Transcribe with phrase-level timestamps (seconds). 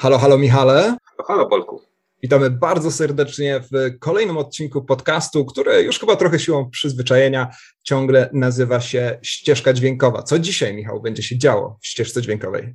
[0.00, 0.96] Halo, halo Michale.
[1.04, 1.80] Halo, halo Polku.
[2.22, 7.48] Witamy bardzo serdecznie w kolejnym odcinku podcastu, który już chyba trochę siłą przyzwyczajenia
[7.82, 10.22] ciągle nazywa się Ścieżka Dźwiękowa.
[10.22, 12.74] Co dzisiaj, Michał, będzie się działo w ścieżce dźwiękowej?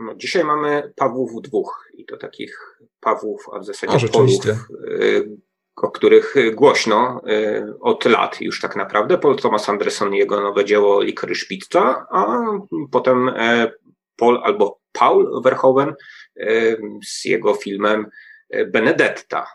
[0.00, 4.12] No, dzisiaj mamy Pawłów dwóch i to takich Pawłów, a w zasadzie a.
[4.12, 5.36] Polów, y,
[5.76, 9.18] o których głośno y, od lat już tak naprawdę.
[9.18, 12.42] Paul Thomas Anderson i jego nowe dzieło Licorice Pizza, a
[12.90, 13.72] potem e,
[14.16, 15.94] Paul albo Paul Verhoeven
[17.04, 18.06] z jego filmem
[18.66, 19.46] Benedetta.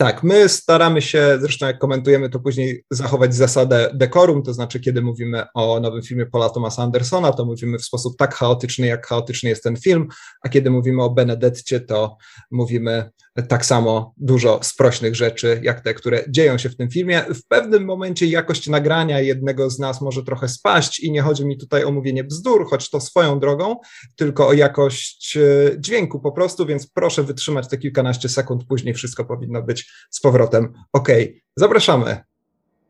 [0.00, 5.02] Tak, my staramy się, zresztą jak komentujemy, to później zachować zasadę dekorum, to znaczy, kiedy
[5.02, 9.48] mówimy o nowym filmie Paula Thomasa Andersona, to mówimy w sposób tak chaotyczny, jak chaotyczny
[9.48, 10.08] jest ten film,
[10.42, 12.16] a kiedy mówimy o Benedetcie, to
[12.50, 13.10] mówimy
[13.48, 17.24] tak samo dużo sprośnych rzeczy, jak te, które dzieją się w tym filmie.
[17.34, 21.58] W pewnym momencie jakość nagrania jednego z nas może trochę spaść i nie chodzi mi
[21.58, 23.76] tutaj o mówienie bzdur, choć to swoją drogą,
[24.16, 29.24] tylko o jakość e, dźwięku po prostu, więc proszę wytrzymać te kilkanaście sekund, później wszystko
[29.24, 31.08] powinno być z powrotem ok.
[31.56, 32.24] Zapraszamy.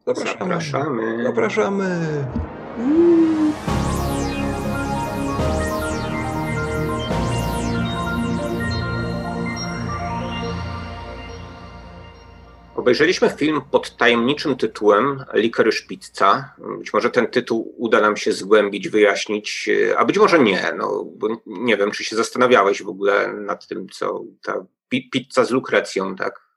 [0.07, 0.39] Zapraszamy.
[0.39, 1.23] Zapraszamy.
[1.25, 2.25] Zapraszamy.
[12.77, 16.55] Obejrzeliśmy film pod tajemniczym tytułem Licorice Pizza.
[16.79, 20.73] Być może ten tytuł uda nam się zgłębić, wyjaśnić, a być może nie.
[20.77, 25.51] No, bo nie wiem, czy się zastanawiałeś w ogóle nad tym, co ta pizza z
[25.51, 26.48] lukrecją, tak?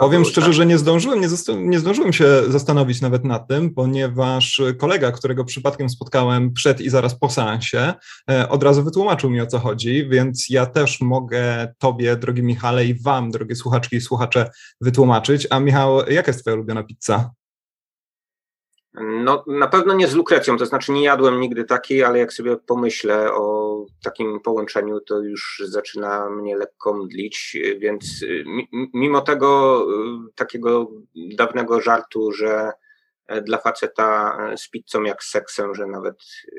[0.00, 5.12] Powiem szczerze, że nie zdążyłem, nie, nie, zdążyłem się zastanowić nawet nad tym, ponieważ kolega,
[5.12, 7.94] którego przypadkiem spotkałem przed i zaraz po seansie,
[8.30, 12.86] e, od razu wytłumaczył mi o co chodzi, więc ja też mogę Tobie, drogi Michale,
[12.86, 15.46] i Wam, drogie słuchaczki i słuchacze, wytłumaczyć.
[15.50, 17.30] A Michał, jaka jest Twoja ulubiona pizza?
[18.94, 22.56] No, na pewno nie z lukrecją, to znaczy nie jadłem nigdy takiej, ale jak sobie
[22.56, 28.24] pomyślę o takim połączeniu, to już zaczyna mnie lekko mdlić, więc
[28.94, 29.82] mimo tego
[30.28, 32.72] y, takiego dawnego żartu, że
[33.26, 36.16] e, dla faceta z pizzą jak z seksem, że nawet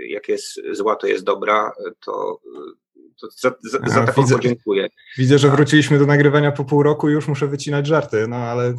[0.08, 1.72] jak jest zła, to jest dobra,
[2.06, 2.40] to
[3.22, 4.90] to za, za, za taką widzę, podziękuję.
[5.18, 8.74] Widzę, że wróciliśmy do nagrywania po pół roku i już muszę wycinać żarty, no ale...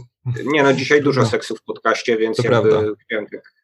[0.45, 2.93] Nie, no dzisiaj dużo seksu w podcaście, więc to jakby prawda.
[3.05, 3.62] chciałem tak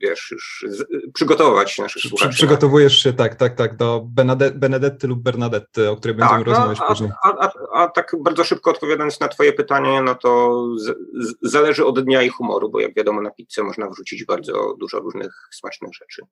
[0.00, 0.66] wiesz, już
[1.14, 2.34] przygotować naszych Przy, słuchaczy.
[2.34, 6.52] Przygotowujesz się, tak, tak, tak, do Benedetty, Benedetty lub Bernadetty, o której tak, będziemy no,
[6.52, 7.10] rozmawiać a, później.
[7.24, 10.84] A, a, a, tak bardzo szybko odpowiadając na twoje pytanie, no to z,
[11.26, 14.98] z, zależy od dnia i humoru, bo jak wiadomo na pizzę można wrzucić bardzo dużo
[14.98, 16.22] różnych smacznych rzeczy.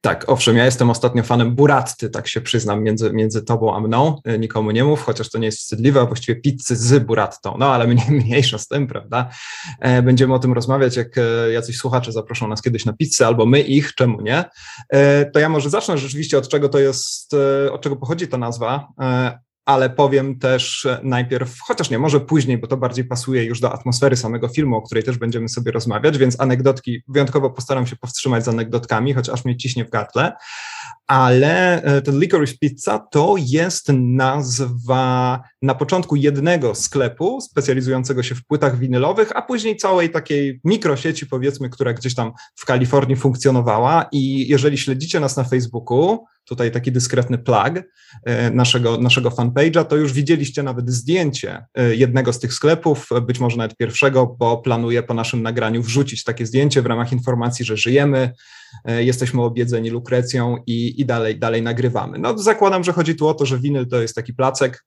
[0.00, 4.20] Tak, owszem, ja jestem ostatnio fanem buratty, tak się przyznam, między, między tobą a mną.
[4.24, 7.56] E, nikomu nie mów, chociaż to nie jest wstydliwe, a właściwie pizzy z burattą.
[7.58, 9.30] No ale mniej, mniejsza z tym, prawda?
[9.80, 13.46] E, będziemy o tym rozmawiać, jak e, jacyś słuchacze zaproszą nas kiedyś na pizzę, albo
[13.46, 14.44] my ich, czemu nie?
[15.32, 17.36] To ja może zacznę rzeczywiście od czego to jest,
[17.72, 18.88] od czego pochodzi ta nazwa
[19.64, 24.16] ale powiem też najpierw, chociaż nie, może później, bo to bardziej pasuje już do atmosfery
[24.16, 28.48] samego filmu, o której też będziemy sobie rozmawiać, więc anegdotki, wyjątkowo postaram się powstrzymać z
[28.48, 30.32] anegdotkami, chociaż mnie ciśnie w gardle,
[31.06, 38.46] ale e, ten Licorice Pizza to jest nazwa na początku jednego sklepu specjalizującego się w
[38.46, 44.08] płytach winylowych, a później całej takiej mikrosieci, powiedzmy, która gdzieś tam w Kalifornii funkcjonowała.
[44.12, 47.72] I jeżeli śledzicie nas na Facebooku, tutaj taki dyskretny plug
[48.24, 53.40] e, naszego, naszego fanpage'a, to już widzieliście nawet zdjęcie e, jednego z tych sklepów, być
[53.40, 57.76] może nawet pierwszego, bo planuję po naszym nagraniu wrzucić takie zdjęcie w ramach informacji, że
[57.76, 58.32] żyjemy,
[58.84, 62.18] jesteśmy obiedzeni lukrecją i, i dalej, dalej nagrywamy.
[62.18, 64.84] No zakładam, że chodzi tu o to, że winyl to jest taki placek,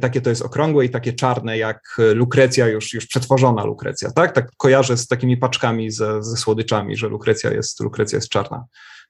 [0.00, 4.32] takie to jest okrągłe i takie czarne jak lukrecja, już, już przetworzona lukrecja, tak?
[4.32, 8.64] Tak kojarzę z takimi paczkami ze, ze słodyczami, że lukrecja jest, lukrecja jest czarna.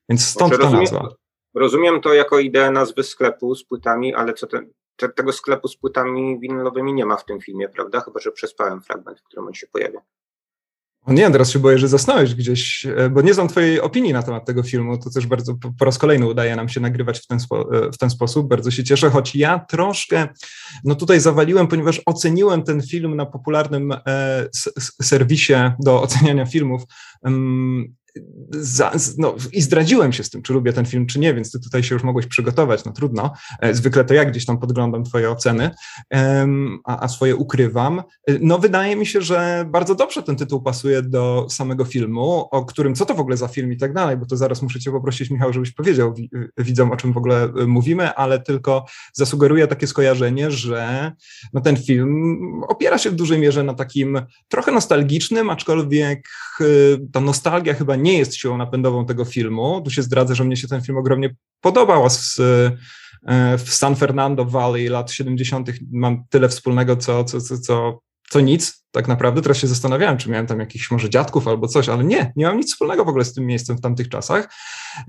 [0.08, 1.08] Więc stąd ta nazwa.
[1.54, 4.60] Rozumiem to jako ideę nazwy sklepu z płytami, ale co te,
[4.96, 8.00] te, tego sklepu z płytami winylowymi nie ma w tym filmie, prawda?
[8.00, 10.00] Chyba, że przespałem fragment, w którym on się pojawia.
[11.06, 14.22] O nie, teraz się boję, że zasnąłeś gdzieś, e, bo nie znam twojej opinii na
[14.22, 17.40] temat tego filmu, to też bardzo po raz kolejny udaje nam się nagrywać w ten,
[17.40, 20.28] spo, e, w ten sposób, bardzo się cieszę, choć ja troszkę,
[20.84, 24.48] no tutaj zawaliłem, ponieważ oceniłem ten film na popularnym e,
[25.02, 26.82] serwisie do oceniania filmów,
[28.50, 31.60] za, no, i zdradziłem się z tym, czy lubię ten film, czy nie, więc ty
[31.60, 33.32] tutaj się już mogłeś przygotować, no trudno.
[33.60, 35.70] E, zwykle to ja gdzieś tam podglądam twoje oceny,
[36.84, 37.98] a, a swoje ukrywam.
[37.98, 38.02] E,
[38.40, 42.94] no wydaje mi się, że bardzo dobrze ten tytuł pasuje do samego filmu, o którym,
[42.94, 45.30] co to w ogóle za film i tak dalej, bo to zaraz muszę cię poprosić,
[45.30, 46.14] Michał, żebyś powiedział
[46.58, 51.12] widzom, o czym w ogóle e, mówimy, ale tylko zasugeruję takie skojarzenie, że
[51.52, 52.36] no, ten film
[52.68, 56.28] opiera się w dużej mierze na takim trochę nostalgicznym, aczkolwiek
[57.12, 59.80] ta nostalgia chyba nie jest siłą napędową tego filmu.
[59.84, 62.40] Tu się zdradzę, że mnie się ten film ogromnie podobał, z,
[63.58, 65.70] w San Fernando Valley lat 70.
[65.92, 68.00] mam tyle wspólnego, co, co, co, co,
[68.30, 69.42] co nic tak naprawdę.
[69.42, 72.56] Teraz się zastanawiałem, czy miałem tam jakichś może dziadków albo coś, ale nie, nie mam
[72.56, 74.48] nic wspólnego w ogóle z tym miejscem w tamtych czasach.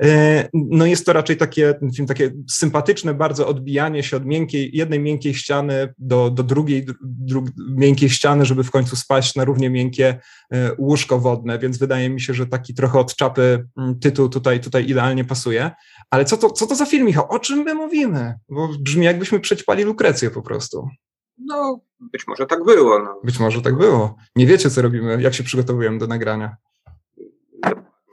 [0.03, 4.99] E, no jest to raczej takie, film, takie sympatyczne bardzo odbijanie się od miękkiej, jednej
[4.99, 10.19] miękkiej ściany do, do drugiej dru, miękkiej ściany, żeby w końcu spaść na równie miękkie
[10.53, 14.59] e, łóżko wodne, więc wydaje mi się, że taki trochę od czapy mm, tytuł tutaj,
[14.59, 15.71] tutaj idealnie pasuje.
[16.09, 17.25] Ale co to, co to za film, Michał?
[17.29, 18.33] O czym my mówimy?
[18.49, 20.89] Bo brzmi jakbyśmy przećpali Lukrecję po prostu.
[21.37, 22.99] No, być może tak było.
[22.99, 23.19] No.
[23.23, 24.15] Być może tak było.
[24.35, 26.57] Nie wiecie, co robimy, jak się przygotowujemy do nagrania.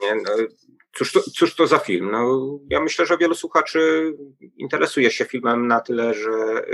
[0.01, 0.31] Nie, no,
[0.95, 2.11] cóż, to, cóż to za film?
[2.11, 4.13] No, ja myślę, że wielu słuchaczy
[4.57, 6.65] interesuje się filmem na tyle, że,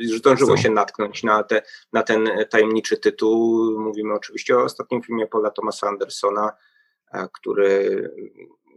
[0.00, 1.62] y, zdążyło się natknąć na, te,
[1.92, 3.70] na ten tajemniczy tytuł.
[3.80, 6.52] Mówimy oczywiście o ostatnim filmie Paula Thomasa Andersona,
[7.32, 8.10] który,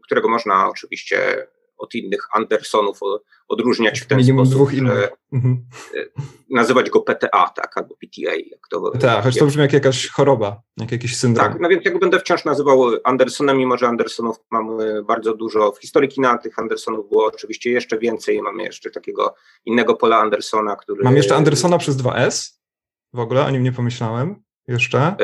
[0.04, 3.00] którego można oczywiście od innych Andersonów
[3.48, 5.10] odróżniać w ten Minimum sposób, dwóch innych.
[5.34, 5.66] Mhm.
[5.96, 6.06] E,
[6.50, 8.36] nazywać go PTA, tak, albo PTA.
[8.36, 11.48] Jak to, PTA, choć to brzmi jak jakaś choroba, jak jakiś syndrom.
[11.48, 15.72] Tak, no więc ja go będę wciąż nazywał Andersonem, mimo że Andersonów mamy bardzo dużo.
[15.72, 18.42] W historii kina tych Andersonów było oczywiście jeszcze więcej.
[18.42, 19.36] Mamy jeszcze takiego
[19.66, 21.04] innego Pola Andersona, który...
[21.04, 22.56] Mam jeszcze Andersona przez 2S?
[23.14, 25.00] W ogóle o nim nie pomyślałem jeszcze.
[25.00, 25.16] E,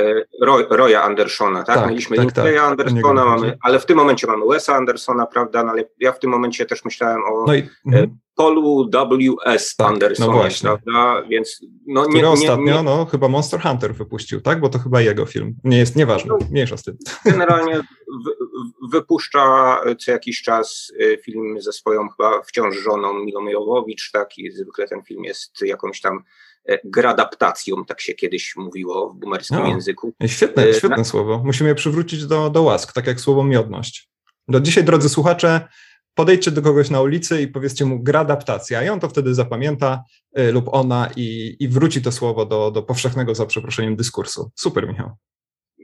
[0.42, 1.76] Roy, Roya Andersona, tak?
[1.76, 2.58] tak Mieliśmy tak, tak.
[2.58, 5.64] Andersona, mamy, ale w tym momencie mamy Wesa Andersona, prawda?
[5.64, 8.18] No, ale ja w tym momencie też myślałem o no i, mm.
[8.36, 9.76] Polu W.S.
[9.76, 10.70] Tak, Andersonie, no właśnie.
[10.70, 11.28] prawda?
[11.30, 14.60] Więc no nie, ostatnio, nie, no chyba Monster Hunter wypuścił, tak?
[14.60, 15.56] Bo to chyba jego film.
[15.64, 16.98] Nie jest nieważne, no, mniejsza z tym.
[17.26, 24.12] Generalnie w, wypuszcza co jakiś czas y, film ze swoją chyba wciąż żoną Milą Jowowicz,
[24.12, 24.38] tak?
[24.38, 26.51] I zwykle ten film jest jakąś tam E,
[26.86, 30.14] gradaptacją, tak się kiedyś mówiło w boomerskim no, języku.
[30.28, 31.04] Świetne, e, świetne Na...
[31.04, 31.42] słowo.
[31.46, 34.10] Musimy je przywrócić do, do łask, tak jak słowo miodność.
[34.48, 35.68] Do dzisiaj, drodzy słuchacze,
[36.16, 40.04] podejdźcie do kogoś na ulicy i powiedzcie mu gradaptacja i on to wtedy zapamięta
[40.40, 44.52] y, lub ona i, i wróci to słowo do, do powszechnego, za przeproszeniem, dyskursu.
[44.56, 45.12] Super, Michał.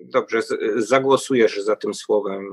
[0.05, 0.39] Dobrze,
[0.77, 2.45] zagłosujesz za tym słowem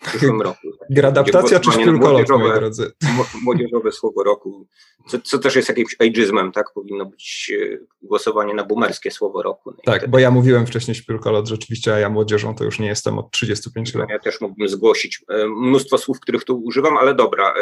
[0.00, 0.68] w przyszłym roku.
[0.90, 2.92] Gradaptacja czy szpilkolot, moi drodzy?
[3.44, 4.66] Młodzieżowe słowo roku,
[5.08, 6.72] co, co, też jest jakimś ageizmem, tak?
[6.74, 9.70] Powinno być e, głosowanie na boomerskie słowo roku.
[9.70, 10.10] No tak, wtedy...
[10.10, 13.94] bo ja mówiłem wcześniej szpilkolot rzeczywiście, a ja młodzieżą to już nie jestem od 35
[13.94, 14.10] lat.
[14.10, 17.50] Ja też mógłbym zgłosić e, mnóstwo słów, których tu używam, ale dobra.
[17.50, 17.54] E,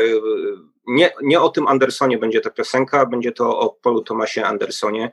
[0.86, 5.12] nie, nie o tym Andersonie będzie ta piosenka, będzie to o Polu Tomasie Andersonie,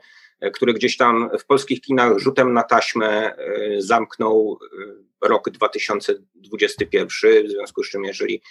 [0.52, 3.36] który gdzieś tam w polskich kinach rzutem na taśmę
[3.78, 4.58] zamknął
[5.24, 8.42] rok 2021, w związku z czym jeżeli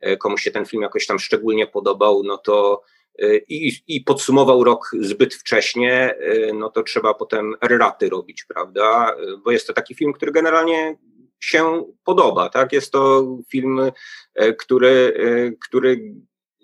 [0.00, 2.82] e, komuś się ten film jakoś tam szczególnie podobał, no to
[3.18, 9.16] e, i, i podsumował rok zbyt wcześnie, e, no to trzeba potem raty robić, prawda?
[9.44, 10.96] Bo jest to taki film, który generalnie
[11.40, 12.72] się podoba, tak?
[12.72, 13.80] Jest to film,
[14.58, 15.12] który,
[15.60, 16.14] który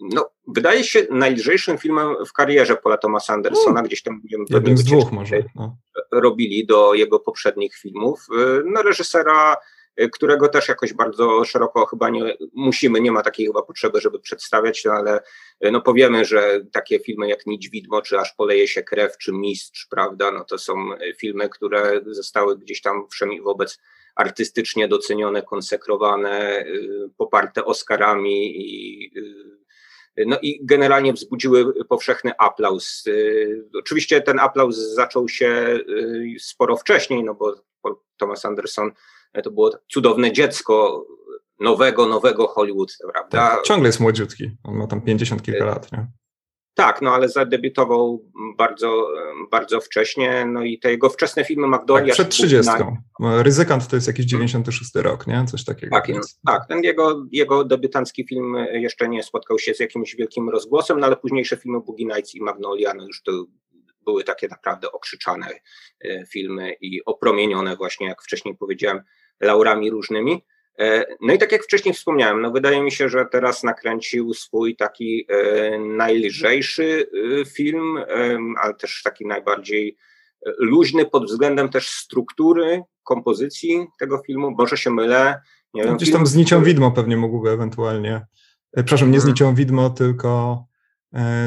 [0.00, 5.12] no, wydaje się najlżejszym filmem w karierze Paula Thomasa Andersona, gdzieś tam Jednym z dwóch
[5.12, 5.43] może.
[5.55, 5.77] No.
[6.12, 8.27] robili do jego poprzednich filmów.
[8.65, 9.56] No, reżysera,
[10.12, 14.85] którego też jakoś bardzo szeroko chyba nie musimy, nie ma takiej chyba potrzeby, żeby przedstawiać,
[14.85, 15.21] no, ale
[15.61, 19.87] no powiemy, że takie filmy jak Nić Widmo, czy Aż poleje się krew, czy Mistrz,
[19.91, 20.75] prawda, no to są
[21.19, 23.79] filmy, które zostały gdzieś tam wszemi wobec
[24.19, 29.59] artystycznie docenione, konsekrowane, y, poparte Oscarami i y,
[30.26, 33.06] no i generalnie wzbudziły powszechny aplauz.
[33.06, 37.54] Y, oczywiście ten aplauz zaczął się y, sporo wcześniej, no bo
[38.16, 38.90] Thomas Anderson
[39.33, 41.07] e, to było cudowne dziecko
[41.61, 43.38] nowego, nowego Hollywood, prawda?
[43.38, 46.07] Tak, ciągle jest młodziutki, on ma tam 50 kilka lat, nie?
[46.78, 48.25] Tak, no ale zadebiutował
[48.56, 49.08] bardzo,
[49.50, 52.06] bardzo wcześnie, no i te jego wczesne filmy Magnolia...
[52.06, 52.73] Tak, przed 30.
[53.20, 53.42] Na...
[53.42, 55.44] Ryzykant to jest jakiś 96 rok, nie?
[55.44, 55.97] Coś takiego.
[55.97, 60.49] Tak, no, tak ten jego, jego debiutancki film jeszcze nie spotkał się z jakimś wielkim
[60.49, 63.32] rozgłosem, no ale późniejsze filmy Boogie Nights i Magnolia, no już to
[64.04, 65.47] były takie naprawdę okrzyczane
[66.04, 69.00] e, filmy i opromienione właśnie, jak wcześniej powiedziałem,
[69.40, 70.44] laurami różnymi.
[70.78, 74.76] E, no i tak jak wcześniej wspomniałem, no wydaje mi się, że teraz nakręcił swój
[74.76, 77.99] taki e, najlżejszy e, film,
[78.62, 79.97] ale też taki najbardziej
[80.58, 84.50] luźny pod względem też struktury, kompozycji tego filmu.
[84.58, 85.40] Może się mylę.
[85.75, 88.26] Nie wiem, Gdzieś tam z nicią widmo pewnie mógłby ewentualnie.
[88.75, 89.32] Przepraszam, nie z mhm.
[89.32, 90.64] nicią widmo, tylko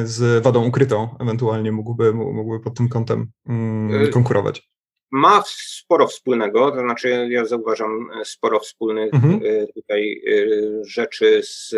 [0.03, 4.71] z wadą ukrytą ewentualnie mógłby, mógłby pod tym kątem mm, konkurować
[5.11, 9.41] ma sporo wspólnego, to znaczy ja zauważam e, sporo wspólnych mhm.
[9.45, 11.69] E, tutaj e, rzeczy z,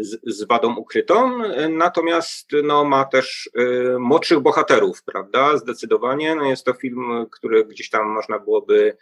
[0.00, 3.50] z, z, wadą ukrytą, natomiast no, ma też
[3.98, 6.34] młodszych bohaterów, prawda, zdecydowanie.
[6.34, 8.96] No, jest to film, który gdzieś tam można byłoby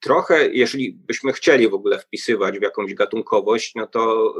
[0.00, 4.34] trochę, jeżeli byśmy chcieli w ogóle wpisywać w jakąś gatunkowość, no to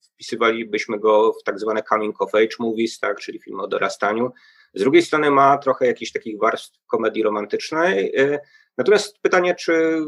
[0.00, 4.32] wpisywalibyśmy go w tak zwane coming of age movies, tak, czyli film o dorastaniu.
[4.74, 8.12] Z drugiej strony ma trochę jakichś takich warstw komedii romantycznej.
[8.78, 10.00] Natomiast pytanie, czy,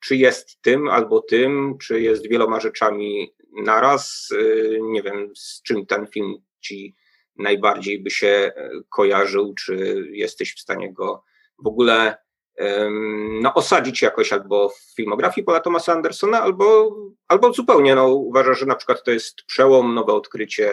[0.00, 4.28] czy jest tym albo tym, czy jest wieloma rzeczami naraz.
[4.82, 6.96] Nie wiem, z czym ten film ci
[7.36, 8.52] najbardziej by się
[8.88, 11.24] kojarzył, czy jesteś w stanie go
[11.64, 12.16] w ogóle
[13.42, 16.96] no, osadzić jakoś albo w filmografii Paula Thomasa Andersona, albo,
[17.28, 20.70] albo zupełnie no, uważasz, że na przykład to jest przełom, nowe odkrycie,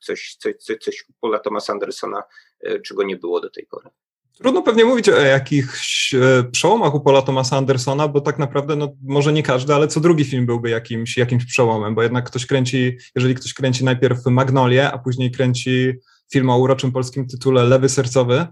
[0.00, 2.22] coś, coś, coś, coś Paula Thomasa Andersona,
[2.60, 3.90] e, czego nie było do tej pory.
[4.38, 8.88] Trudno pewnie mówić o jakichś e, przełomach u Paula Thomasa Andersona, bo tak naprawdę, no,
[9.02, 12.96] może nie każdy, ale co drugi film byłby jakimś, jakimś przełomem, bo jednak ktoś kręci,
[13.14, 15.92] jeżeli ktoś kręci najpierw Magnolię, a później kręci
[16.32, 18.46] film o uroczym polskim tytule Lewy Sercowy,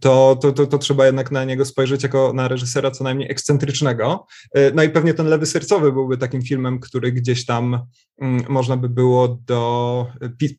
[0.00, 4.26] to, to, to, to, trzeba jednak na niego spojrzeć jako na reżysera co najmniej ekscentrycznego.
[4.54, 7.86] E, no i pewnie ten Lewy Sercowy byłby takim filmem, który gdzieś tam
[8.48, 10.06] można by było do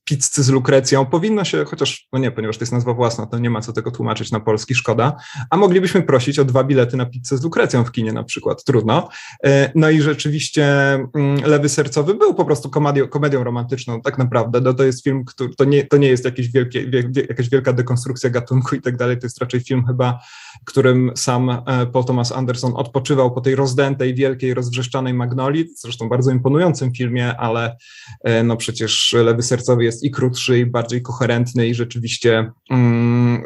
[0.03, 1.05] pizzy z Lukrecją.
[1.05, 3.91] Powinno się, chociaż, no nie, ponieważ to jest nazwa własna, to nie ma co tego
[3.91, 5.15] tłumaczyć na polski, szkoda.
[5.49, 9.09] A moglibyśmy prosić o dwa bilety na pizzę z Lukrecją w kinie na przykład, trudno.
[9.43, 14.61] E, no i rzeczywiście mm, Lewy Sercowy był po prostu komedią, komedią romantyczną, tak naprawdę.
[14.61, 16.91] No to jest film, który, to nie, to nie jest jakieś wielkie,
[17.29, 19.19] jakaś wielka dekonstrukcja gatunku i tak dalej.
[19.19, 20.19] To jest raczej film chyba,
[20.65, 26.31] którym sam e, Paul Thomas Anderson odpoczywał po tej rozdętej, wielkiej, rozwrzeszczanej Magnolii, zresztą bardzo
[26.31, 27.77] imponującym filmie, ale
[28.23, 33.43] e, no przecież Lewy Sercowy jest i krótszy, i bardziej koherentny i rzeczywiście mm,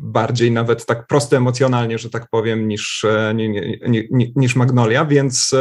[0.00, 3.78] bardziej nawet tak prosty emocjonalnie, że tak powiem, niż, e, nie, nie,
[4.10, 5.54] nie, niż Magnolia, więc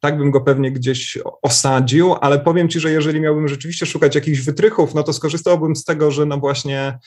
[0.00, 4.40] tak bym go pewnie gdzieś osadził, ale powiem Ci, że jeżeli miałbym rzeczywiście szukać jakichś
[4.40, 6.98] wytrychów, no to skorzystałbym z tego, że no właśnie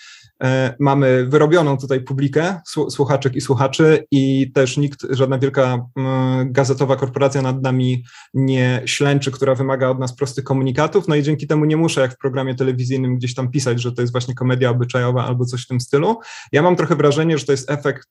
[0.80, 7.42] mamy wyrobioną tutaj publikę, słuchaczek i słuchaczy i też nikt, żadna wielka mm, gazetowa korporacja
[7.42, 11.78] nad nami nie ślęczy, która wymaga od nas prostych komunikatów, no i dzięki temu nie
[11.78, 15.46] muszę jak w programie telewizyjnym gdzieś tam pisać, że to jest właśnie komedia obyczajowa albo
[15.46, 16.20] coś w tym stylu.
[16.52, 18.10] Ja mam trochę wrażenie, że to jest efekt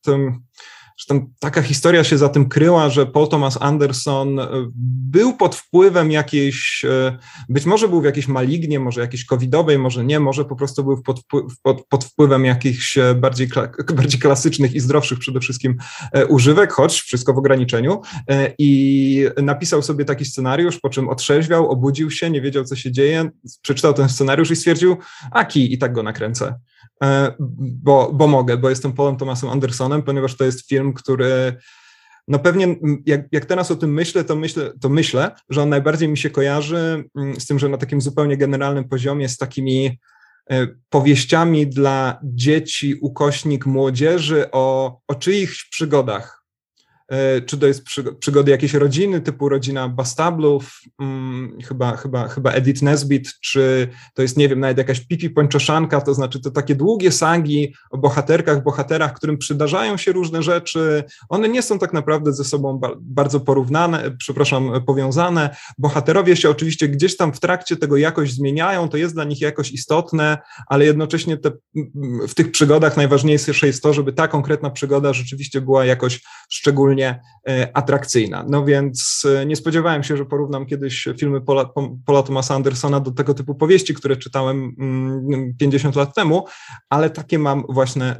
[1.06, 4.48] tam taka historia się za tym kryła, że Paul Thomas Anderson e,
[5.10, 10.04] był pod wpływem jakiejś, e, być może był w jakiejś malignie, może jakiejś covidowej, może
[10.04, 11.20] nie, może po prostu był pod,
[11.62, 13.48] pod, pod wpływem jakichś e, bardziej,
[13.94, 15.76] bardziej klasycznych i zdrowszych przede wszystkim
[16.28, 18.00] używek, choć wszystko w ograniczeniu
[18.58, 23.30] i napisał sobie taki scenariusz, po czym otrzeźwiał, obudził się, nie wiedział co się dzieje,
[23.62, 24.96] przeczytał ten scenariusz i stwierdził,
[25.30, 26.54] a ki, i tak go nakręcę.
[27.04, 31.56] E, bo, bo mogę, bo jestem Polem Thomasem Andersonem, ponieważ to jest film, który
[32.28, 32.76] no pewnie
[33.06, 36.30] jak, jak teraz o tym myślę to, myślę, to myślę, że on najbardziej mi się
[36.30, 37.04] kojarzy
[37.38, 39.98] z tym, że na takim zupełnie generalnym poziomie z takimi
[40.50, 46.37] e, powieściami dla dzieci, ukośnik młodzieży o, o czyichś przygodach,
[47.46, 47.84] czy to jest
[48.20, 54.36] przygody jakiejś rodziny, typu rodzina Bastablów, hmm, chyba, chyba, chyba Edith Nesbit, czy to jest,
[54.36, 59.14] nie wiem, nawet jakaś Pipi Pończoszanka, to znaczy to takie długie sagi o bohaterkach, bohaterach,
[59.14, 61.04] którym przydarzają się różne rzeczy.
[61.28, 65.56] One nie są tak naprawdę ze sobą bardzo porównane, przepraszam, powiązane.
[65.78, 69.72] Bohaterowie się oczywiście gdzieś tam w trakcie tego jakoś zmieniają, to jest dla nich jakoś
[69.72, 71.50] istotne, ale jednocześnie te,
[72.28, 77.76] w tych przygodach najważniejsze jest to, żeby ta konkretna przygoda rzeczywiście była jakoś szczególnie e,
[77.76, 78.44] atrakcyjna.
[78.48, 81.70] No więc e, nie spodziewałem się, że porównam kiedyś filmy Paula,
[82.06, 84.76] Paula Thomasa Andersona do tego typu powieści, które czytałem
[85.58, 86.46] 50 mm, lat temu,
[86.90, 88.16] ale takie mam właśnie,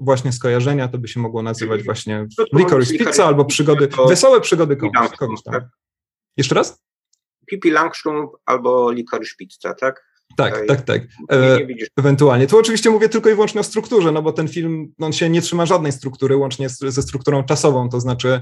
[0.00, 5.10] właśnie skojarzenia, to by się mogło nazywać właśnie Licorice Pizza albo przygody, wesołe przygody kogoś,
[5.10, 5.54] kogoś tam.
[5.54, 5.64] Tak?
[6.36, 6.82] Jeszcze raz?
[7.46, 10.11] Pipi Langstrom albo Licorice Pizza, tak?
[10.36, 11.02] Tak, tak, tak.
[11.32, 11.58] E,
[11.96, 12.46] ewentualnie.
[12.46, 15.42] Tu oczywiście mówię tylko i wyłącznie o strukturze, no bo ten film on się nie
[15.42, 18.40] trzyma żadnej struktury, łącznie z, ze strukturą czasową, to znaczy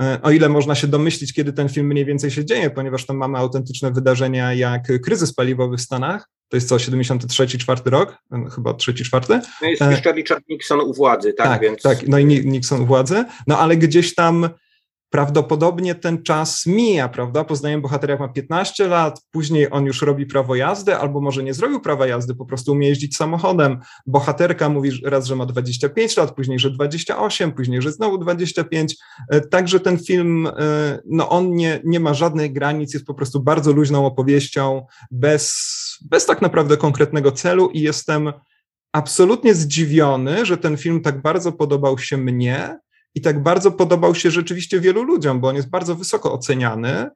[0.00, 3.16] e, o ile można się domyślić, kiedy ten film mniej więcej się dzieje, ponieważ tam
[3.16, 8.16] mamy autentyczne wydarzenia jak kryzys paliwowy w Stanach, to jest co, 73, 4 rok?
[8.32, 9.40] E, chyba trzeci, czwarty?
[9.62, 11.46] No jest jeszcze Richard Nixon u władzy, tak?
[11.46, 11.82] Tak, więc...
[11.82, 14.48] tak, no i Nixon u władzy, no ale gdzieś tam
[15.10, 17.44] prawdopodobnie ten czas mija, prawda?
[17.44, 21.54] Poznajemy bohatera, jak ma 15 lat, później on już robi prawo jazdy, albo może nie
[21.54, 23.78] zrobił prawa jazdy, po prostu umie jeździć samochodem.
[24.06, 28.96] Bohaterka mówi raz, że ma 25 lat, później, że 28, później, że znowu 25.
[29.30, 30.52] E, także ten film, e,
[31.06, 35.54] no on nie, nie ma żadnych granic, jest po prostu bardzo luźną opowieścią, bez,
[36.10, 38.32] bez tak naprawdę konkretnego celu i jestem
[38.92, 42.78] absolutnie zdziwiony, że ten film tak bardzo podobał się mnie,
[43.18, 47.10] i tak bardzo podobał się rzeczywiście wielu ludziom, bo on jest bardzo wysoko oceniany.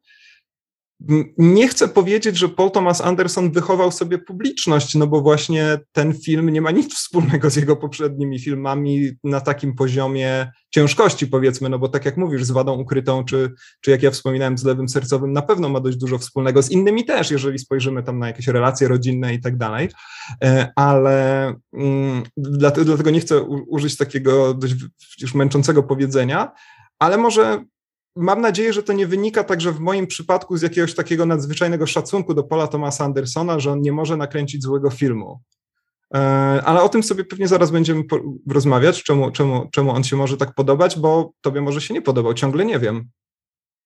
[1.38, 6.50] Nie chcę powiedzieć, że Paul Thomas Anderson wychował sobie publiczność, no bo właśnie ten film
[6.50, 11.88] nie ma nic wspólnego z jego poprzednimi filmami na takim poziomie ciężkości, powiedzmy, no bo
[11.88, 15.42] tak jak mówisz, z wadą ukrytą, czy, czy jak ja wspominałem, z lewym sercowym, na
[15.42, 19.34] pewno ma dość dużo wspólnego, z innymi też, jeżeli spojrzymy tam na jakieś relacje rodzinne
[19.34, 19.88] i tak dalej,
[20.44, 24.74] e, ale mm, dlatego, dlatego nie chcę użyć takiego dość
[25.20, 26.52] już męczącego powiedzenia,
[26.98, 27.64] ale może
[28.16, 32.34] mam nadzieję, że to nie wynika także w moim przypadku z jakiegoś takiego nadzwyczajnego szacunku
[32.34, 35.40] do Paula Thomasa Andersona, że on nie może nakręcić złego filmu.
[36.14, 36.18] E,
[36.64, 38.02] ale o tym sobie pewnie zaraz będziemy
[38.50, 42.34] rozmawiać, czemu, czemu, czemu on się może tak podobać, bo tobie może się nie podobał,
[42.34, 43.04] ciągle nie wiem.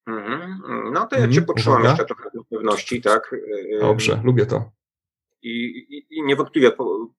[0.06, 0.60] Mm,
[0.92, 3.34] no to ja cię mm, potrzymam jeszcze trochę pewności, tak?
[3.80, 4.70] Dobrze, lubię to.
[5.42, 6.72] I, i, i niewątpliwie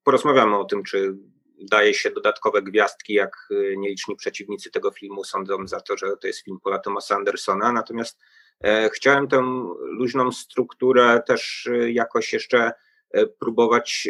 [0.04, 1.18] porozmawiamy o tym, czy
[1.58, 6.28] daje się dodatkowe gwiazdki, jak y, nieliczni przeciwnicy tego filmu sądzą za to, że to
[6.28, 7.72] jest film Paula Thomasa Andersona.
[7.72, 8.20] Natomiast
[8.64, 9.42] e, chciałem tę
[9.80, 12.72] luźną strukturę też y, jakoś jeszcze
[13.12, 14.08] e, próbować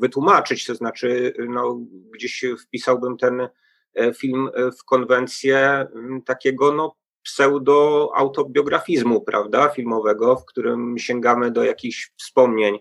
[0.00, 1.80] wytłumaczyć, to znaczy no,
[2.14, 3.48] gdzieś wpisałbym ten
[3.94, 4.50] e, film
[4.80, 5.86] w konwencję
[6.26, 12.78] takiego no, pseudo-autobiografizmu, prawda, filmowego, w którym sięgamy do jakichś wspomnień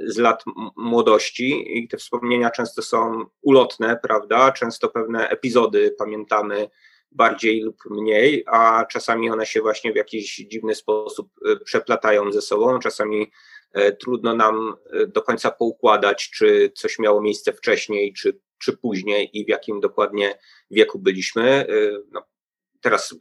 [0.00, 0.44] z lat
[0.76, 4.52] młodości i te wspomnienia często są ulotne, prawda?
[4.52, 6.70] Często pewne epizody pamiętamy
[7.12, 12.42] bardziej lub mniej, a czasami one się właśnie w jakiś dziwny sposób e, przeplatają ze
[12.42, 12.78] sobą.
[12.78, 13.30] Czasami
[13.72, 14.74] e, trudno nam
[15.08, 20.38] do końca poukładać, czy coś miało miejsce wcześniej, czy, czy później i w jakim dokładnie
[20.70, 21.66] wieku byliśmy.
[22.12, 22.22] No,
[22.80, 23.14] teraz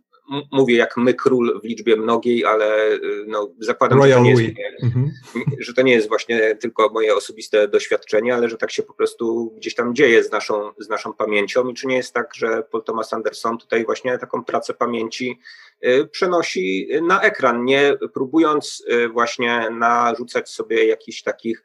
[0.51, 4.43] mówię jak my król w liczbie mnogiej, ale y, no, zakładam, że to, nie jest,
[4.83, 5.11] mhm.
[5.65, 9.53] że to nie jest właśnie tylko moje osobiste doświadczenie, ale że tak się po prostu
[9.57, 12.83] gdzieś tam dzieje z naszą, z naszą pamięcią i czy nie jest tak, że Paul
[12.83, 15.39] Thomas Anderson tutaj właśnie taką pracę pamięci
[15.85, 21.63] y, przenosi na ekran, nie próbując y, właśnie narzucać sobie jakichś takich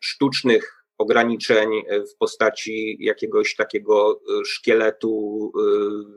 [0.00, 5.52] sztucznych ograniczeń e, w postaci jakiegoś takiego e, szkieletu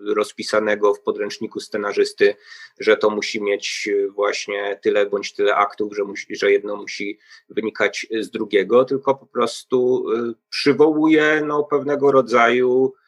[0.09, 2.35] e, rozpisanego w podręczniku scenarzysty,
[2.79, 8.07] że to musi mieć właśnie tyle bądź tyle aktów, że, musi, że jedno musi wynikać
[8.19, 10.05] z drugiego, tylko po prostu
[10.49, 13.02] przywołuje no, pewnego rodzaju E,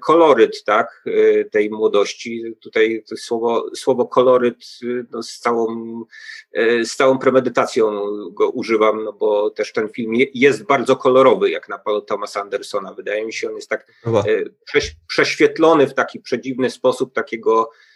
[0.00, 2.54] koloryt tak, e, tej młodości.
[2.60, 4.64] Tutaj to słowo, słowo koloryt
[5.10, 5.66] no, z, całą,
[6.52, 11.68] e, z całą premedytacją go używam, no bo też ten film jest bardzo kolorowy, jak
[11.68, 12.94] na Paul Thomas Andersona.
[12.94, 13.92] Wydaje mi się, on jest tak
[15.06, 17.91] prześwietlony w taki przedziwny sposób, takiego E,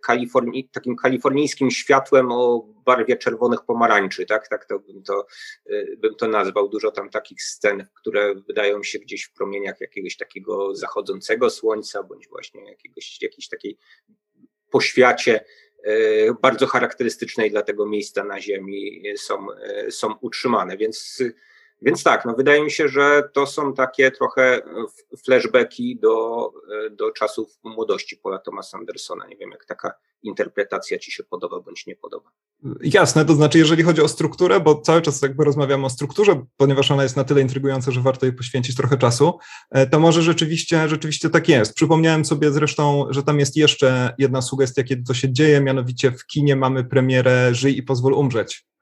[0.00, 5.26] Kaliforni takim kalifornijskim światłem o barwie czerwonych pomarańczy, tak, tak to bym to,
[5.66, 6.68] e, bym to nazwał.
[6.68, 12.28] Dużo tam takich scen, które wydają się gdzieś w promieniach jakiegoś takiego zachodzącego słońca, bądź
[12.28, 13.78] właśnie jakiegoś, jakiejś takiej
[14.70, 15.44] poświacie
[15.84, 15.94] e,
[16.42, 19.46] bardzo charakterystycznej dla tego miejsca na Ziemi są,
[19.90, 21.22] są utrzymane, więc
[21.82, 24.62] więc tak, no wydaje mi się, że to są takie trochę
[25.24, 26.50] flashbacki do,
[26.90, 29.26] do czasów młodości Paula Thomasa Andersona.
[29.26, 32.30] Nie wiem, jak taka interpretacja ci się podoba bądź nie podoba.
[32.80, 36.90] Jasne, to znaczy, jeżeli chodzi o strukturę, bo cały czas jakby rozmawiamy o strukturze, ponieważ
[36.90, 39.38] ona jest na tyle intrygująca, że warto jej poświęcić trochę czasu,
[39.70, 41.74] e, to może rzeczywiście, rzeczywiście tak jest.
[41.74, 46.26] Przypomniałem sobie zresztą, że tam jest jeszcze jedna sugestia, kiedy to się dzieje, mianowicie w
[46.26, 48.73] kinie mamy premierę Żyj i pozwól umrzeć E.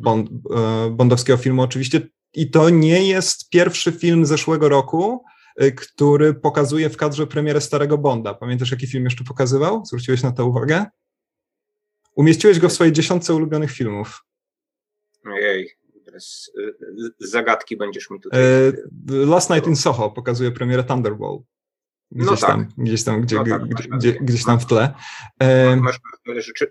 [0.00, 2.08] Bond, e, bondowskiego filmu oczywiście.
[2.34, 5.24] I to nie jest pierwszy film zeszłego roku,
[5.56, 8.34] e, który pokazuje w kadrze premierę Starego Bonda.
[8.34, 9.84] Pamiętasz, jaki film jeszcze pokazywał?
[9.84, 10.86] Zwróciłeś na to uwagę?
[12.14, 14.24] Umieściłeś go w swojej dziesiątce ulubionych filmów.
[15.24, 15.70] Ojej,
[16.04, 16.50] teraz
[17.18, 18.40] zagadki będziesz mi tutaj...
[19.06, 21.38] Last Night in Soho pokazuje premierę Thunderball.
[22.10, 22.50] Gdzieś no tak.
[22.50, 24.94] tam, gdzieś tam, gdzie, no tak, gdzie, gdzie, gdzieś tam w tle.
[25.76, 26.00] Masz,
[26.36, 26.70] rzeczy,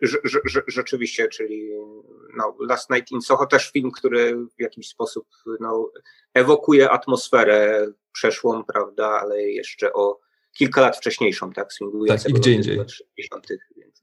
[0.67, 1.69] rzeczywiście, czyli
[2.37, 5.27] no, Last Night in Soho też film, który w jakiś sposób
[5.59, 5.91] no,
[6.33, 10.19] ewokuje atmosferę przeszłą, prawda, ale jeszcze o
[10.57, 12.79] kilka lat wcześniejszą, tak, swingującego tak, i gdzie indziej.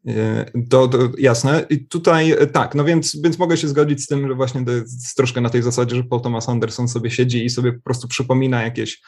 [0.06, 1.66] E, to, to, jasne.
[1.70, 4.72] I tutaj e, tak, no więc, więc mogę się zgodzić z tym, że właśnie to
[4.72, 8.08] jest troszkę na tej zasadzie, że Paul Thomas Anderson sobie siedzi i sobie po prostu
[8.08, 9.02] przypomina jakieś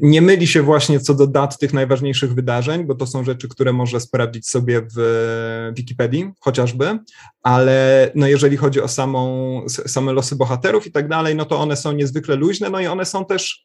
[0.00, 3.72] nie myli się właśnie co do dat tych najważniejszych wydarzeń, bo to są rzeczy, które
[3.72, 6.98] może sprawdzić sobie w Wikipedii chociażby,
[7.42, 11.76] ale no jeżeli chodzi o samą, same losy bohaterów i tak dalej, no to one
[11.76, 13.64] są niezwykle luźne, no i one są też,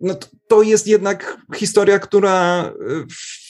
[0.00, 2.64] no to, to jest jednak historia, która
[3.10, 3.43] w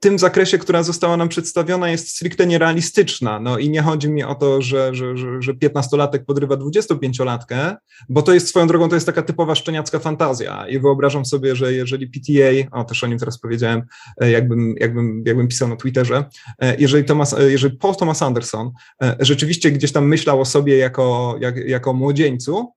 [0.00, 3.40] tym zakresie, która została nam przedstawiona, jest stricte nierealistyczna.
[3.40, 7.76] No i nie chodzi mi o to, że, że, że, że 15-latek podrywa 25-latkę,
[8.08, 10.68] bo to jest swoją drogą, to jest taka typowa szczeniacka fantazja.
[10.68, 13.82] I wyobrażam sobie, że jeżeli PTA, o też o nim teraz powiedziałem,
[14.20, 16.24] e, jakbym, jakbym, jakbym pisał na Twitterze,
[16.62, 18.70] e, jeżeli, Thomas, e, jeżeli Paul Thomas Anderson
[19.20, 22.72] rzeczywiście gdzieś tam myślał o sobie jako, jak, jako młodzieńcu,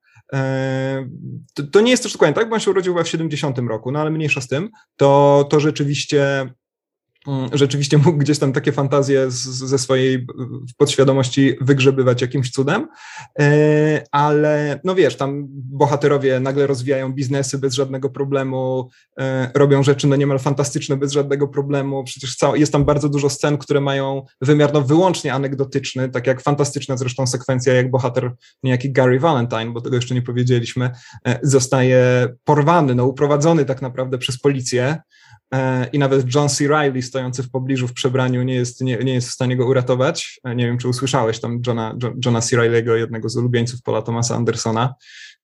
[1.54, 4.00] to, to, nie jest też dokładnie tak, bo on się urodził w 70 roku, no
[4.00, 6.54] ale mniejsza z tym, to, to rzeczywiście
[7.54, 10.28] rzeczywiście mógł gdzieś tam takie fantazje z, ze swojej
[10.78, 12.88] podświadomości wygrzebywać jakimś cudem,
[13.40, 20.08] e, ale no wiesz, tam bohaterowie nagle rozwijają biznesy bez żadnego problemu, e, robią rzeczy
[20.08, 24.74] no niemal fantastyczne bez żadnego problemu, przecież jest tam bardzo dużo scen, które mają wymiar
[24.74, 28.32] no wyłącznie anegdotyczny, tak jak fantastyczna zresztą sekwencja, jak bohater
[28.64, 30.92] niejaki Gary Valentine, bo tego jeszcze nie powiedzieliśmy,
[31.28, 35.02] e, zostaje porwany, no uprowadzony tak naprawdę przez policję, E,
[35.94, 36.64] i nawet John C.
[36.64, 40.40] Riley stojący w pobliżu w przebraniu nie jest, nie, nie jest w stanie go uratować.
[40.44, 42.58] E, nie wiem, czy usłyszałeś tam Johna, Johna C.
[42.58, 44.96] Riley'ego, jednego z ulubieńców Paula Thomasa Andersona.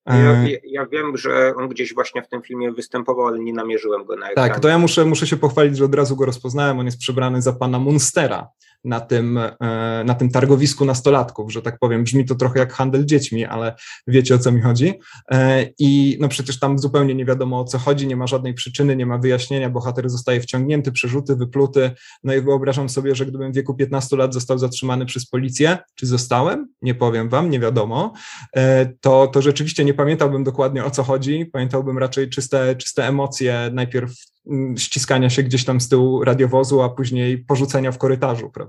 [0.06, 4.06] Ja, e, ja, wiem, że on gdzieś właśnie w tym filmie występował, ale nie namierzyłem
[4.06, 4.50] go na ekran.
[4.50, 6.80] Tak, to ja muszę, muszę się pochwalić, że od razu go rozpoznałem.
[6.80, 8.48] On jest przebrany za pana Munstera
[8.84, 12.04] na tym, e, na tym targowisku nastolatków, że tak powiem.
[12.04, 13.76] Brzmi to trochę jak handel dziećmi, ale
[14.08, 14.94] wiecie o co mi chodzi.
[15.32, 18.96] E, I no przecież tam zupełnie nie wiadomo o co chodzi, nie ma żadnej przyczyny,
[18.96, 21.92] nie ma wyjaśnienia, bohater zostaje wciągnięty, przerzuty, wypluty.
[22.24, 26.08] No i wyobrażam sobie, że gdybym w wieku 15 lat został zatrzymany przez policję, czy
[26.08, 28.14] zostałem, nie powiem wam, nie wiadomo,
[28.56, 33.70] e, to, to rzeczywiście nie pamiętałbym dokładnie o co chodzi, pamiętałbym raczej czyste, czyste emocje,
[33.74, 34.12] najpierw
[34.50, 38.69] Mm, ściskania się gdzieś tam z tyłu radiowozu, a później porzucenia w korytarzu, prawda?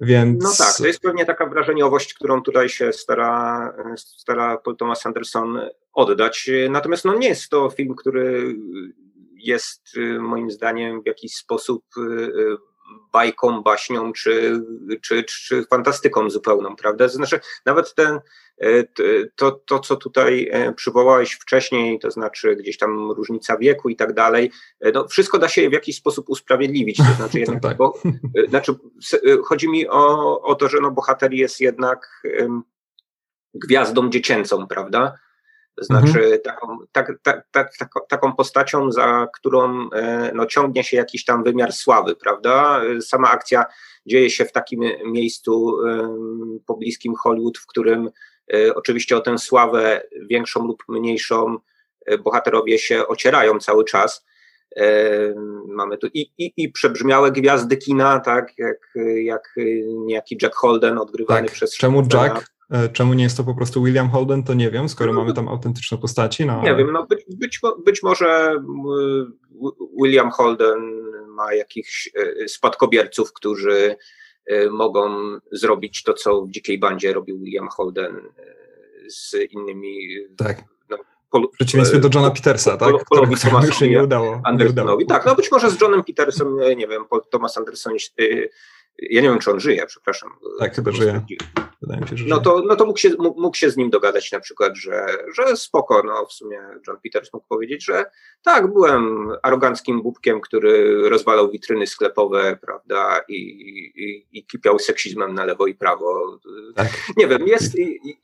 [0.00, 0.44] Więc...
[0.44, 5.60] No tak, to jest pewnie taka wrażeniowość, którą tutaj się stara, stara Paul Thomas Anderson
[5.92, 6.50] oddać.
[6.70, 8.56] Natomiast no nie jest to film, który
[9.36, 9.82] jest
[10.18, 11.84] moim zdaniem w jakiś sposób
[13.12, 14.60] bajką, baśnią czy,
[15.02, 17.08] czy, czy fantastyką zupełną, prawda?
[17.08, 18.20] To znaczy, nawet ten,
[18.58, 18.84] e,
[19.36, 24.12] to, to, co tutaj e, przywołałeś wcześniej, to znaczy gdzieś tam różnica wieku i tak
[24.12, 26.96] dalej, e, no wszystko da się w jakiś sposób usprawiedliwić.
[26.96, 27.76] To znaczy, jednak, tak.
[27.76, 27.98] bo,
[28.48, 28.74] znaczy
[29.44, 32.22] chodzi mi o, o to, że no bohater jest jednak
[33.54, 35.18] gwiazdą dziecięcą, prawda?
[35.76, 36.40] To znaczy mhm.
[36.40, 41.72] taką, tak, tak, tak, taką postacią, za którą e, no, ciągnie się jakiś tam wymiar
[41.72, 42.80] sławy, prawda?
[43.00, 43.64] Sama akcja
[44.06, 45.76] dzieje się w takim miejscu
[46.66, 48.10] pobliskim Hollywood, w którym
[48.54, 51.56] e, oczywiście o tę sławę większą lub mniejszą
[52.06, 54.24] e, bohaterowie się ocierają cały czas.
[55.66, 61.46] Mamy tu i, i, i przebrzmiałe gwiazdy kina, tak, jak, jak niejaki Jack Holden odgrywany
[61.46, 61.54] tak.
[61.54, 61.76] przez.
[61.76, 62.53] Czemu Jack?
[62.70, 65.34] E, czemu nie jest to po prostu William Holden, to nie wiem, skoro no, mamy
[65.34, 66.46] tam autentyczne postaci.
[66.46, 66.76] No, nie ale...
[66.76, 68.56] wiem, no być, być, być może
[70.02, 73.96] William Holden ma jakichś e, spadkobierców, którzy
[74.46, 75.10] e, mogą
[75.52, 78.20] zrobić to, co w Dzikiej Bandzie robił William Holden
[79.08, 79.96] z innymi.
[80.36, 80.64] Tak.
[80.90, 80.98] No,
[81.48, 82.94] w przeciwieństwie do Johna Petersa, tak?
[83.10, 84.98] Polowi Któremu się nie udało, nie udało.
[85.08, 87.98] Tak, no być może z Johnem Petersem, nie wiem, Thomas Anderson
[88.98, 90.30] ja nie wiem, czy on żyje, przepraszam.
[90.58, 91.24] Tak, chyba żyje.
[91.82, 94.32] Wydaje mi się, że no to, no to mógł, się, mógł się z nim dogadać
[94.32, 98.04] na przykład, że, że spoko, no w sumie John Peters mógł powiedzieć, że
[98.42, 105.44] tak, byłem aroganckim bubkiem, który rozwalał witryny sklepowe, prawda, i, i, i kipiał seksizmem na
[105.44, 106.38] lewo i prawo.
[106.74, 106.88] Tak.
[107.16, 107.74] Nie wiem, jest...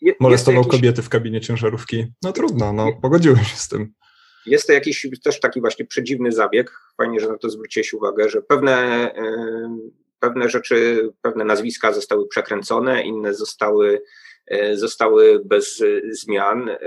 [0.01, 0.81] jest Molestował jakiś...
[0.81, 2.07] kobiety w kabinie ciężarówki.
[2.23, 3.93] No trudno, no pogodziłem się z tym.
[4.47, 6.73] Jest to jakiś też taki właśnie przedziwny zabieg.
[6.97, 9.11] Fajnie, że na to zwróciłeś uwagę, że pewne
[10.21, 14.03] pewne rzeczy, pewne nazwiska zostały przekręcone, inne zostały,
[14.47, 16.69] e, zostały bez zmian.
[16.69, 16.79] E,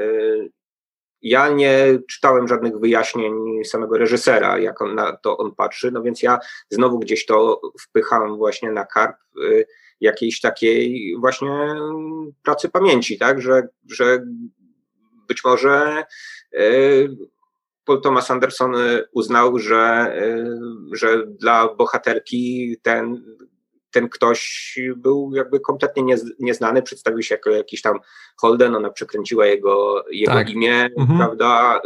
[1.21, 6.23] ja nie czytałem żadnych wyjaśnień samego reżysera, jak on na to on patrzy, no więc
[6.23, 9.63] ja znowu gdzieś to wpycham właśnie na karp e,
[10.01, 11.75] jakiejś takiej właśnie
[12.43, 14.23] pracy pamięci, tak, że, że
[15.27, 16.03] być może
[17.85, 23.23] Paul Thomas Anderson y, uznał, że, y, że dla bohaterki ten,
[23.91, 27.99] ten ktoś był jakby kompletnie nieznany, przedstawił się jako jakiś tam
[28.37, 30.49] Holden, ona przekręciła jego, jego tak.
[30.49, 31.19] imię, mhm.
[31.19, 31.81] prawda?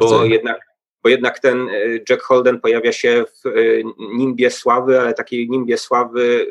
[0.00, 0.60] Bo jednak,
[1.02, 1.68] bo jednak ten
[2.10, 3.52] Jack Holden pojawia się w
[3.98, 6.46] nimbie sławy, ale takiej nimbie sławy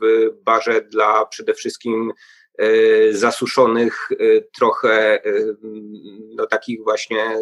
[0.00, 2.12] w barze dla przede wszystkim
[3.12, 5.32] zasuszonych, e, trochę e,
[6.36, 7.38] no, takich właśnie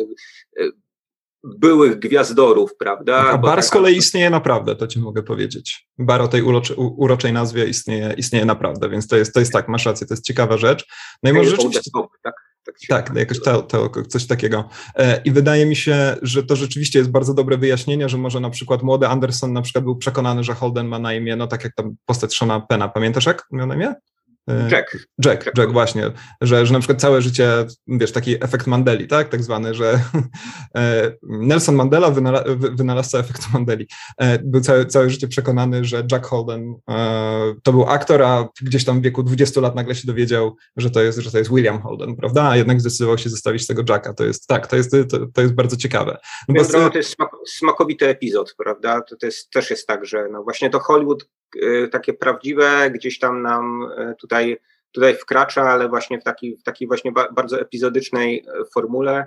[1.45, 3.17] byłych gwiazdorów, prawda?
[3.17, 5.89] A bar z kolei istnieje naprawdę, to ci mogę powiedzieć.
[5.99, 9.69] Bar o tej uroczej, uroczej nazwie istnieje, istnieje naprawdę, więc to jest, to jest tak,
[9.69, 10.87] masz rację, to jest ciekawa rzecz.
[11.23, 11.91] No i może rzeczywiście...
[12.23, 12.35] Tak?
[12.89, 14.69] Tak, tak jakoś to, to, coś takiego.
[14.97, 18.51] E, I wydaje mi się, że to rzeczywiście jest bardzo dobre wyjaśnienie, że może na
[18.51, 21.75] przykład młody Anderson na przykład był przekonany, że Holden ma na imię, no tak jak
[21.75, 22.89] tam postać Shona Pena.
[22.89, 23.95] Pamiętasz jak miał na imię?
[24.49, 25.07] E, Jack.
[25.25, 29.43] Jack, Jack, właśnie, że, że na przykład całe życie, wiesz, taki efekt Mandeli, tak, tak
[29.43, 30.01] zwany, że
[30.77, 33.87] e, Nelson Mandela, wynala, wynalazca efektu Mandeli,
[34.19, 36.75] e, był całe, całe życie przekonany, że Jack Holden
[37.63, 41.01] to był aktor, a gdzieś tam w wieku 20 lat nagle się dowiedział, że to
[41.01, 44.25] jest, że to jest William Holden, prawda, a jednak zdecydował się zostawić tego Jacka, to
[44.25, 46.19] jest, tak, to jest, to, to jest bardzo ciekawe.
[46.49, 46.91] No bo...
[46.91, 50.71] To jest smak, smakowity epizod, prawda, to, to jest, też jest tak, że no właśnie
[50.71, 51.29] to Hollywood
[51.93, 54.59] takie prawdziwe gdzieś tam nam tutaj tutaj,
[54.93, 59.27] tutaj wkracza, ale właśnie w takiej, w takiej właśnie bardzo epizodycznej e, formule.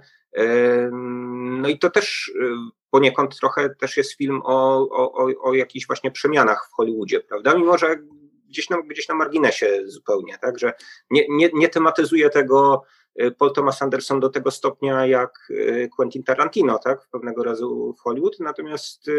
[1.31, 2.45] No i to też e,
[2.89, 7.55] poniekąd trochę też jest film o, o, o jakichś właśnie przemianach w Hollywoodzie, prawda?
[7.55, 7.97] Mimo, że
[8.47, 10.73] gdzieś na, gdzieś na marginesie zupełnie, tak, że
[11.09, 12.83] nie, nie, nie tematyzuje tego
[13.37, 15.51] Paul Thomas Anderson do tego stopnia jak
[15.95, 19.11] Quentin Tarantino, tak, pewnego razu w Hollywood, natomiast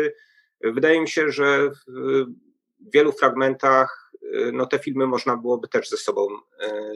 [0.61, 1.71] wydaje mi się, że
[2.93, 6.27] wielu fragmentach Y, no te filmy można byłoby też ze sobą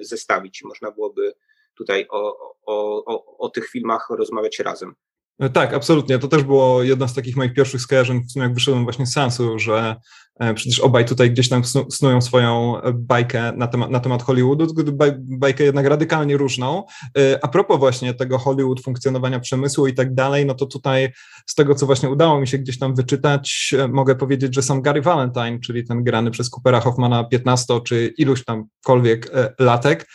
[0.01, 0.65] y, zestawić.
[0.65, 1.35] Można byłoby
[1.75, 4.95] tutaj o, o, o, o tych filmach rozmawiać razem.
[5.41, 6.19] E, tak, absolutnie.
[6.19, 9.13] To też było jedno z takich moich pierwszych skojarzeń, w sumie jak wyszedłem właśnie z
[9.13, 9.97] sensu, że
[10.41, 14.67] e, przecież obaj tutaj gdzieś tam snują swoją bajkę na temat, na temat Hollywoodu,
[15.15, 16.85] bajkę jednak radykalnie różną.
[17.19, 21.13] E, a propos właśnie tego Hollywood, funkcjonowania przemysłu i tak dalej, no to tutaj
[21.47, 25.03] z tego, co właśnie udało mi się gdzieś tam wyczytać, mogę powiedzieć, że sam Gary
[25.03, 30.07] Valentine, czyli ten grany przez Coopera Hoffmana 15 czy iluś tamkolwiek latek,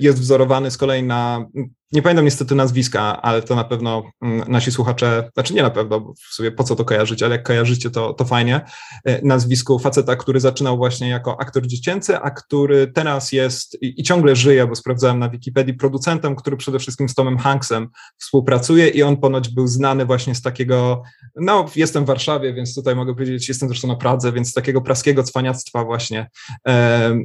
[0.00, 1.46] jest wzorowany z kolei na
[1.92, 6.00] nie pamiętam niestety nazwiska, ale to na pewno mm, nasi słuchacze, znaczy nie na pewno,
[6.00, 8.60] bo w sobie po co to kojarzyć, ale jak kojarzycie, to, to fajnie.
[9.04, 14.02] E, nazwisku faceta, który zaczynał właśnie jako aktor dziecięcy, a który teraz jest i, i
[14.02, 19.02] ciągle żyje, bo sprawdzałem na Wikipedii, producentem, który przede wszystkim z Tomem Hanksem współpracuje i
[19.02, 21.02] on ponoć był znany właśnie z takiego,
[21.36, 24.80] no jestem w Warszawie, więc tutaj mogę powiedzieć, jestem zresztą na Pradze, więc z takiego
[24.80, 26.30] praskiego cwaniactwa właśnie,
[26.68, 27.18] e,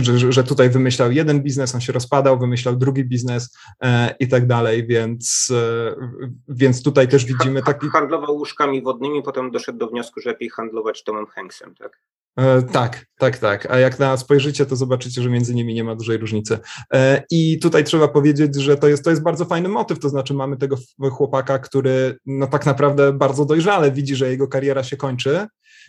[0.00, 4.46] że, że tutaj wymyślał jeden biznes, on się rozpadał, wymyślał drugi biznes, e, i tak
[4.46, 5.94] dalej, więc, e,
[6.48, 7.88] więc tutaj też widzimy taki...
[7.88, 11.98] Handlował łóżkami wodnymi, potem doszedł do wniosku, że lepiej handlować Tomem Hanksem, tak?
[12.36, 13.70] E, tak, tak, tak.
[13.70, 16.58] A jak na spojrzycie, to zobaczycie, że między nimi nie ma dużej różnicy.
[16.94, 20.34] E, I tutaj trzeba powiedzieć, że to jest, to jest bardzo fajny motyw, to znaczy
[20.34, 20.76] mamy tego
[21.10, 25.46] chłopaka, który no tak naprawdę bardzo dojrzale widzi, że jego kariera się kończy,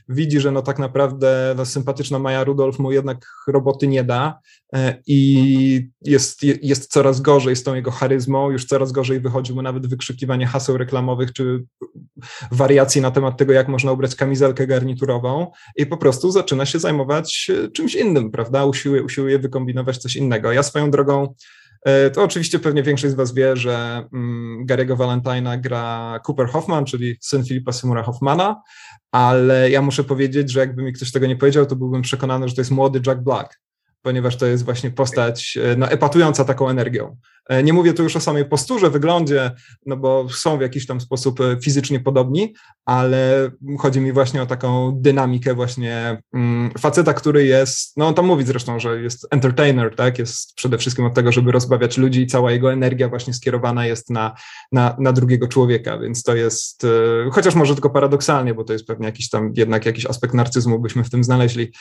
[0.09, 4.39] widzi, że no tak naprawdę no, sympatyczna Maja Rudolf mu jednak roboty nie da
[4.75, 9.61] e, i jest, jest coraz gorzej z tą jego charyzmą, już coraz gorzej wychodzi mu
[9.61, 11.63] nawet wykrzykiwanie haseł reklamowych czy
[12.51, 17.51] wariacji na temat tego, jak można ubrać kamizelkę garniturową i po prostu zaczyna się zajmować
[17.65, 18.65] e, czymś innym, prawda?
[18.65, 20.51] Usiłuje, usiłuje wykombinować coś innego.
[20.51, 21.33] Ja swoją drogą
[21.85, 26.85] e, to oczywiście pewnie większość z Was wie, że mm, Gary'ego Valentina gra Cooper Hoffman,
[26.85, 28.61] czyli syn Filipa Seymoura Hoffmana,
[29.13, 32.55] ale ja muszę powiedzieć, że jakby mi ktoś tego nie powiedział, to byłbym przekonany, że
[32.55, 33.59] to jest młody Jack Black,
[34.01, 37.17] ponieważ to jest właśnie postać e, no, epatująca taką energią.
[37.49, 39.51] E, nie mówię tu już o samej posturze, wyglądzie,
[39.85, 42.53] no bo są w jakiś tam sposób e, fizycznie podobni,
[42.85, 48.25] ale chodzi mi właśnie o taką dynamikę właśnie mm, faceta, który jest, no on tam
[48.25, 52.27] mówi zresztą, że jest entertainer, tak, jest przede wszystkim od tego, żeby rozbawiać ludzi i
[52.27, 54.35] cała jego energia właśnie skierowana jest na,
[54.71, 56.87] na, na drugiego człowieka, więc to jest,
[57.31, 61.03] chociaż może tylko paradoksalnie, bo to jest pewnie jakiś tam jednak jakiś aspekt narcyzmu byśmy
[61.03, 61.71] w tym znaleźli,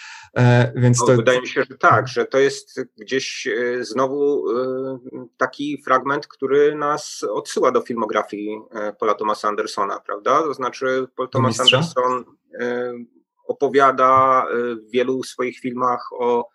[0.77, 1.17] więc no, to...
[1.17, 3.49] Wydaje mi się, że tak, że to jest gdzieś
[3.81, 4.45] znowu
[5.37, 10.43] tak taki fragment, który nas odsyła do filmografii e, Paula Thomasa Andersona, prawda?
[10.43, 12.25] To znaczy Paul Thomas Anderson
[12.61, 12.93] e,
[13.47, 16.49] opowiada e, w wielu swoich filmach o,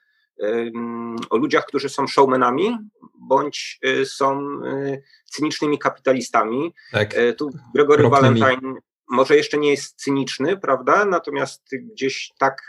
[1.29, 2.77] o ludziach, którzy są showmanami,
[3.19, 4.59] bądź są
[5.25, 6.73] cynicznymi kapitalistami.
[6.91, 7.15] Tak.
[7.37, 8.73] Tu Gregory Valentine
[9.09, 11.05] może jeszcze nie jest cyniczny, prawda?
[11.05, 12.61] Natomiast gdzieś tak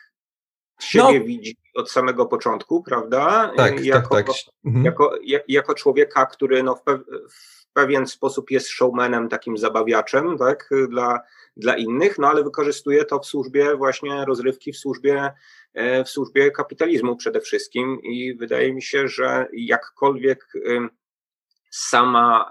[0.84, 1.24] siebie no.
[1.24, 3.52] widzi od samego początku, prawda?
[3.56, 4.36] Tak, tak jako, tak, tak.
[4.64, 4.84] Mhm.
[4.84, 10.38] Jako, jak, jako człowieka, który no w, pe, w, pewien sposób jest showmanem, takim zabawiaczem,
[10.38, 11.20] tak, dla,
[11.56, 15.32] dla innych, no ale wykorzystuje to w służbie właśnie rozrywki, w służbie,
[15.74, 20.52] e, w służbie kapitalizmu przede wszystkim i wydaje mi się, że jakkolwiek
[21.70, 22.50] sama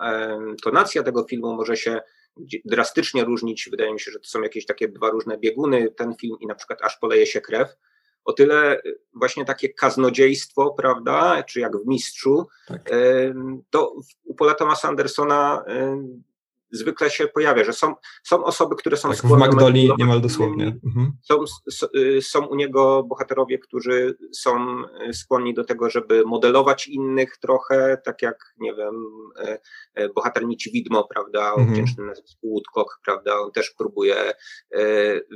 [0.63, 2.02] tonacja tego filmu może się
[2.66, 3.70] drastycznie różnić.
[3.72, 6.56] Wydaje mi się, że to są jakieś takie dwa różne bieguny, ten film i na
[6.56, 7.76] przykład Aż poleje się krew
[8.28, 8.82] o tyle
[9.13, 12.90] właśnie takie kaznodziejstwo, prawda, czy jak w Mistrzu, tak.
[13.70, 15.63] to u Thomasa Andersona
[16.72, 20.22] zwykle się pojawia, że są, są osoby, które są tak, w skłonne Magdoli manipulować niemal
[20.22, 20.80] dosłownie.
[20.86, 21.12] Mhm.
[21.24, 21.44] są,
[21.96, 27.98] y, są u niego bohaterowie, którzy są y, skłonni do tego, żeby modelować innych trochę,
[28.06, 28.96] tak jak, nie wiem,
[30.00, 31.74] y, bohater Nici Widmo, prawda, Mhm.
[31.74, 34.16] wdzięcznym nazwisku Woodcock, prawda, on też próbuje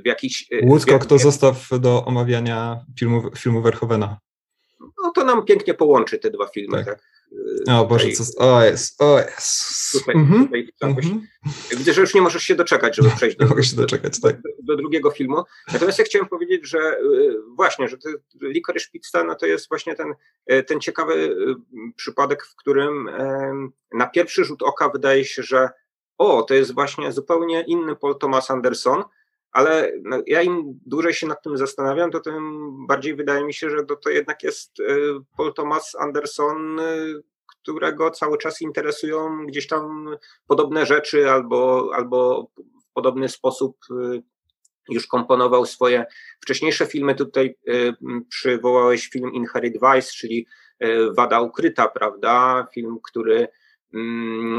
[0.03, 0.49] w jakiś...
[0.63, 4.17] Woodcock w to zostaw do omawiania filmu, filmu Verhovena.
[5.03, 6.85] No to nam pięknie połączy te dwa filmy, Tak.
[6.85, 7.10] tak.
[7.31, 8.23] O tutaj- Boże, co...
[8.37, 9.91] O jest, o jest.
[9.91, 10.45] Tutaj, Mhm.
[10.45, 11.27] tutaj jakoś, Mhm.
[11.77, 14.41] Widzę, że już nie możesz się doczekać, żeby przejść do, mogę się doczekać, tak.
[14.41, 15.43] do, do drugiego filmu.
[15.73, 18.09] Natomiast ja chciałem powiedzieć, że y, właśnie, że to
[18.41, 20.13] Licorice Pizza no to jest właśnie ten,
[20.51, 21.55] y, ten ciekawy y,
[21.95, 23.09] przypadek, w którym
[23.93, 25.69] na pierwszy rzut oka wydaje się, że
[26.17, 29.03] o, to jest właśnie zupełnie inny Paul Thomas Anderson,
[29.51, 33.69] ale no, ja im dłużej się nad tym zastanawiam, to tym bardziej wydaje mi się,
[33.69, 34.83] że to, to jednak jest y,
[35.37, 40.15] Paul Thomas Anderson, y, którego cały czas interesują gdzieś tam
[40.47, 42.51] podobne rzeczy albo, albo
[42.89, 44.23] w podobny sposób y,
[44.89, 46.05] już komponował swoje
[46.41, 47.15] wcześniejsze filmy.
[47.15, 47.55] Tutaj
[48.29, 50.47] przywołałeś film Inherit Vice, czyli
[51.17, 52.67] Wada Ukryta, prawda?
[52.73, 53.47] Film, który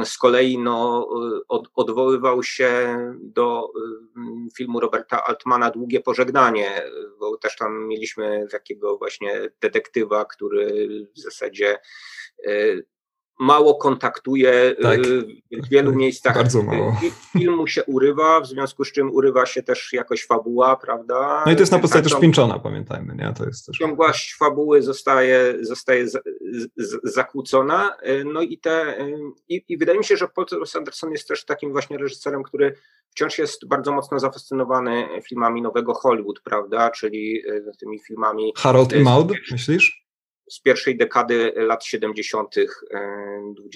[0.05, 3.73] z kolei no, y, od, odwoływał się do
[4.49, 6.83] y, filmu Roberta Altmana Długie Pożegnanie,
[7.18, 11.79] bo też tam mieliśmy takiego właśnie detektywa, który w zasadzie
[12.47, 12.87] y,
[13.42, 14.98] mało kontaktuje Tak.
[14.98, 16.35] y, w wielu Tak, miejscach.
[16.37, 16.96] bardzo mało.
[17.35, 21.42] y, Filmu się urywa, w związku z czym urywa się też jakoś fabuła, prawda?
[21.46, 23.33] No i to jest na podstawie Ta też Pinczona, pamiętajmy, nie?
[23.38, 23.78] To jest też...
[23.78, 26.18] ciągłość fabuły zostaje, zostaje z,
[26.76, 27.96] z, zakłócona.
[28.09, 29.00] y, No i te.
[29.00, 29.14] y,
[29.48, 32.74] I, I wydaje mi się, że Paul Thomas Anderson jest też takim właśnie reżyserem, który
[33.11, 36.90] wciąż jest bardzo mocno zafascynowany filmami nowego Hollywood, prawda?
[36.90, 40.02] Czyli y, tymi filmami Harold i Maud, myślisz?
[40.53, 42.55] Z pierwszej dekady lat 70.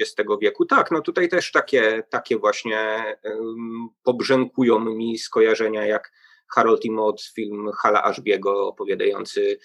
[0.00, 0.66] XX wieku.
[0.66, 2.78] Tak, no tutaj też takie, takie właśnie
[3.22, 6.12] em, pobrzękują mi skojarzenia jak
[6.54, 6.90] Harold i
[7.34, 9.58] film Hala Ashbiego opowiadający e,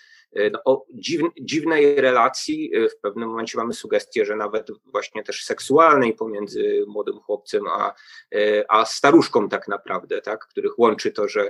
[0.51, 2.71] no, o dziw, dziwnej relacji.
[2.75, 7.93] E, W pewnym momencie mamy sugestię, że nawet właśnie też seksualnej pomiędzy młodym chłopcem a,
[8.35, 11.41] e, a staruszką tak naprawdę, tak, których łączy to, że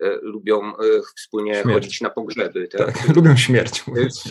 [0.00, 0.82] e, lubią e,
[1.16, 1.72] wspólnie Śmierć.
[1.74, 2.68] chodzić na pogrzeby.
[2.68, 3.84] Tak, lubią śmierć.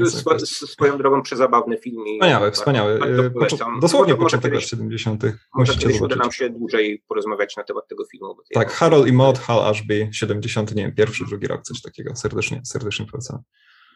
[0.06, 2.04] Swo- Swoją drogą przezabawny film.
[2.08, 3.00] i Wspaniały, wspaniały.
[3.40, 5.24] poczu- Dosłownie początek lat kiedyś- 70.
[5.56, 8.36] Może kiedyś uda nam się dłużej porozmawiać na temat tego filmu.
[8.54, 12.16] Tak, Harold i Maud, Hal Ashby, 70, nie wiem, pierwszy, drugi rok, coś takiego.
[12.16, 13.40] Serdecznie, serdecznie polecam.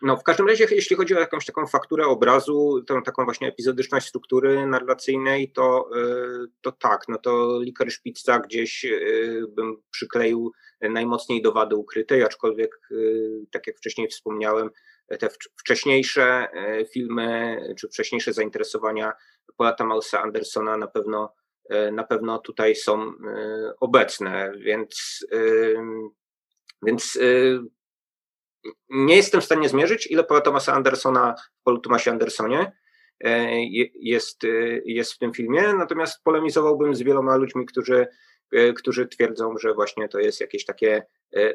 [0.01, 4.07] No, w każdym razie, jeśli chodzi o jakąś taką fakturę obrazu, tą taką właśnie epizodyczność
[4.07, 11.41] struktury narracyjnej, to, y, to tak, no to Licorice Pizza gdzieś y, bym przykleił najmocniej
[11.41, 14.69] do wady ukrytej, aczkolwiek, y, tak jak wcześniej wspomniałem,
[15.07, 16.47] te wcz- wcześniejsze
[16.93, 19.13] filmy, czy wcześniejsze zainteresowania
[19.57, 21.33] Paula Thomasa Andersona na pewno,
[21.91, 23.13] na pewno tutaj są
[23.79, 25.25] obecne, więc,
[26.83, 27.19] więc
[28.89, 32.71] nie jestem w stanie zmierzyć, ile Paula Thomasa Andersona w Thomasie Andersonie
[33.23, 34.47] e, je- jest, e,
[34.85, 38.07] jest w tym filmie, natomiast polemizowałbym z wieloma ludźmi, którzy,
[38.53, 41.03] e, którzy twierdzą, że właśnie to jest jakieś takie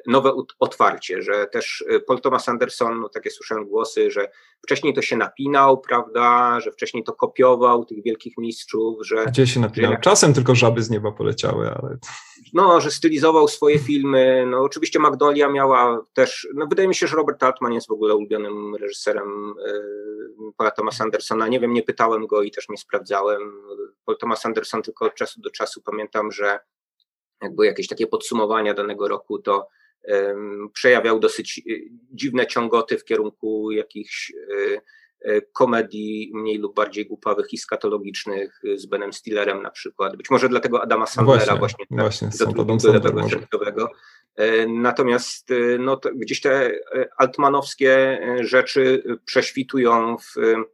[0.07, 4.29] nowe ut- otwarcie, że też e, Paul Thomas Anderson, no takie słyszałem głosy, że
[4.65, 9.61] wcześniej to się napinał, prawda, że wcześniej to kopiował tych wielkich mistrzów, że Gdzie się
[9.61, 9.91] napinał?
[9.91, 11.99] jak- Czasem tylko żaby z nieba poleciały, ale
[12.53, 14.47] no, że stylizował swoje filmy.
[14.51, 16.49] No, oczywiście Magnolia miała też.
[16.55, 21.05] No, wydaje mi się, że Robert Altman jest w ogóle ulubionym reżyserem y, Paula Thomasa
[21.05, 21.49] Andersona.
[21.49, 23.53] Nie wiem, nie pytałem go i też nie sprawdzałem.
[24.05, 26.59] Paul Thomas Anderson tylko od czasu do czasu pamiętam, że
[27.45, 29.69] jakby jakieś takie podsumowania danego roku, to
[30.73, 34.81] przejawiał dosyć y, dziwne ciągoty w kierunku jakichś y,
[35.27, 40.17] y, komedii mniej lub bardziej głupawych i skatologicznych z Benem Stillerem na przykład.
[40.17, 42.31] Być może dlatego Adama Sandlera właśnie, właśnie, właśnie
[42.93, 43.89] lewego efektowego.
[44.37, 50.65] E, Natomiast e, no, gdzieś te e, altmanowskie e, rzeczy e, prześwitują w e,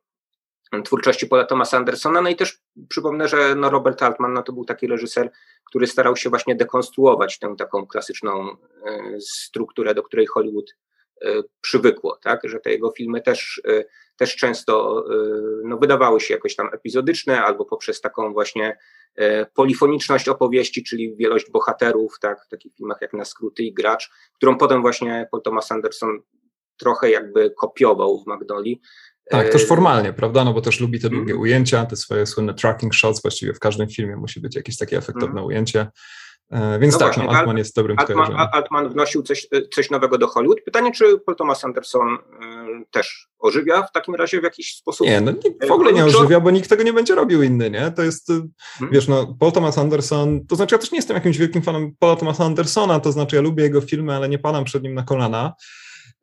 [0.85, 2.23] twórczości Paula Thomasa Andersona.
[2.23, 5.31] No i też przypomnę, że no Robert Altman no, to był taki reżyser,
[5.65, 8.57] który starał się właśnie dekonstruować tę taką klasyczną
[8.87, 10.75] e, strukturę, do której Hollywood
[11.23, 12.41] e, przywykło, tak?
[12.45, 13.85] że te jego filmy też, e,
[14.17, 15.05] też często
[15.65, 18.79] no, wydawały się jakoś tam epizodyczne albo poprzez taką właśnie
[19.55, 24.59] polifoniczność opowieści, czyli wielość bohaterów, tak, w takich filmach jak Na skróty i Gracz, którą
[24.59, 26.23] potem właśnie Paul Thomas Anderson
[26.81, 28.81] trochę jakby kopiował w Magnolii.
[29.31, 30.45] Tak, E, też formalnie, prawda?
[30.45, 31.21] No bo też lubi te Mhm.
[31.25, 34.97] długie ujęcia, te swoje słynne tracking shots, właściwie w każdym filmie musi być jakieś takie
[34.97, 35.47] efektowne Mhm.
[35.47, 35.87] ujęcie.
[36.51, 38.37] E, więc No tak, właśnie, no, Altman jest dobrym Altman.
[38.53, 40.61] Altman wnosił coś, coś nowego do Hollywood.
[40.65, 42.19] Pytanie, czy Paul Thomas Anderson
[42.91, 45.07] też ożywia w takim razie w jakiś sposób?
[45.07, 47.91] Nie, no nie, w ogóle nie ożywia, bo nikt tego nie będzie robił inny, nie?
[47.97, 48.93] To jest, Hmm.
[48.93, 52.17] wiesz, no, Paul Thomas Anderson, to znaczy ja też nie jestem jakimś wielkim fanem Paula
[52.17, 55.53] Thomasa Andersona, to znaczy ja lubię jego filmy, ale nie padam przed nim na kolana.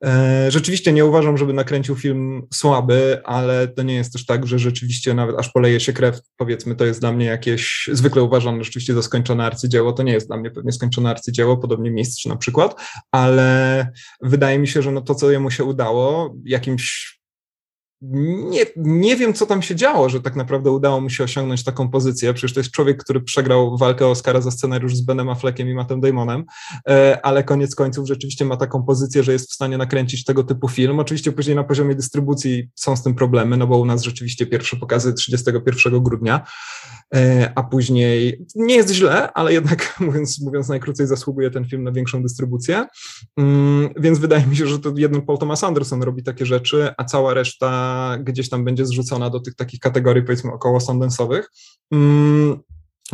[0.03, 4.59] E, Rzeczywiście nie uważam, żeby nakręcił film słaby, ale to nie jest też tak, że
[4.59, 8.93] rzeczywiście nawet aż poleje się krew, powiedzmy, to jest dla mnie jakieś, zwykle uważam rzeczywiście
[8.93, 12.81] za skończone arcydzieło, to nie jest dla mnie pewnie skończone arcydzieło, podobnie Mistrz na przykład,
[13.11, 13.87] ale
[14.21, 17.16] wydaje mi się, że no to, co jemu się udało, jakimś
[18.01, 21.89] nie, nie wiem, co tam się działo, że tak naprawdę udało mu się osiągnąć taką
[21.89, 22.33] pozycję.
[22.33, 26.01] Przecież to jest człowiek, który przegrał walkę Oscara za scenariusz z Benem Affleckiem i Mattem
[26.01, 26.43] Damonem,
[26.89, 30.67] e, ale koniec końców rzeczywiście ma taką pozycję, że jest w stanie nakręcić tego typu
[30.67, 30.99] film.
[30.99, 34.77] Oczywiście później na poziomie dystrybucji są z tym problemy, no bo u nas rzeczywiście pierwsze
[34.77, 36.47] pokazy 31 grudnia,
[37.15, 41.91] e, a później nie jest źle, ale jednak mówiąc, mówiąc najkrócej zasługuje ten film na
[41.91, 42.85] większą dystrybucję.
[43.37, 47.03] Mm, Więc wydaje mi się, że to jeden Paul Thomas Anderson robi takie rzeczy, a
[47.03, 47.86] cała reszta
[48.23, 51.51] gdzieś tam będzie zrzucona do tych takich kategorii, powiedzmy, około sondensowych.
[51.91, 52.59] Mm,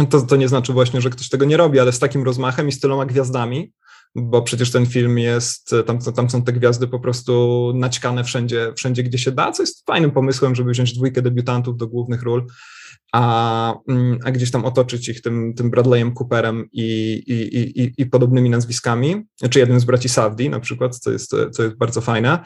[0.09, 2.71] To, to nie znaczy właśnie, że ktoś tego nie robi, ale z takim rozmachem i
[2.71, 3.73] z tyloma gwiazdami,
[4.15, 9.03] bo przecież ten film jest, tam, tam są te gwiazdy po prostu naćkane wszędzie, wszędzie,
[9.03, 12.45] gdzie się da, co jest fajnym pomysłem, żeby wziąć dwójkę debiutantów do głównych ról,
[13.13, 18.05] a, mm, a gdzieś tam otoczyć ich tym, tym Bradleyem Cooperem i, i, i, i-
[18.05, 22.39] podobnymi nazwiskami, czy jednym z braci Savdi na przykład, co jest, co jest bardzo fajne.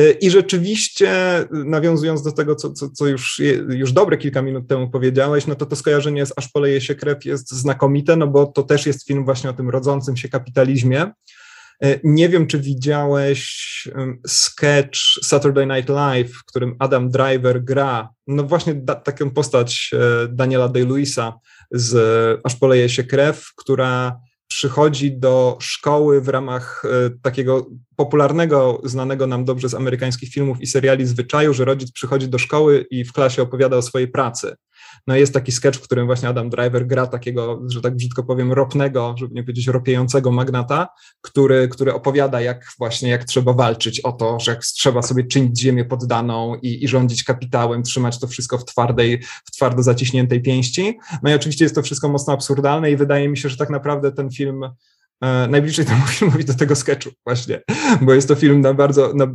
[0.00, 1.10] Y, I rzeczywiście,
[1.50, 5.66] nawiązując do tego, co, co, co już, już dobre kilka minut temu powiedziałeś, no to
[5.66, 9.24] to skojarzenie z Aż poleje się krew jest znakomite, no bo to też jest film
[9.24, 11.10] właśnie o tym rodzącym się kapitalizmie.
[11.84, 13.70] Y, Nie wiem, czy widziałeś
[14.26, 20.28] sketch Saturday Night Live, w którym Adam Driver gra, no właśnie da, taką postać e,
[20.28, 21.32] Daniela Day-Lewisa
[21.70, 27.66] z e, Aż poleje się krew, która przychodzi do szkoły w ramach e, takiego
[27.96, 32.86] popularnego, znanego nam dobrze z amerykańskich filmów i seriali zwyczaju, że rodzic przychodzi do szkoły
[32.90, 34.56] i w klasie opowiada o swojej pracy.
[35.06, 38.52] No jest taki sketch, w którym właśnie Adam Driver gra takiego, że tak brzydko powiem,
[38.52, 40.88] ropnego, żeby nie powiedzieć ropiejącego magnata,
[41.20, 45.84] który, który opowiada, jak właśnie jak trzeba walczyć o to, że trzeba sobie czynić ziemię
[45.84, 50.98] poddaną i, i rządzić kapitałem, trzymać to wszystko w twardej, w twardo zaciśniętej pięści.
[51.22, 54.12] No i oczywiście jest to wszystko mocno absurdalne i wydaje mi się, że tak naprawdę
[54.12, 54.64] ten film
[55.48, 57.62] najbliżej temu filmowi do tego sketchu właśnie,
[58.00, 59.26] bo jest to film na bardzo, na,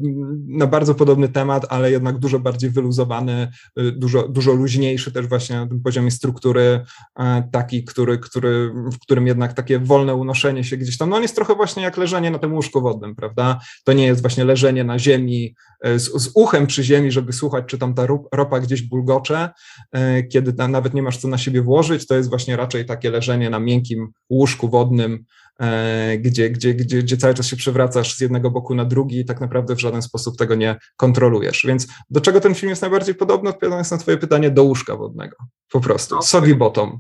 [0.48, 3.48] na bardzo podobny temat, ale jednak dużo bardziej wyluzowany,
[3.80, 6.82] y, dużo, dużo luźniejszy też właśnie na tym poziomie struktury,
[7.20, 11.22] e, taki, który, który, w którym jednak takie wolne unoszenie się gdzieś tam, no on
[11.22, 13.60] jest trochę właśnie jak leżenie na tym łóżku wodnym, prawda?
[13.84, 17.66] To nie jest właśnie leżenie na ziemi e, z, z uchem przy ziemi, żeby słuchać,
[17.68, 19.50] czy tam ta ropa gdzieś bulgocze,
[19.92, 23.12] e, kiedy na, nawet nie masz co na siebie włożyć, to jest właśnie raczej takie
[23.12, 25.45] leżenie na miękkim łóżku wodnym, e,
[26.20, 29.42] gdzie, gdzie, gdzie, gdzie cały czas się przewracasz z jednego boku na drugi i tak
[29.42, 31.66] naprawdę w żaden sposób tego nie kontrolujesz.
[31.68, 35.36] Więc do czego ten film jest najbardziej podobny, odpowiadając na twoje pytanie, do łóżka wodnego.
[35.72, 36.16] Po prostu.
[36.16, 36.28] Okej.
[36.28, 37.00] Soggy bottom.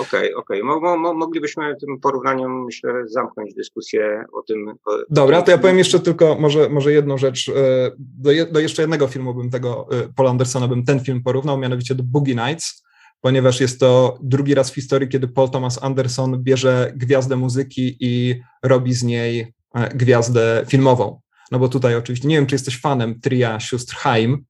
[0.00, 0.62] Okej, okej.
[0.62, 4.68] Mo, mo, mo, moglibyśmy tym porównaniem, myślę, zamknąć dyskusję o tym.
[4.68, 7.48] O, Dobra, to ja powiem jeszcze tylko może, może jedną rzecz.
[7.48, 11.22] e, Do, je, do jeszcze jednego filmu bym tego, e, Paula Andersona bym ten film
[11.22, 12.82] porównał, mianowicie do Boogie Nights,
[13.20, 18.40] ponieważ jest to drugi raz w historii, kiedy Paul Thomas Anderson bierze gwiazdę muzyki i
[18.62, 21.20] robi z niej e, gwiazdę filmową.
[21.50, 24.44] No bo tutaj oczywiście, nie wiem, czy jesteś fanem tria sióstr Haim.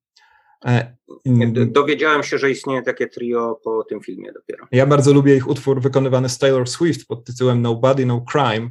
[0.66, 0.96] E,
[1.26, 4.66] d- Dowiedziałem się, że istnieje takie trio po tym filmie dopiero.
[4.72, 8.70] Ja bardzo lubię ich utwór wykonywany z Taylor Swift pod tytułem Nobody, No Crime.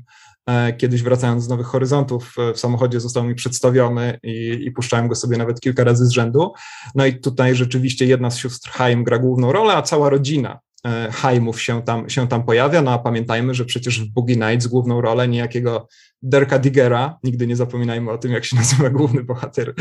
[0.49, 5.07] E, Kiedyś wracając z Nowych Horyzontów e, w samochodzie został mi przedstawiony i, i puszczałem
[5.07, 6.53] go sobie nawet kilka razy z rzędu.
[6.95, 11.11] No i tutaj rzeczywiście jedna z sióstr Haim gra główną rolę, a cała rodzina e,
[11.11, 12.81] Haimów się tam, się tam pojawia.
[12.81, 15.87] No a pamiętajmy, że przecież w Boogie Nights główną rolę niejakiego
[16.27, 19.73] Derka Diggera, nigdy nie zapominajmy o tym, jak się nazywa główny bohater.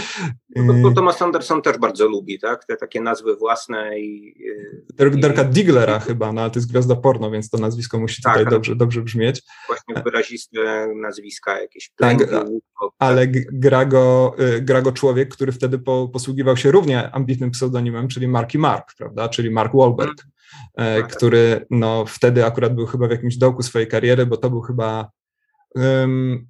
[0.56, 2.64] No, E, bo Thomas Anderson też bardzo lubi, tak?
[2.64, 4.34] Te takie nazwy własne i.
[4.50, 7.98] y, Der- i Derka Diglera chyba, no ale to jest gwiazda porno, więc to nazwisko
[7.98, 9.42] musi Tak, tutaj dobrze, dobrze brzmieć.
[9.66, 12.64] Właśnie wyraziste nazwiska, jakieś Tak, plęgi, łuk,
[12.98, 18.08] ale gra go, y, gra go człowiek, który wtedy po, posługiwał się równie ambitnym pseudonimem,
[18.08, 20.24] czyli Marky Mark, prawda, czyli Mark Wahlberg,
[20.76, 21.16] e, Tak.
[21.16, 25.10] który no, wtedy akurat był chyba w jakimś dołku swojej kariery, bo to był chyba
[25.76, 26.48] Um.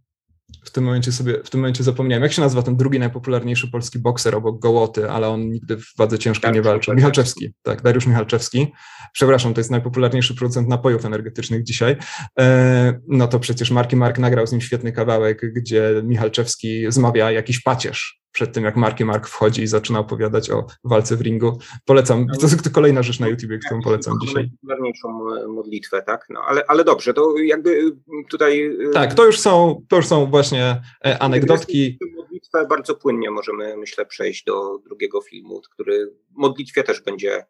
[0.65, 3.99] W tym momencie sobie, w tym momencie zapomniałem, jak się nazywa ten drugi najpopularniejszy polski
[3.99, 6.95] bokser obok Gołoty, ale on nigdy w wadze ciężkiej nie walczył.
[6.95, 7.55] Michalczewski.
[7.63, 8.73] Tak, Dariusz Michalczewski.
[9.13, 11.97] Przepraszam, to jest najpopularniejszy producent napojów energetycznych dzisiaj.
[12.39, 17.63] E, no to przecież Marki Mark nagrał z nim świetny kawałek, gdzie Michalczewski zmawia jakiś
[17.63, 21.59] pacierz przed tym, jak Marki Mark wchodzi i zaczyna opowiadać o walce w ringu.
[21.85, 24.43] Polecam, to jest kolejna rzecz na YouTubie, którą polecam dzisiaj.
[24.43, 25.09] Najpopularniejszą
[25.49, 26.27] modlitwę, tak?
[26.31, 27.97] No, ale, ale dobrze, to jakby
[28.31, 28.71] tutaj...
[28.93, 30.44] Tak, to już są, to już są właśnie
[31.21, 31.99] anegdotki.
[32.17, 37.47] Modlitwę bardzo płynnie możemy, myślę, przejść do drugiego filmu, który modlitwie też będzie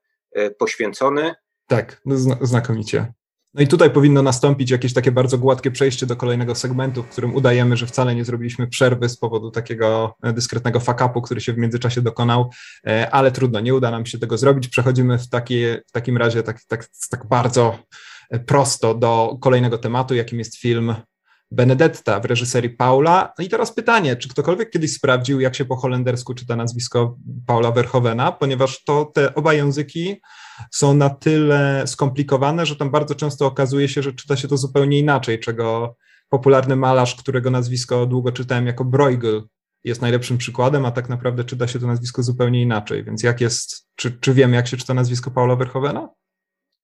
[0.58, 1.34] poświęcony.
[1.66, 3.12] Tak, no, znakomicie.
[3.54, 7.34] No i tutaj powinno nastąpić jakieś takie bardzo gładkie przejście do kolejnego segmentu, w którym
[7.34, 11.58] udajemy, że wcale nie zrobiliśmy przerwy z powodu takiego e, dyskretnego fuck-upu, który się w
[11.58, 12.50] międzyczasie dokonał,
[12.86, 14.68] e, ale trudno, nie uda nam się tego zrobić.
[14.68, 17.78] Przechodzimy w, takie, w takim razie tak, tak, tak bardzo
[18.30, 20.94] e, prosto do kolejnego tematu, jakim jest film
[21.50, 23.32] Benedetta w reżyserii Paula.
[23.38, 27.16] No i teraz pytanie, czy ktokolwiek kiedyś sprawdził, jak się po holendersku czyta nazwisko
[27.46, 30.20] Paula Verhovena, ponieważ to te oba języki
[30.70, 34.98] są na tyle skomplikowane, że tam bardzo często okazuje się, że czyta się to zupełnie
[34.98, 35.96] inaczej, czego
[36.28, 39.42] popularny malarz, którego nazwisko długo czytałem jako Bruegel,
[39.84, 43.04] jest najlepszym przykładem, a tak naprawdę czyta się to nazwisko zupełnie inaczej.
[43.04, 46.08] Więc jak jest, czy, czy wiemy, jak się czyta nazwisko Paula Verhovena?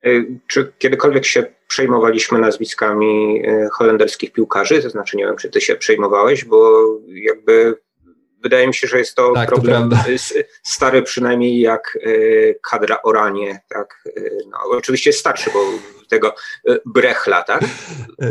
[0.06, 4.82] Y, czy kiedykolwiek się przejmowaliśmy nazwiskami y, holenderskich piłkarzy?
[4.82, 7.78] To znaczy, nie wiem, czy ty się przejmowałeś, bo jakby
[8.42, 9.96] wydaje mi się, że jest to tak, problem to
[10.62, 14.04] stary przynajmniej jak y, kadra Oranie, tak?
[14.50, 15.58] No, oczywiście starszy, bo
[16.08, 16.34] tego
[16.86, 17.60] Brechla, tak?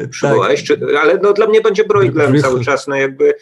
[0.10, 0.80] Przywołałeś, tak.
[0.80, 3.34] Czy, ale no, dla mnie będzie Broiglem cały czas, no jakby,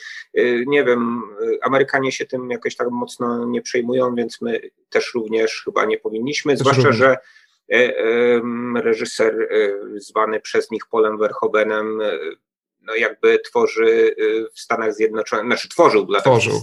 [0.68, 1.22] nie wiem,
[1.62, 6.58] Amerykanie się tym jakoś tak mocno nie przejmują, więc my też również chyba nie powinniśmy,
[6.58, 7.18] zwłaszcza, że E,
[8.76, 12.02] reżyser e, zwany przez nich Polem Verhoevenem
[12.82, 16.62] no jakby tworzy e, w Stanach Zjednoczonych, znaczy tworzył dla tworzył,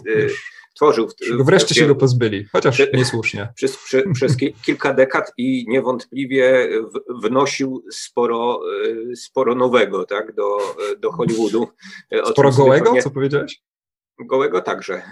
[0.74, 1.09] tworzył.
[1.09, 3.52] W, wreszcie się go pozbyli, chociaż niesłusznie.
[3.57, 6.68] Przez, przez, przez kilka dekad i niewątpliwie
[7.22, 8.61] wnosił sporo,
[9.14, 10.59] sporo nowego tak, do,
[10.98, 11.68] do Hollywoodu.
[12.24, 13.62] Sporo gołego, co powiedziałeś?
[14.18, 15.02] Gołego także.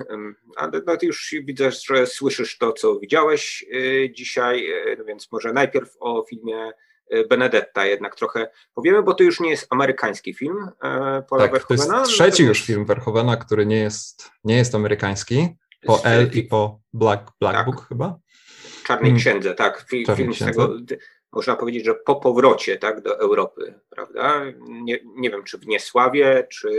[0.56, 5.32] Ale no, ty już widzę, że słyszysz to, co widziałeś y, dzisiaj, y, no więc
[5.32, 6.70] może najpierw o filmie
[7.14, 10.68] y, Benedetta jednak trochę powiemy, bo to już nie jest amerykański film
[11.28, 11.94] Paula tak, Verhoevena.
[11.94, 15.48] To jest trzeci już film Verhoevena, który nie jest, nie jest amerykański,
[15.86, 17.66] po L i po Black, Black tak.
[17.66, 18.18] Book chyba.
[18.84, 19.20] Czarnej mm.
[19.20, 19.84] Księdze, tak.
[19.90, 20.76] Film, film z tego,
[21.32, 24.42] można powiedzieć, że po powrocie tak, do Europy, prawda?
[24.68, 26.70] Nie, nie wiem, czy w Niesławie, czy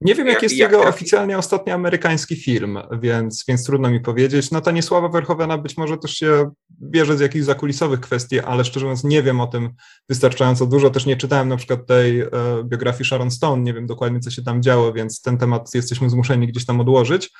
[0.00, 4.50] nie wiem, jak, jest jak jego oficjalnie ostatni amerykański film, więc, więc trudno mi powiedzieć.
[4.50, 6.50] No ta niesława Verhovena być może też się
[6.82, 9.70] bierze z jakichś zakulisowych kwestii, ale szczerze mówiąc nie wiem o tym
[10.08, 10.90] wystarczająco dużo.
[10.90, 12.28] Też nie czytałem na przykład tej e,
[12.64, 16.48] biografii Sharon Stone, nie wiem dokładnie, co się tam działo, więc ten temat jesteśmy zmuszeni
[16.48, 17.30] gdzieś tam odłożyć.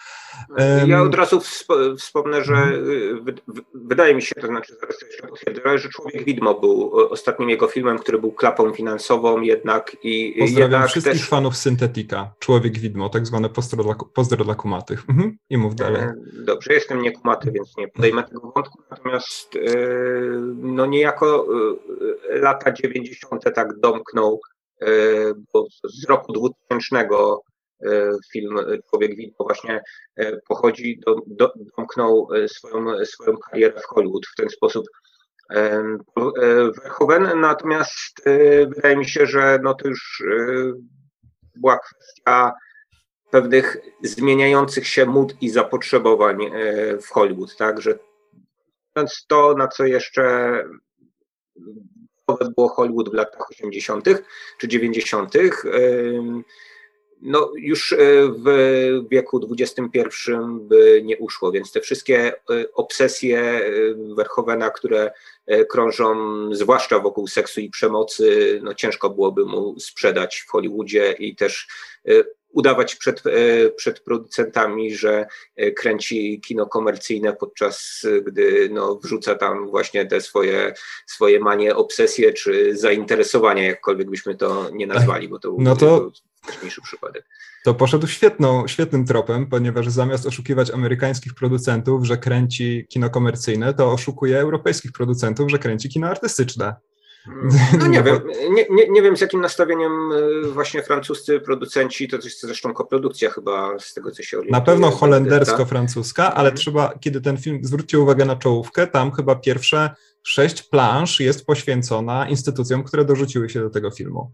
[0.86, 1.40] Ja od razu
[1.98, 3.24] wspomnę, że mhm.
[3.74, 7.98] wydaje mi się, to znaczy zaraz jeszcze potwierdzę, że Człowiek Widmo był ostatnim jego filmem,
[7.98, 11.28] który był klapą finansową jednak i Pozdrawiam jednak wszystkich też...
[11.28, 15.04] fanów Syntetika, Człowiek Widmo, tak zwane pozdro dla, pozdro dla kumatych.
[15.08, 15.36] Mhm.
[15.50, 16.02] I mów dalej.
[16.02, 19.60] E, dobrze, jestem niekumaty, więc nie podejmę tego wątku, natomiast e,
[20.56, 21.46] no niejako
[22.30, 23.44] e, lata 90.
[23.54, 24.40] tak domknął,
[25.52, 27.55] bo z roku 2000 E,
[28.32, 28.58] film
[28.90, 29.82] Człowiek Widmo właśnie
[30.16, 34.86] e, pochodzi, do, do, domknął e, swoją, swoją karierę w Hollywood w ten sposób.
[36.82, 38.22] Verhoeven, natomiast
[38.74, 40.22] wydaje mi się, że no to już
[41.54, 42.52] była kwestia
[43.30, 46.38] pewnych zmieniających się mód i zapotrzebowań
[47.02, 47.98] w Hollywood, tak, że
[49.28, 50.64] to, na co jeszcze
[52.56, 54.04] było Hollywood w latach 80.
[54.58, 55.32] czy 90.,
[57.22, 57.96] no już e,
[58.28, 58.48] w
[59.10, 62.36] wieku XXI by nie uszło, więc te wszystkie e,
[62.74, 63.62] obsesje e,
[64.14, 65.10] Verhovena, które
[65.70, 66.14] krążą
[66.54, 71.68] zwłaszcza wokół seksu i przemocy, no ciężko byłoby mu sprzedać w Hollywoodzie i też
[72.52, 73.22] udawać przed,
[73.76, 75.26] przed producentami, że
[75.76, 80.74] kręci kino komercyjne, podczas gdy no, wrzuca tam właśnie te swoje,
[81.06, 86.10] swoje manie, obsesje czy zainteresowania, jakkolwiek byśmy to nie nazwali, bo to, no to
[86.82, 87.24] przypadek.
[87.64, 93.92] To poszedł świetną, świetnym tropem, ponieważ zamiast oszukiwać amerykańskich producentów, że kręci kino komercyjne, to
[93.92, 96.74] oszukuje europejskich producentów, że kręci kino artystyczne.
[97.78, 98.20] No nie wiem,
[98.50, 103.30] nie, nie, nie wiem z jakim nastawieniem y, właśnie francuscy producenci, to jest zresztą koprodukcja
[103.30, 104.60] chyba z tego co się orientuje.
[104.60, 106.56] Na pewno holendersko-francuska, ale mhm.
[106.56, 109.90] trzeba, kiedy ten film, zwróćcie uwagę na czołówkę, tam chyba pierwsze
[110.22, 114.32] sześć plansz jest poświęcona instytucjom, które dorzuciły się do tego filmu.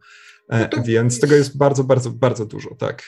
[0.48, 3.02] E, no to, Więc tego jest bardzo, bardzo, bardzo dużo, tak.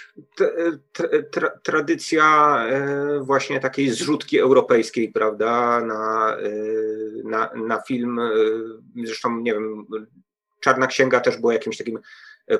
[1.30, 6.50] Tra, tradycja e, właśnie takiej zrzutki europejskiej, prawda, na, e,
[7.24, 8.20] na, na film,
[9.04, 9.86] zresztą nie wiem,
[10.60, 11.98] Czarna Księga też była jakimś takim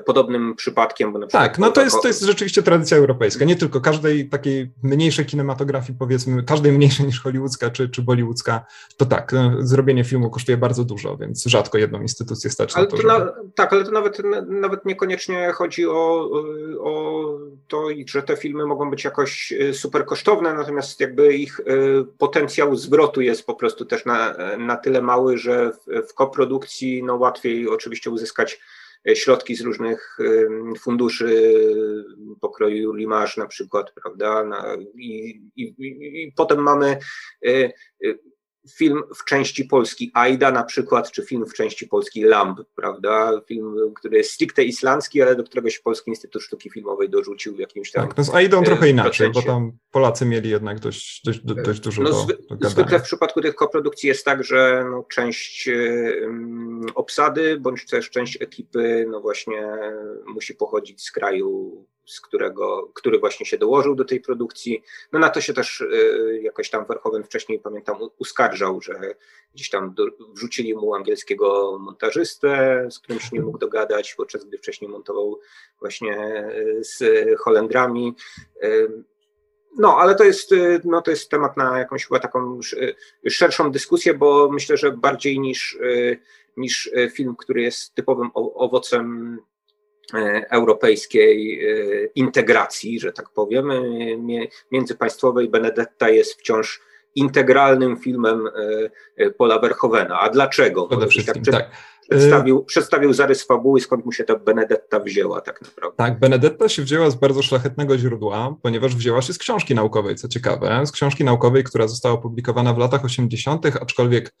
[0.05, 1.13] podobnym przypadkiem.
[1.13, 3.45] Bo na tak, no to jest, to jest rzeczywiście tradycja europejska.
[3.45, 8.65] Nie tylko każdej takiej mniejszej kinematografii, powiedzmy, każdej mniejszej niż hollywoodzka czy, czy bollywoodzka,
[8.97, 12.91] to tak, no, zrobienie filmu kosztuje bardzo dużo, więc rzadko jedną instytucję stać ale na
[12.91, 12.97] to.
[12.97, 13.25] to żeby...
[13.25, 16.29] na, tak, ale to nawet, nawet niekoniecznie chodzi o,
[16.79, 17.23] o
[17.67, 21.61] to, że te filmy mogą być jakoś super kosztowne, natomiast jakby ich
[22.17, 27.15] potencjał zwrotu jest po prostu też na, na tyle mały, że w, w koprodukcji no,
[27.15, 30.17] łatwiej oczywiście uzyskać e, środki z różnych
[30.79, 31.53] funduszy
[32.41, 34.45] pokroju Limasz na przykład, prawda?
[34.95, 36.97] I, i, i potem mamy
[37.45, 37.71] e, e,
[38.73, 43.41] film w części polski Aida na przykład, czy film w części polski Lamb, prawda?
[43.47, 47.59] Film, który jest stricte islandzki, ale do którego się Polski Instytut Sztuki Filmowej dorzucił w
[47.59, 51.39] jakimś tam Tak, no z Aidą trochę inaczej, bo tam Polacy mieli jednak dość, dość,
[51.43, 55.69] dość dużo no, do, do Zwykle w przypadku tych koprodukcji jest tak, że no, część
[56.23, 59.67] um, obsady, bądź też część ekipy, no właśnie
[60.27, 64.83] musi pochodzić z kraju z którego, który właśnie się dołożył do tej produkcji.
[65.11, 69.15] No na to się też y, jakoś tam Verhoeven wcześniej, pamiętam, uskarżał, że
[69.53, 69.95] gdzieś tam
[70.33, 75.39] wrzucili mu angielskiego montażystę, z którym się nie mógł dogadać, podczas gdy wcześniej montował
[75.79, 77.03] właśnie y, z
[77.39, 78.15] Holendrami.
[78.63, 79.03] Y,
[79.77, 80.51] no, ale to jest,
[80.83, 82.59] no, to jest temat na jakąś chyba taką
[83.29, 85.77] szerszą dyskusję, bo myślę, że bardziej niż,
[86.57, 89.39] niż film, który jest typowym owocem
[90.49, 93.77] europejskiej e, integracji, że tak powiem, e,
[94.71, 95.49] międzypaństwowej.
[95.49, 96.81] Benedetta jest wciąż
[97.15, 98.49] integralnym filmem
[99.37, 100.19] Paula Verhoevena.
[100.19, 100.87] A dlaczego?
[100.87, 101.53] Przede wszystkim, tak.
[101.53, 101.71] tak.
[102.09, 105.97] Przedstawił, przedstawił zarys fabuły, skąd mu się ta Benedetta wzięła tak naprawdę.
[105.97, 110.27] Tak, Benedetta się wzięła z bardzo szlachetnego źródła, ponieważ wzięła się z książki naukowej, co
[110.27, 114.33] ciekawe, z książki naukowej, która została opublikowana w latach 80., aczkolwiek E,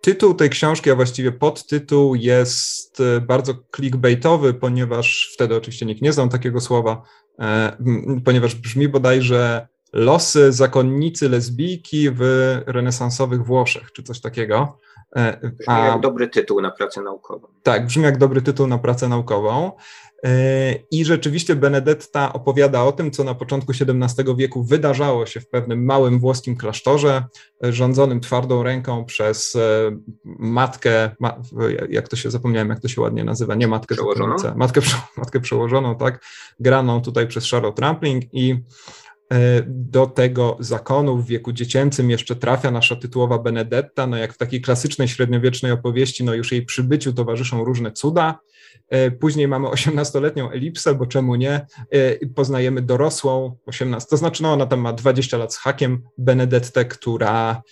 [0.00, 6.12] tytuł tej książki, a właściwie podtytuł jest e, bardzo clickbaitowy, ponieważ wtedy oczywiście nikt nie
[6.12, 7.02] znał takiego słowa,
[7.38, 7.76] e,
[8.24, 12.22] ponieważ brzmi bodajże losy zakonnicy lesbijki w
[12.66, 14.78] renesansowych Włoszech, czy coś takiego.
[15.42, 17.48] Brzmi a, jak dobry tytuł na pracę naukową.
[17.62, 19.72] Tak, brzmi jak dobry tytuł na pracę naukową.
[20.90, 25.84] I rzeczywiście Benedetta opowiada o tym, co na początku XVII wieku wydarzało się w pewnym
[25.84, 27.24] małym włoskim klasztorze,
[27.62, 29.60] rządzonym twardą ręką przez e,
[30.24, 31.10] matkę,
[31.88, 34.80] jak to się zapomniałem, jak to się ładnie nazywa, nie matkę przełożoną, matkę,
[35.16, 36.24] matkę przełożoną, tak,
[36.60, 38.52] graną tutaj przez Charlotte Rampling i
[39.32, 44.38] e, do tego zakonu w wieku dziecięcym jeszcze trafia nasza tytułowa Benedetta, no jak w
[44.38, 48.51] takiej klasycznej średniowiecznej opowieści, no już jej przybyciu towarzyszą różne cuda, E,
[49.20, 51.66] później mamy 18-letnią elipsę, bo czemu nie?
[51.90, 56.84] E, poznajemy dorosłą 18, to znaczy no ona tam ma 20 lat z hakiem, Benedettę,
[56.84, 57.62] która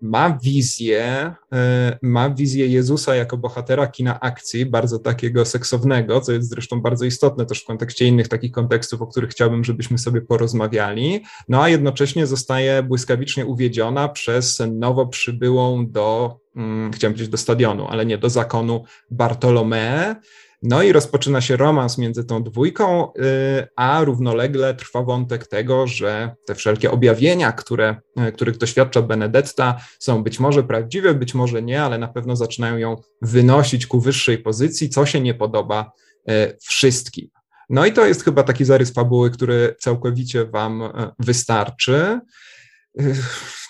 [0.00, 6.48] ma wizję, e, ma wizję Jezusa jako bohatera kina akcji, bardzo takiego seksownego, co jest
[6.48, 11.24] zresztą bardzo istotne też w kontekście innych takich kontekstów, o których chciałbym, żebyśmy sobie porozmawiali,
[11.48, 17.86] no a jednocześnie zostaje błyskawicznie uwiedziona przez nowo przybyłą do, hmm, chciałem powiedzieć do stadionu,
[17.88, 20.16] ale nie, do zakonu Bartolomea,
[20.62, 26.34] no i rozpoczyna się romans między tą dwójką, y, a równolegle trwa wątek tego, że
[26.46, 27.96] te wszelkie objawienia, które,
[28.28, 32.76] y, których doświadcza Benedetta, są być może prawdziwe, być może nie, ale na pewno zaczynają
[32.76, 35.92] ją wynosić ku wyższej pozycji, co się nie podoba
[36.30, 37.28] y, wszystkim.
[37.70, 40.82] No i to jest chyba taki zarys fabuły, który całkowicie Wam
[41.18, 42.20] wystarczy.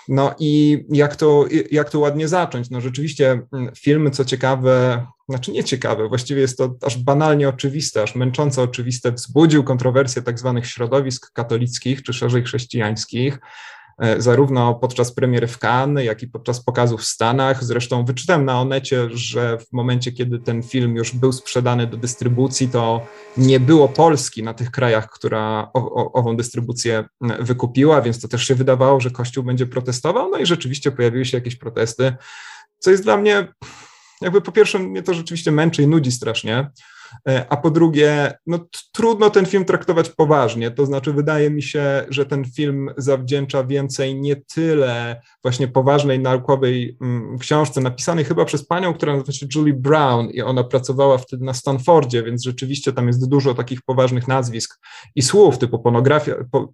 [0.08, 2.70] No i jak to, jak to ładnie zacząć?
[2.70, 8.02] No rzeczywiście mm, filmy, co ciekawe, znaczy nie ciekawe, właściwie jest to aż banalnie oczywiste,
[8.02, 13.38] aż męcząco oczywiste, wzbudził kontrowersje tak zwanych środowisk katolickich czy szerzej chrześcijańskich,
[14.18, 17.64] zarówno podczas premiery w Cannes, jak i podczas pokazów w Stanach.
[17.64, 22.68] Zresztą wyczytałem na Onecie, że w momencie, kiedy ten film już był sprzedany do dystrybucji,
[22.68, 27.04] to nie było Polski na tych krajach, która o, o, ową dystrybucję
[27.40, 30.30] wykupiła, więc to też się wydawało, że Kościół będzie protestował.
[30.30, 32.14] No i rzeczywiście pojawiły się jakieś protesty,
[32.78, 33.48] co jest dla mnie
[34.20, 36.70] jakby po pierwsze mnie to rzeczywiście męczy i nudzi strasznie, e,
[37.48, 38.58] a po drugie, no
[38.92, 40.70] trudno ten film traktować poważnie.
[40.70, 46.96] To znaczy, wydaje mi się, że ten film zawdzięcza więcej nie tyle właśnie poważnej naukowej
[47.00, 51.44] mm, książce, napisanej chyba przez panią, która nazywa się Julie Brown i ona pracowała wtedy
[51.44, 54.80] na Stanfordzie, więc rzeczywiście tam jest dużo takich poważnych nazwisk
[55.14, 56.72] i słów typu pornografia, po,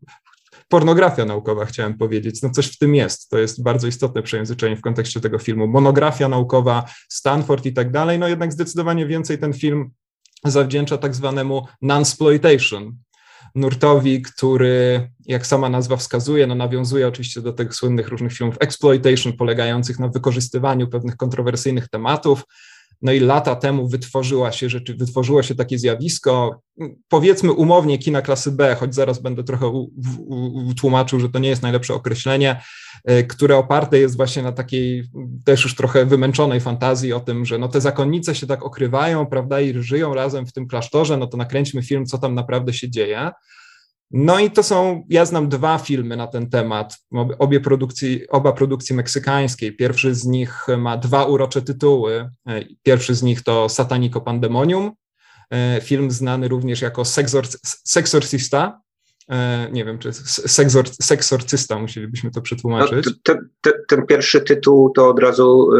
[0.68, 2.42] pornografia naukowa, chciałem powiedzieć.
[2.42, 3.30] No coś w tym jest.
[3.30, 5.66] To jest bardzo istotne przejęzyczenie w kontekście tego filmu.
[5.66, 8.18] Monografia naukowa, Stanford i tak dalej.
[8.18, 9.90] No jednak zdecydowanie więcej ten film
[10.50, 12.96] zawdzięcza tak zwanemu non-sploitation,
[13.54, 19.32] nurtowi, który, jak sama nazwa wskazuje, no nawiązuje oczywiście do tych słynnych różnych filmów exploitation,
[19.32, 22.44] polegających na wykorzystywaniu pewnych kontrowersyjnych tematów,
[23.02, 26.60] No i lata temu wytworzyła się rzeczy, wytworzyło się takie zjawisko,
[27.08, 29.86] powiedzmy umownie kina klasy B, choć zaraz będę trochę
[30.80, 32.62] tłumaczył, że to nie jest najlepsze określenie,
[33.04, 35.04] e, które oparte jest właśnie na takiej
[35.44, 39.60] też już trochę wymęczonej fantazji o tym, że no te zakonnice się tak okrywają, prawda,
[39.60, 43.30] i żyją razem w tym klasztorze, no to nakręćmy film, co tam naprawdę się dzieje.
[44.10, 46.96] No i to są, ja znam dwa filmy na ten temat,
[47.38, 49.76] obie produkcji, oba produkcji meksykańskiej.
[49.76, 52.30] Pierwszy z nich ma dwa urocze tytuły.
[52.48, 54.92] E, pierwszy z nich to Satanico Pandemonium,
[55.50, 57.02] e, film znany również jako
[57.84, 58.80] Sexorcista.
[59.30, 60.12] E, nie wiem, czy
[61.02, 63.06] Sexorcysta, musielibyśmy to przetłumaczyć.
[63.06, 65.70] No, ten, ten, ten pierwszy tytuł to od razu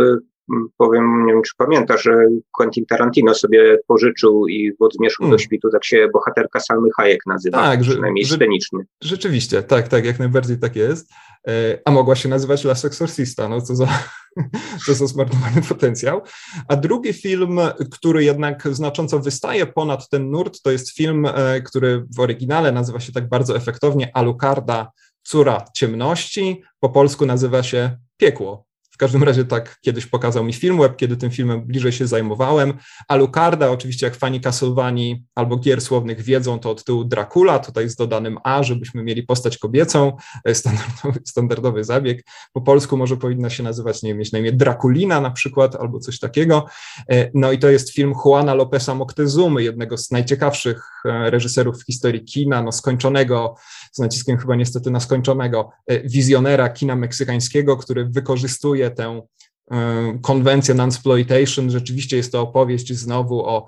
[0.77, 5.37] powiem, nie wiem czy pamiętasz, że Quentin Tarantino sobie pożyczył i w Zmierzchu hmm.
[5.37, 8.79] do świtu tak się bohaterka Salmy Hayek nazywa, tak, przynajmniej że, scenicznie.
[9.03, 11.13] Rzeczywiście, tak, tak, jak najbardziej tak jest.
[11.49, 13.89] E, a mogła się nazywać Las Exorcista, no co za,
[14.87, 16.23] co za zmarnowany potencjał.
[16.69, 17.59] A drugi film,
[17.91, 23.01] który jednak znacząco wystaje ponad ten nurt, to jest film, e, który w oryginale nazywa
[23.01, 24.91] się tak bardzo efektownie Alucarda,
[25.23, 28.66] Córa Ciemności, po polsku nazywa się Piekło.
[28.97, 32.75] W każdym razie tak kiedyś pokazał mi Filmweb, kiedy tym filmem bliżej się zajmowałem.
[33.09, 37.97] Alucarda, oczywiście jak fani Castlevanii albo gier słownych wiedzą, to od tyłu Dracula, tutaj z
[37.97, 42.25] dodanym A, żebyśmy mieli postać kobiecą, e, standardowy, standardowy zabieg.
[42.53, 45.99] Po polsku może powinna się nazywać, nie wiem, mieć na imię Draculina na przykład, albo
[45.99, 46.67] coś takiego.
[47.11, 51.87] E, no i to jest film Juana Lopeza Moctezumy, jednego z najciekawszych e, reżyserów w
[51.87, 53.55] historii kina, no skończonego,
[53.93, 55.71] z naciskiem chyba niestety na skończonego,
[56.05, 59.23] wizjonera kina meksykańskiego, który wykorzystuje tę
[59.71, 61.71] e, konwencję non-exploitation.
[61.71, 63.67] Rzeczywiście jest to opowieść znowu o,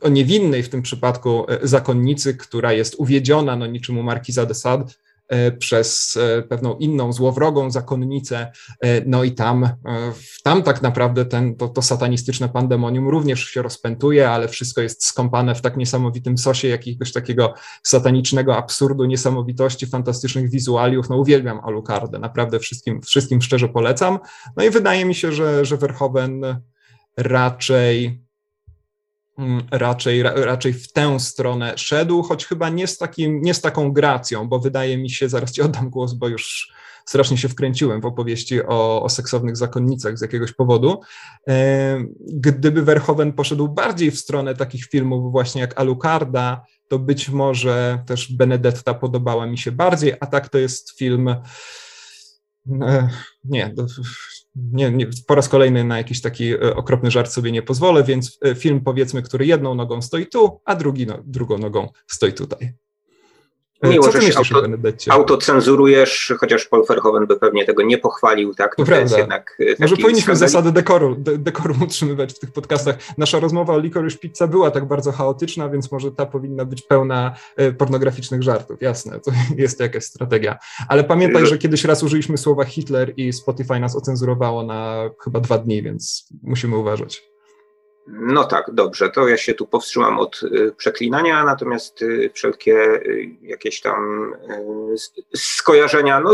[0.00, 4.54] o niewinnej w tym przypadku e, zakonnicy, która jest uwiedziona, no niczym u Markiza de
[4.54, 4.84] Sade,
[5.58, 9.68] przez e, pewną inną złowrogą zakonnicę, e, no i tam,
[10.44, 15.54] tam tak naprawdę ten, to, to satanistyczne pandemonium również się rozpętuje, ale wszystko jest skąpane
[15.54, 22.58] w tak niesamowitym sosie jakiegoś takiego satanicznego absurdu, niesamowitości, fantastycznych wizualiów, no uwielbiam Alucardę, naprawdę
[22.58, 24.18] wszystkim, wszystkim szczerze polecam,
[24.56, 26.60] no i wydaje mi się, że, że Verhoeven
[27.16, 28.21] raczej
[29.70, 34.48] raczej, raczej w tę stronę szedł, choć chyba nie z, takim, nie z taką gracją,
[34.48, 36.72] bo wydaje mi się, zaraz ci oddam głos, bo już
[37.06, 41.00] strasznie się wkręciłem w opowieści o, o seksownych zakonnicach z jakiegoś powodu.
[41.48, 48.02] E, gdyby Verhoeven poszedł bardziej w stronę takich filmów właśnie jak Alucarda, to być może
[48.06, 51.28] też Benedetta podobała mi się bardziej, a tak to jest film
[52.82, 53.08] e,
[53.44, 53.74] nie,
[54.54, 58.38] nie, nie, po raz kolejny na jakiś taki e, okropny żart sobie nie pozwolę, więc
[58.44, 62.72] e, film powiedzmy, który jedną nogą stoi tu, a drugi, no, drugą nogą stoi tutaj.
[63.82, 64.62] E, Miło, Co że się auto,
[65.10, 68.76] autocenzurujesz, chociaż Paul Verhoeven by pewnie tego nie pochwalił, tak?
[68.76, 72.96] To, to jest jednak Może powinniśmy zasady dekoru, de, dekoru utrzymywać w tych podcastach.
[73.18, 77.34] Nasza rozmowa o Licorice Pizza była tak bardzo chaotyczna, więc może ta powinna być pełna
[77.78, 78.82] pornograficznych żartów.
[78.82, 79.30] Jasne, to
[79.62, 80.58] jest jakaś strategia.
[80.88, 85.58] Ale pamiętaj, że kiedyś raz użyliśmy słowa Hitler i Spotify nas ocenzurowało na chyba dwa
[85.58, 87.31] dni, więc musimy uważać.
[88.06, 92.74] No tak, dobrze, to ja się tu powstrzymam od y, przeklinania, natomiast y, wszelkie
[93.06, 94.32] y, jakieś tam
[95.36, 96.30] skojarzenia, no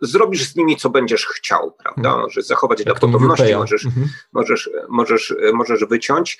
[0.00, 2.08] zrobisz z nimi co będziesz chciał, prawda?
[2.08, 2.20] Mhm.
[2.20, 4.06] Możesz zachować dla podobności, możesz, mhm.
[4.32, 6.38] możesz, możesz, możesz wyciąć.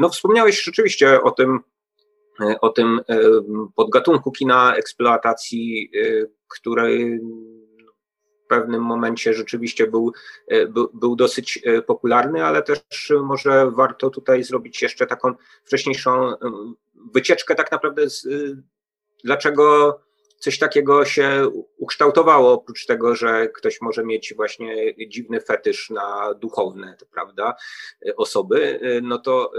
[0.00, 1.60] No wspomniałeś rzeczywiście o tym,
[2.60, 3.00] o tym
[3.76, 5.90] podgatunku kina eksploatacji,
[6.48, 7.20] który
[8.50, 10.12] pewnym momencie rzeczywiście był,
[10.48, 15.34] e, był, był dosyć e, popularny, ale też może warto tutaj zrobić jeszcze taką
[15.64, 16.34] wcześniejszą
[17.14, 18.28] wycieczkę tak naprawdę z,
[19.24, 19.98] dlaczego
[20.38, 26.96] coś takiego się ukształtowało, oprócz tego, że ktoś może mieć właśnie dziwny fetysz na duchowne,
[27.12, 27.54] prawda,
[28.16, 29.52] osoby, no to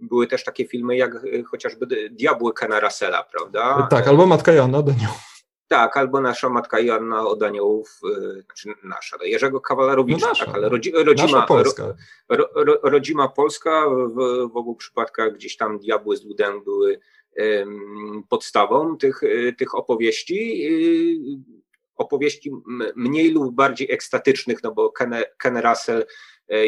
[0.00, 1.12] były też takie filmy jak
[1.50, 3.86] chociażby Diabły Kena Russella, prawda?
[3.90, 5.27] Tak, albo Matka Joanna do nią.
[5.68, 10.54] Tak, albo nasza matka Joanna od aniołów, y, znaczy nasza, Jerzego Kawalerowicza, no nasza, tak,
[10.54, 11.94] ale rodzi, rodzima, Polska.
[12.28, 14.14] Ro, ro, rodzima Polska, w,
[14.52, 17.00] w, obu przypadkach gdzieś tam Diabły z Ludem były
[17.36, 20.66] um, podstawą tych, y, tych opowieści.
[20.66, 21.58] Y,
[21.96, 22.52] opowieści
[22.96, 26.06] mniej lub bardziej ekstatycznych, no bo Ken, Ken Russell,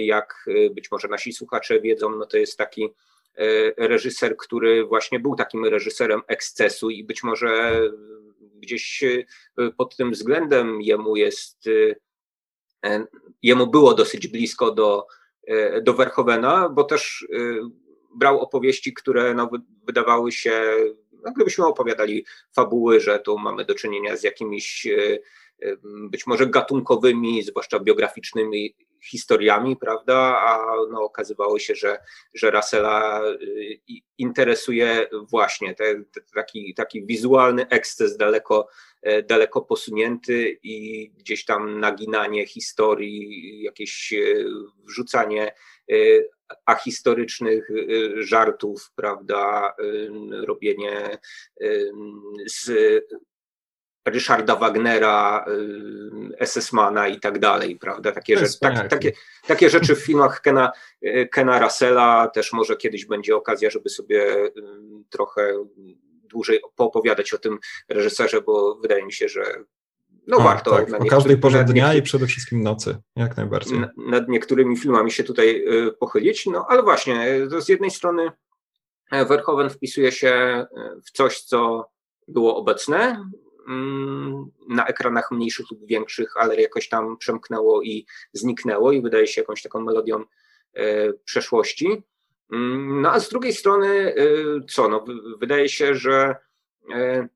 [0.00, 2.88] jak być może nasi słuchacze wiedzą, no to jest taki
[3.76, 7.80] reżyser, który właśnie był takim reżyserem ekscesu i być może
[8.40, 13.06] gdzieś e, pod tym względem jemu jest, e, e,
[13.42, 15.06] jemu było dosyć blisko do,
[15.82, 17.26] do Verhovena, bo też
[18.14, 19.50] brał opowieści, które no,
[19.86, 20.62] wydawały się,
[21.24, 24.86] no, gdybyśmy opowiadali fabuły, że tu mamy do czynienia z jakimiś
[25.84, 30.14] być może gatunkowymi, zwłaszcza biograficznymi historiami, prawda?
[30.40, 31.98] A no, okazywało się, że,
[32.34, 33.22] że Russella
[34.18, 38.68] interesuje właśnie te, te, taki, taki wizualny eksces daleko,
[39.28, 44.14] daleko posunięty i gdzieś tam naginanie historii, jakieś
[44.84, 45.54] wrzucanie
[46.66, 47.70] ahistorycznych
[48.18, 49.74] żartów, prawda,
[50.46, 51.18] robienie
[52.46, 52.70] z
[54.06, 55.44] Ryszarda Wagnera,
[56.40, 58.12] SS-mana i tak dalej, prawda?
[58.12, 59.12] Takie, rzeczy, tak, takie,
[59.46, 60.72] takie rzeczy w filmach Kena,
[61.30, 64.50] Kena Russella też może kiedyś będzie okazja, żeby sobie
[65.10, 65.64] trochę
[66.24, 69.42] dłużej poopowiadać o tym reżyserze, bo wydaje mi się, że
[70.26, 70.70] no o, warto.
[70.70, 73.80] Tak, o każdej porze dnia i przede wszystkim nocy, jak najbardziej.
[73.96, 75.64] Nad niektórymi filmami się tutaj
[75.98, 78.30] pochylić, no ale właśnie, z jednej strony
[79.12, 80.66] Verhoeven wpisuje się
[81.06, 81.90] w coś, co
[82.28, 83.24] było obecne,
[84.68, 89.62] na ekranach mniejszych lub większych, ale jakoś tam przemknęło i zniknęło i wydaje się jakąś
[89.62, 90.24] taką melodią
[90.74, 92.02] e, przeszłości.
[92.52, 94.24] Mm, no a z drugiej strony, e,
[94.70, 94.88] co?
[94.88, 95.04] No,
[95.38, 96.36] wydaje się, że
[96.94, 97.28] e,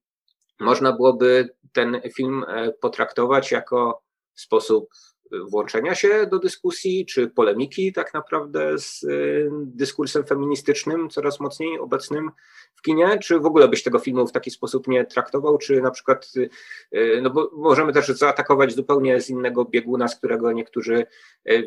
[0.61, 2.45] można byłoby ten film
[2.81, 4.03] potraktować jako
[4.35, 4.89] sposób
[5.33, 12.31] włączenia się do dyskusji czy polemiki tak naprawdę z y, dyskursem feministycznym coraz mocniej obecnym
[12.75, 15.91] w kinie, czy w ogóle byś tego filmu w taki sposób nie traktował, czy na
[15.91, 16.51] przykład, y,
[16.99, 21.07] y, no bo możemy też zaatakować zupełnie z innego bieguna, z którego niektórzy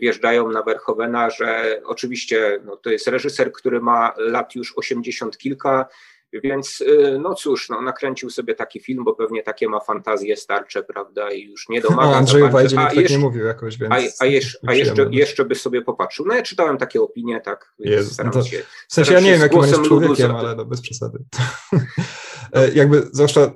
[0.02, 5.86] wjeżdżają na Verhovena, że oczywiście no, to jest reżyser, który ma lat już 80 kilka,
[6.34, 10.84] więc y, no cóż, no, nakręcił sobie taki film, bo pewnie takie ma fantazje starcze,
[10.84, 12.10] prawda, i już nie domaga.
[12.10, 13.94] No, Andrzeju Wajdzie tak nie mówił jakoś, więc...
[13.94, 16.26] A, a, jeszcze, a jeszcze, jeszcze by sobie popatrzył.
[16.26, 18.58] No ja czytałem takie opinie, tak, jest, no to, się,
[18.88, 21.18] W sensie ja nie wiem, jakim on jest człowiekiem, ale no, bez przesady.
[22.54, 23.52] E, jakby, zwłaszcza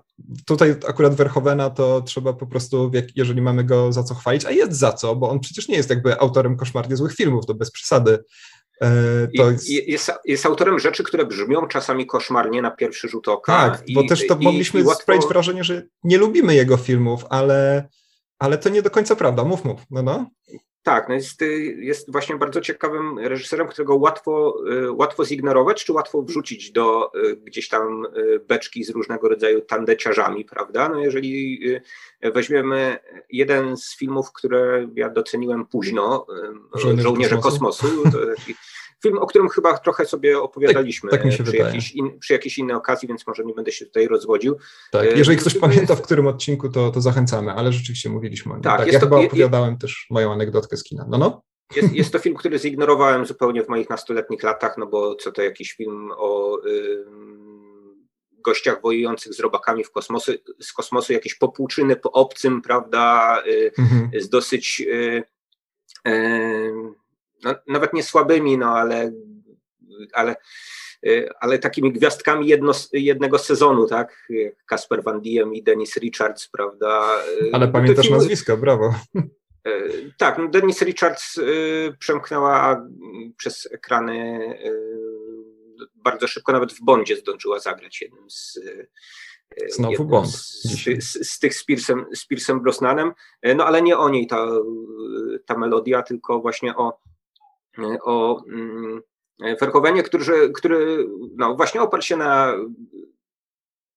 [0.45, 4.73] tutaj akurat Verhovena to trzeba po prostu, jeżeli mamy go za co chwalić, a jest
[4.73, 8.23] za co, bo on przecież nie jest jakby autorem koszmarnie złych filmów, to bez przesady.
[8.81, 9.69] E, jest...
[9.69, 10.45] Jest, jest...
[10.45, 13.69] autorem rzeczy, które brzmią czasami koszmarnie na pierwszy rzut oka.
[13.69, 15.03] Tak, bo też to i, mogliśmy i łatwo...
[15.03, 17.89] sprawić wrażenie, że nie lubimy jego filmów, ale,
[18.39, 19.43] ale to nie do końca prawda.
[19.43, 19.81] Mów, mów.
[19.91, 20.29] No, no.
[20.83, 21.41] Tak, no jest,
[21.77, 27.35] jest właśnie bardzo ciekawym reżyserem, którego łatwo, y, łatwo zignorować, czy łatwo wrzucić do y,
[27.35, 30.89] gdzieś tam y, beczki z różnego rodzaju tandeciarzami, prawda?
[30.89, 31.59] No jeżeli
[32.21, 32.97] weźmiemy
[33.29, 36.25] jeden z filmów, które ja doceniłem późno,
[36.75, 38.31] Żołnierze, Żołnierze Kosmosu, kosmosu
[39.03, 42.75] Film, o którym chyba trochę sobie opowiadaliśmy tak, tak przy, jakiejś in, przy, jakiejś innej
[42.75, 44.57] okazji, więc może nie będę się tutaj rozwodził.
[44.91, 48.55] Tak, e, jeżeli ktoś pamięta, w którym odcinku, to, to zachęcamy, ale rzeczywiście mówiliśmy o
[48.55, 48.63] nim.
[48.63, 51.05] Tak, tak ja to, chyba opowiadałem je, też moją anegdotkę z kina.
[51.09, 51.41] No, no.
[51.75, 55.41] Jest, jest to film, który zignorowałem zupełnie w moich nastoletnich latach, no bo co to
[55.41, 57.05] jakiś film o y,
[58.41, 64.11] gościach wojujących z robakami w kosmosu, z kosmosu, jakieś popłuczyny po obcym, prawda, y, mhm.
[64.21, 65.23] z dosyć y,
[67.43, 69.11] no, nawet nie słabymi, no ale,
[70.13, 70.35] ale,
[71.07, 74.27] y, ale takimi gwiazdkami jedno, jednego sezonu, tak?
[74.65, 77.23] Kasper Van Diem i Dennis Richards, prawda?
[77.41, 78.95] Y, ale pamiętasz filmy, nazwiska, brawo.
[79.67, 81.39] Y, tak, no Dennis Richards
[81.99, 82.87] przemknęła
[83.37, 84.39] przez ekrany
[85.95, 88.59] bardzo szybko, nawet w Bondzie zdążyła zagrać jednym z
[89.69, 90.27] Znowu Bond.
[90.27, 93.11] Z, z, z, tych z Piersem, z Piersem Brosnanem,
[93.55, 94.47] no ale nie o niej ta,
[95.45, 96.99] ta melodia, tylko właśnie o,
[98.03, 99.01] o mm,
[99.59, 101.07] Verhovenie, który, który
[101.37, 102.53] no, właśnie oparł się na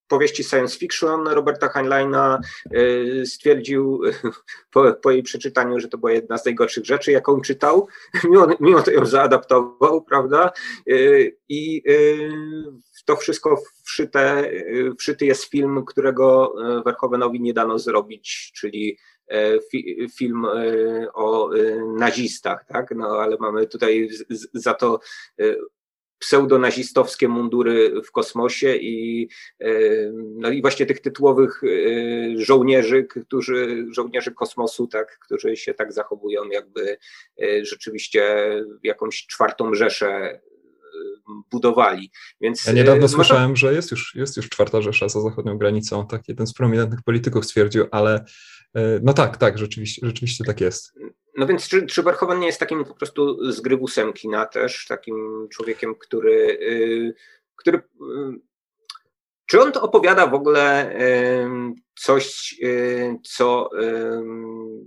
[0.09, 2.41] powieści science fiction Roberta Heinleina
[2.73, 4.01] y, stwierdził
[4.73, 7.89] po, po, jej przeczytaniu, że to była jedna z najgorszych rzeczy, jaką czytał.
[8.31, 10.51] Mimo, mimo to ją zaadaptował, prawda?
[10.89, 11.83] Y, I
[12.99, 14.51] w to wszystko wszyte,
[14.99, 16.55] wszyty jest film, którego
[16.85, 18.99] Verhovenowi nie dano zrobić, czyli
[19.29, 19.59] E,
[20.17, 22.91] film e, o e, nazistach, tak?
[22.97, 24.09] No ale mamy tutaj
[24.53, 25.01] za to
[26.19, 29.29] pseudonazistowskie mundury w kosmosie i,
[30.15, 31.63] no i właśnie tych tytułowych
[32.37, 36.97] żołnierzy, którzy, żołnierzy kosmosu, tak, którzy się tak zachowują, jakby
[37.63, 38.51] rzeczywiście
[38.83, 40.41] jakąś czwartą rzeszę
[41.51, 42.11] budowali.
[42.41, 46.29] Więc, ja niedawno słyszałem, że jest już, jest już czwarta Rzesza za zachodnią granicą, tak
[46.29, 48.25] jeden z prominentnych polityków stwierdził, ale
[48.75, 50.93] E, no tak, tak, rzeczywiście, rzeczywiście tak jest.
[51.37, 55.95] No więc czy, czy Verhoeven nie jest takim po prostu zgrywusem kina też, takim człowiekiem,
[55.95, 57.15] który, y,
[57.57, 57.83] który y,
[59.47, 60.97] czy on to opowiada w ogóle
[61.99, 63.71] coś, y, co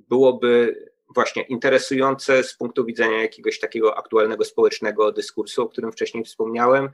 [0.10, 0.76] byłoby
[1.14, 6.90] właśnie interesujące z punktu widzenia jakiegoś takiego aktualnego społecznego dyskursu, o którym wcześniej wspomniałem,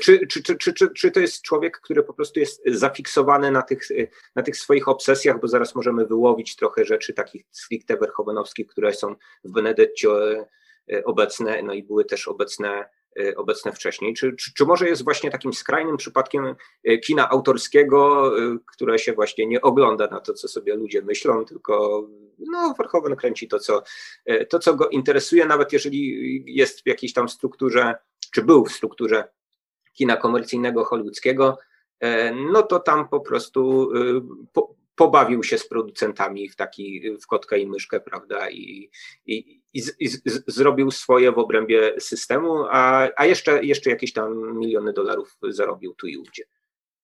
[0.00, 3.62] Czy, czy, czy, czy, czy, czy to jest człowiek, który po prostu jest zafiksowany na
[3.62, 3.88] tych,
[4.34, 9.14] na tych swoich obsesjach, bo zaraz możemy wyłowić trochę rzeczy takich stricte werchowenowskich, które są
[9.44, 10.08] w Benedetcie
[11.04, 12.88] obecne, no i były też obecne
[13.36, 14.14] obecne wcześniej?
[14.14, 16.54] Czy, czy, czy może jest właśnie takim skrajnym przypadkiem
[16.88, 21.44] y, kina autorskiego, y, które się właśnie nie ogląda na to, co sobie ludzie myślą,
[21.44, 22.04] tylko
[22.38, 23.82] no, Verhoeven kręci to co,
[24.48, 27.94] to, co go interesuje, nawet jeżeli jest w jakiejś tam strukturze,
[28.34, 29.28] czy był w strukturze
[29.92, 31.58] kina komercyjnego, hollywoodzkiego,
[32.52, 33.90] no to tam po prostu
[34.52, 38.90] po, pobawił się z producentami w taki, w kotkę i myszkę, prawda, i,
[39.26, 44.12] i, i, z, i z, zrobił swoje w obrębie systemu, a, a jeszcze, jeszcze jakieś
[44.12, 46.44] tam miliony dolarów zarobił tu i ówdzie.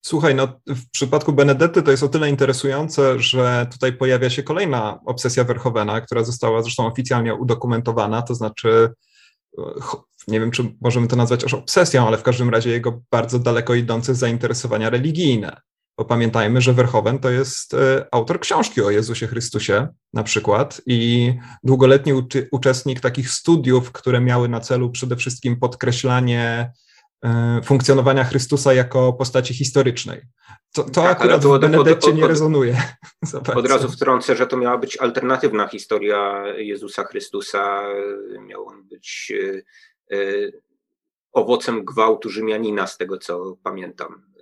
[0.07, 5.01] Słuchaj, no w przypadku Benedetty to jest o tyle interesujące, że tutaj pojawia się kolejna
[5.07, 8.91] obsesja Verhovena, która została zresztą oficjalnie udokumentowana, to znaczy
[10.29, 13.75] nie wiem, czy możemy to nazwać aż obsesją, ale w każdym razie jego bardzo daleko
[13.75, 15.61] idące zainteresowania religijne.
[15.99, 21.34] Bo pamiętajmy, że Verhoeven to jest e, autor książki o Jezusie Chrystusie na przykład i
[21.62, 22.12] długoletni
[22.51, 26.72] uczestnik takich studiów, które miały na celu przede wszystkim podkreślanie
[27.24, 30.22] e, funkcjonowania Chrystusa jako postaci historycznej.
[30.72, 32.82] To, to tak, akurat to, w Benedetcie nie rezonuje.
[33.57, 37.82] Od razu wtrącę, że to miała być alternatywna historia Jezusa Chrystusa.
[38.40, 39.32] Miał on być
[40.12, 40.16] e,
[41.32, 44.34] owocem gwałtu Rzymianina, z tego co pamiętam.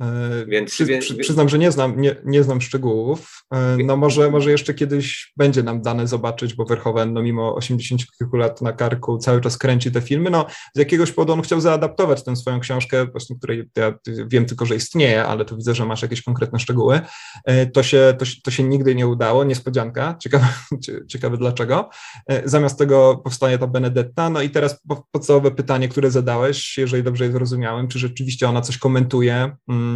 [0.00, 3.44] E, więc, przy, przy, przyznam, że nie znam, nie, nie znam szczegółów.
[3.54, 8.00] E, no może, może jeszcze kiedyś będzie nam dane zobaczyć, bo Verhoeven no mimo 80
[8.18, 10.30] kilku lat na karku cały czas kręci te filmy.
[10.30, 13.94] No z jakiegoś powodu on chciał zaadaptować tę swoją książkę, właśnie której ja
[14.26, 17.00] wiem tylko, że istnieje, ale tu widzę, że masz jakieś konkretne szczegóły.
[17.44, 20.48] E, to się, to, to się nigdy nie udało, niespodzianka, ciekawe,
[21.10, 21.90] ciekawe dlaczego.
[22.44, 24.30] Zamiast tego powstaje ta Benedetta.
[24.30, 24.80] No i teraz
[25.10, 29.89] podstawowe pytanie, które zadałeś, jeżeli dobrze je zrozumiałem, czy rzeczywiście ona coś komentuje, mm,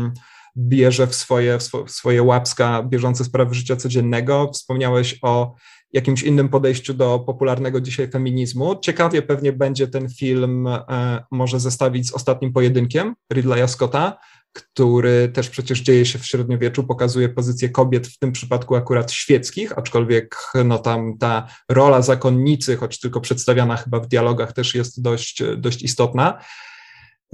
[0.56, 4.50] bierze w swoje, w swoje łapska bieżące sprawy życia codziennego.
[4.52, 5.54] Wspomniałeś o
[5.92, 8.76] jakimś innym podejściu do popularnego dzisiaj feminizmu.
[8.80, 14.18] Ciekawie pewnie będzie ten film e, może zestawić z ostatnim pojedynkiem Ridleya Scotta,
[14.52, 19.78] który też przecież dzieje się w średniowieczu, pokazuje pozycję kobiet, w tym przypadku akurat świeckich,
[19.78, 25.42] aczkolwiek no tam ta rola zakonnicy, choć tylko przedstawiana chyba w dialogach, też jest dość,
[25.56, 26.38] dość istotna.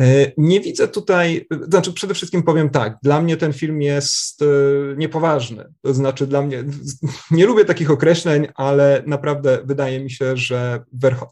[0.00, 4.46] E, nie widzę tutaj, znaczy przede wszystkim powiem tak, dla mnie ten film jest e,
[4.96, 5.72] niepoważny.
[5.82, 6.64] To znaczy dla mnie,
[7.30, 10.84] nie lubię takich określeń, ale naprawdę wydaje mi się, że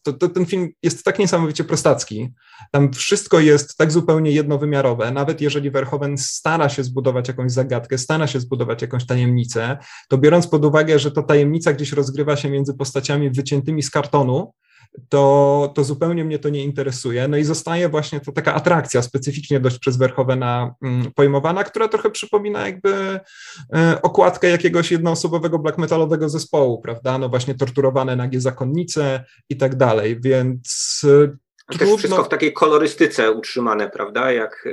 [0.03, 2.33] to, to, ten film jest tak niesamowicie prostacki.
[2.73, 5.11] Tam wszystko jest tak zupełnie jednowymiarowe.
[5.11, 10.47] Nawet jeżeli Verhoeven stara się zbudować jakąś zagadkę, stara się zbudować jakąś tajemnicę, to biorąc
[10.47, 14.53] pod uwagę, że ta tajemnica gdzieś rozgrywa się między postaciami wyciętymi z kartonu,
[15.09, 17.29] to, to zupełnie mnie to nie interesuje.
[17.29, 22.11] No i zostaje właśnie to taka atrakcja specyficznie dość przez Verhoevena mm, pojmowana, która trochę
[22.11, 23.21] przypomina jakby
[23.75, 27.19] e, okładkę jakiegoś jednoosobowego black metalowego zespołu, prawda?
[27.19, 31.03] No właśnie torturowane nagie zakonnice i tak dalej, więc
[31.69, 31.87] Trudno.
[31.87, 34.33] Też wszystko w takiej kolorystyce utrzymane, prawda?
[34.33, 34.71] Jak y,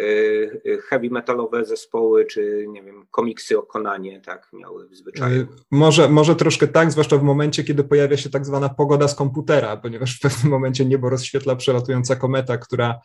[0.66, 5.41] y, heavy metalowe zespoły, czy nie wiem, komiksy o Konanie, tak miały w zwyczaju.
[5.41, 9.16] Y, może, może troszkę tak, zwłaszcza w momencie, kiedy pojawia się tak zwana pogoda z
[9.16, 13.00] komputera, ponieważ w pewnym momencie niebo rozświetla przelatująca kometa, która,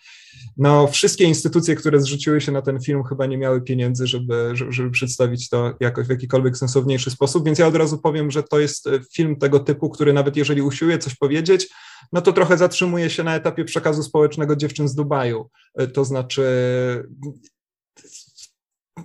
[0.57, 4.91] no, wszystkie instytucje, które zrzuciły się na ten film, chyba nie miały pieniędzy, żeby, żeby
[4.91, 7.45] przedstawić to jakoś w jakikolwiek sensowniejszy sposób.
[7.45, 10.99] Więc ja od razu powiem, że to jest film tego typu, który nawet jeżeli usiłuje
[10.99, 11.68] coś powiedzieć,
[12.12, 15.50] no to trochę zatrzymuje się na etapie przekazu społecznego dziewczyn z Dubaju.
[15.74, 16.44] E, to znaczy,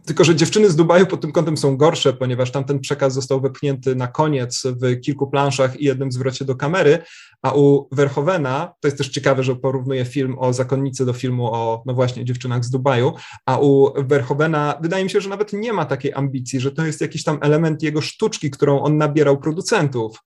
[0.06, 3.96] tylko, że dziewczyny z Dubaju pod tym kątem są gorsze, ponieważ tamten przekaz został wepchnięty
[3.96, 7.00] na koniec w kilku planszach i jednym zwrocie do kamery,
[7.42, 11.84] a u Verhovena, to jest też ciekawe, że porównuje film o zakonnicy do filmu o,
[11.86, 13.14] no właśnie, dziewczynach z Dubaju,
[13.46, 17.02] a u Verhovena wydaje mi się, że nawet nie ma takiej ambicji, że to jest
[17.02, 20.18] jakiś tam element jego sztuczki, którą on nabierał producentów.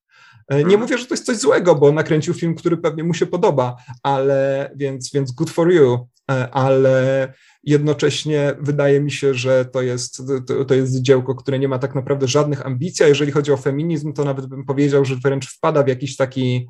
[0.50, 0.82] E, nie mhm.
[0.82, 4.72] mówię, że to jest coś złego, bo nakręcił film, który pewnie mu się podoba, ale
[4.76, 7.34] więc, więc good for you, e, ale
[7.64, 11.96] jednocześnie wydaje mi się, że to jest, to, to, jest dziełko, które nie ma tak
[11.96, 15.84] naprawdę żadnych ambicji, a jeżeli chodzi o feminizm, to nawet bym powiedział, że wręcz wpada
[15.84, 16.68] w jakiś taki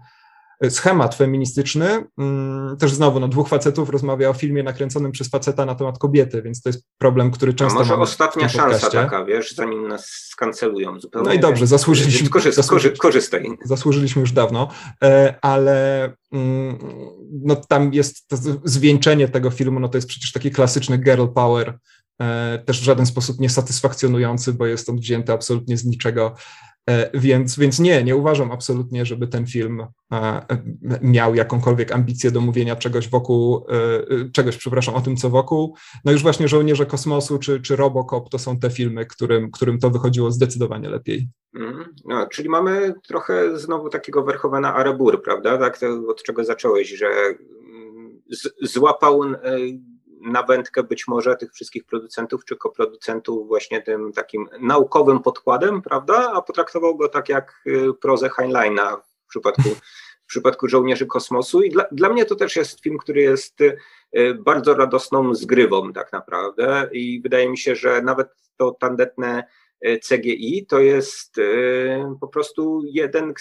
[0.70, 2.06] schemat feministyczny.
[2.18, 6.42] Mm, też znowu, no, dwóch facetów rozmawia o filmie nakręconym przez faceta na temat kobiety,
[6.42, 7.80] więc to jest problem, który często.
[7.80, 11.28] A może ostatnia szansa taka, wiesz, zanim nas skancelują zupełnie.
[11.28, 12.30] No i dobrze, zasłużyliśmy.
[12.30, 13.58] Korzy korzy korzystaj.
[13.66, 14.68] Zasłużyliśmy już dawno,
[15.04, 16.80] e, ale mm,
[17.44, 21.80] no, tam jest to zwieńczenie tego filmu, no to jest przecież taki klasyczny girl power,
[22.22, 26.36] e, też w żaden sposób niesatysfakcjonujący, bo jest on wzięty absolutnie z niczego.
[27.14, 29.84] Więc, więc nie, nie uważam absolutnie, żeby ten film
[31.02, 33.66] miał jakąkolwiek ambicję do mówienia czegoś wokół,
[34.34, 35.76] czegoś, przepraszam, o tym, co wokół.
[36.06, 39.90] No już właśnie Żołnierze Kosmosu czy, czy Robocop to są te filmy, którym, którym to
[39.90, 41.30] wychodziło zdecydowanie lepiej.
[41.56, 45.58] Mm, no, czyli mamy trochę znowu takiego Verhovena Arabur, prawda?
[45.58, 48.22] Tak, od czego zacząłeś, że mm,
[48.62, 49.22] złapał
[50.22, 56.32] na wędkę być może tych wszystkich producentów czy koproducentów właśnie tym takim naukowym podkładem, prawda?
[56.34, 59.70] A potraktował go tak jak y, prozę Heinleina w przypadku,
[60.26, 61.62] w przypadku Żołnierzy Kosmosu.
[61.62, 63.78] I dla, dla mnie to też jest film, który jest y,
[64.40, 69.44] bardzo radosną zgrywą tak naprawdę i wydaje mi się, że nawet to tandetne
[69.88, 71.36] y, CGI to jest
[72.22, 73.34] po prostu jeden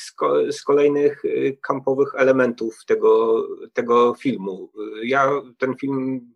[0.50, 1.22] z, kolejnych
[1.62, 4.72] kampowych elementów tego, tego filmu.
[5.02, 6.30] Ja ten film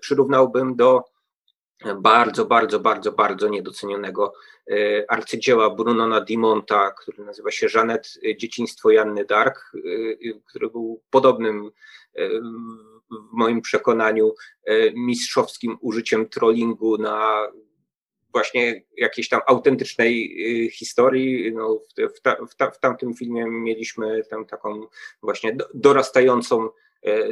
[0.00, 1.12] przyrównałbym do
[2.00, 4.32] bardzo, bardzo, bardzo, bardzo niedocenionego
[4.70, 9.78] e, arcydzieła Brunona Dimonta, który nazywa się Żanet Dzieciństwo Janny Dark, e,
[10.46, 11.70] który był podobnym
[12.14, 12.28] e,
[13.10, 14.34] w moim przekonaniu
[14.94, 17.46] mistrzowskim użyciem trollingu na
[18.32, 20.36] właśnie jakiejś tam autentycznej
[20.72, 21.52] historii.
[21.54, 21.80] No,
[22.16, 24.86] w, ta, w, ta, w tamtym filmie mieliśmy tam taką
[25.22, 26.70] właśnie dorastającą E,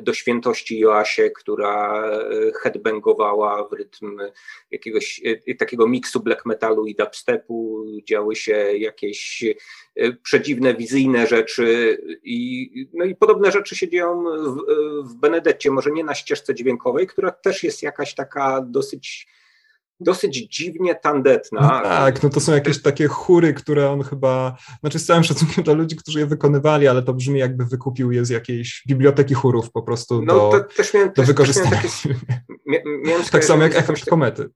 [0.03, 4.18] do świętości Joasie, która e, headbangowała w rytm
[4.71, 9.45] jakiegoś e, takiego miksu black metalu i dubstepu, działy się jakieś
[10.23, 14.57] przedziwne, wizyjne rzeczy i, no i podobne rzeczy się dzieją w,
[15.09, 19.27] w może nie na ścieżce dźwiękowej, która też jest jakaś taka dosyć
[20.01, 21.61] dosyć dziwnie tandetna.
[21.61, 25.64] No tak, no to są jakieś takie chóry, które on chyba, znaczy z całym szacunkiem
[25.64, 29.72] dla ludzi, którzy je wykonywali, ale to brzmi jakby wykupił je z jakiejś biblioteki chórów
[29.72, 31.82] po prostu no, do, to też miałem, do też, wykorzystania.
[31.82, 32.09] Też
[33.05, 34.51] miałem takie, tak samo jak efekt komety.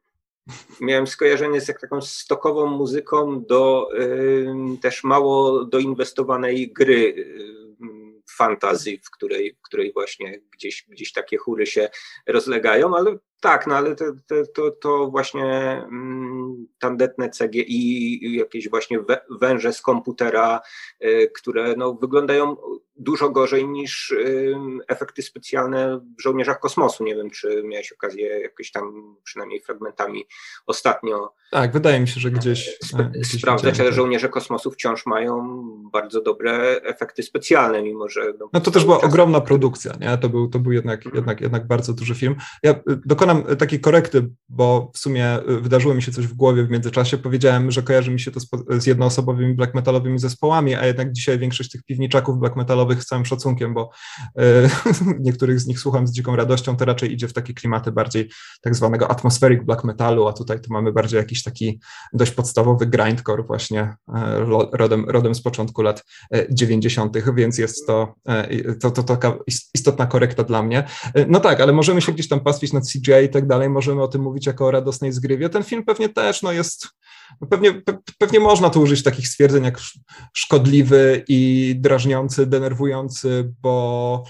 [0.81, 4.47] Miałem skojarzenie z taką stokową muzyką do y,
[4.83, 7.15] też mało doinwestowanej gry
[8.37, 11.89] fantazji, w której, w której właśnie gdzieś, gdzieś takie chóry się
[12.27, 14.05] rozlegają, ale tak, no ale to,
[14.55, 15.45] to, to, właśnie
[15.91, 18.99] mm, tandetne CGI, jakieś właśnie
[19.41, 20.61] węże z komputera,
[21.05, 22.57] y, które no, wyglądają
[22.97, 24.57] dużo gorzej niż y,
[24.89, 27.05] efekty specjalne w Żołnierzach Kosmosu.
[27.05, 30.25] Nie wiem, czy miałeś okazję jakoś tam przynajmniej fragmentami
[30.67, 31.35] ostatnio.
[31.51, 32.79] Tak, wydaje mi się, że gdzieś.
[32.91, 38.33] Sp e, gdzieś sprawdzać, ale Żołnierze Kosmosu wciąż mają bardzo dobre efekty specjalne, mimo że.
[38.41, 40.19] No, no to też była ogromna produkcja, nie?
[40.19, 41.17] To był, to był jednak, hmm.
[41.17, 42.37] jednak, jednak bardzo duży film.
[42.63, 42.83] Ja y,
[43.35, 47.19] dokonam takiej korekty, bo w sumie y, wydarzyło mi się coś w głowie w międzyczasie.
[47.19, 51.39] Powiedziałem, że kojarzy mi się to z, z jednoosobowymi black metalowymi zespołami, a jednak dzisiaj
[51.39, 53.91] większość tych piwniczaków black metalowych z całym szacunkiem, bo
[54.39, 54.43] e,
[55.27, 58.31] niektórych z nich słucham z dziką radością, to raczej idzie w takie klimaty bardziej
[58.63, 61.81] tak zwanego atmospheric black metalu, a tutaj to mamy bardziej jakiś taki
[62.13, 63.81] dość podstawowy grindcore właśnie
[64.15, 66.05] e, rodem, rodem z początku lat
[66.51, 68.15] 90., e, więc jest to,
[68.81, 69.39] to, to taka
[69.75, 70.85] istotna korekta dla mnie.
[71.29, 74.09] No tak, ale możemy się gdzieś tam pastwić nad CGI i tak dalej, możemy o
[74.09, 75.49] tym mówić jako o radosnej zgrywie.
[75.49, 76.89] Ten film pewnie też no jest
[77.51, 77.83] Pewnie,
[78.19, 79.81] pewnie można tu użyć takich stwierdzeń jak
[80.33, 84.25] szkodliwy i drażniący, denerwujący, bo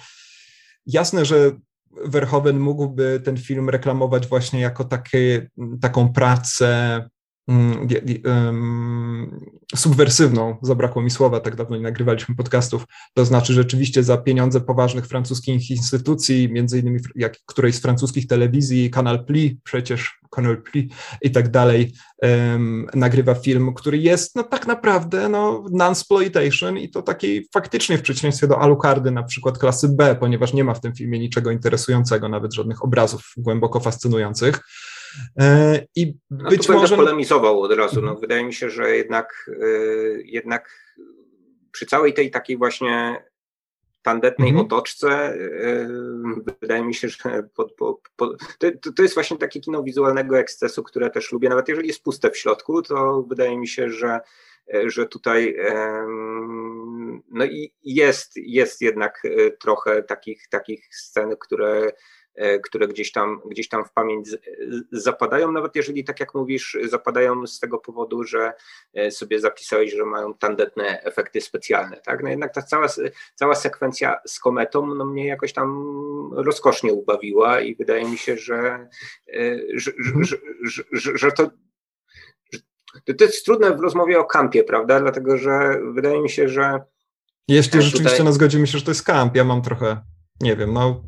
[0.87, 1.53] jasne, że
[2.05, 7.01] Verhoeven mógłby ten film reklamować właśnie jako takie, taką pracę
[9.76, 12.84] subwersywną, zabrakło mi słowa, tak dawno nie nagrywaliśmy podcastów,
[13.14, 18.90] to znaczy rzeczywiście za pieniądze poważnych francuskich instytucji, między innymi jak którejś z francuskich telewizji,
[18.90, 20.90] Canal Pli, przecież Canal Pli
[21.22, 21.92] i tak dalej,
[22.22, 28.03] um, nagrywa film, który jest no tak naprawdę no non-sploitation i to taki faktycznie w
[28.03, 32.28] przeciwieństwie do Alucardy na przykład klasy B, ponieważ nie ma w tym filmie niczego interesującego,
[32.28, 34.61] nawet żadnych obrazów głęboko fascynujących,
[35.96, 36.96] I no być no może.
[36.96, 38.02] polemizował od razu.
[38.02, 39.66] No, wydaje mi się, że jednak, e,
[40.24, 40.70] jednak
[41.72, 43.24] przy całej tej takiej właśnie
[44.02, 44.66] tandetnej mhm.
[44.66, 45.88] otoczce, e,
[46.60, 50.82] wydaje mi się, że pod, pod, pod, to, to, jest właśnie takie kino wizualnego ekscesu,
[50.82, 51.48] które też lubię.
[51.48, 54.20] Nawet jeżeli jest puste w środku, to wydaje mi się, że,
[54.86, 55.56] że tutaj
[57.30, 59.22] no i jest, jest jednak
[59.60, 61.92] trochę takich, takich scen, które E,
[62.64, 64.28] które gdzieś tam, gdzieś tam w pamięć
[64.93, 68.53] zapadają, nawet jeżeli, tak jak mówisz, zapadają z tego powodu, że
[68.95, 71.97] e, sobie zapisałeś, że mają tandetne efekty specjalne.
[71.97, 72.22] Tak?
[72.22, 72.87] No jednak ta cała,
[73.35, 75.95] cała sekwencja z kometą no mnie jakoś tam
[76.32, 78.89] rozkosznie ubawiła i wydaje mi się, że,
[79.35, 80.37] e, że, że,
[80.93, 81.51] że, że to
[83.18, 85.01] to jest trudne w rozmowie o kampie, prawda?
[85.01, 86.80] Dlatego, że wydaje mi się, że.
[87.49, 88.24] Jeśli rzeczywiście tutaj...
[88.24, 90.01] no, zgodzimy się, że to jest kamp, ja mam trochę,
[90.41, 91.03] nie wiem, no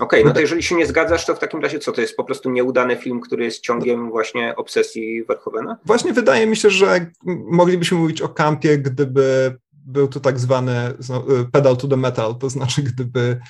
[0.00, 2.24] okay, no to jeżeli się nie zgadzasz, to w takim razie co, to jest po
[2.24, 5.76] prostu nieudany film, który jest ciągiem właśnie obsesji Verhovena?
[5.84, 7.06] Właśnie wydaje mi się, że
[7.50, 9.56] moglibyśmy mówić o kampie, gdyby
[9.86, 13.40] był to tak zwany y, pedal to the metal, to znaczy gdyby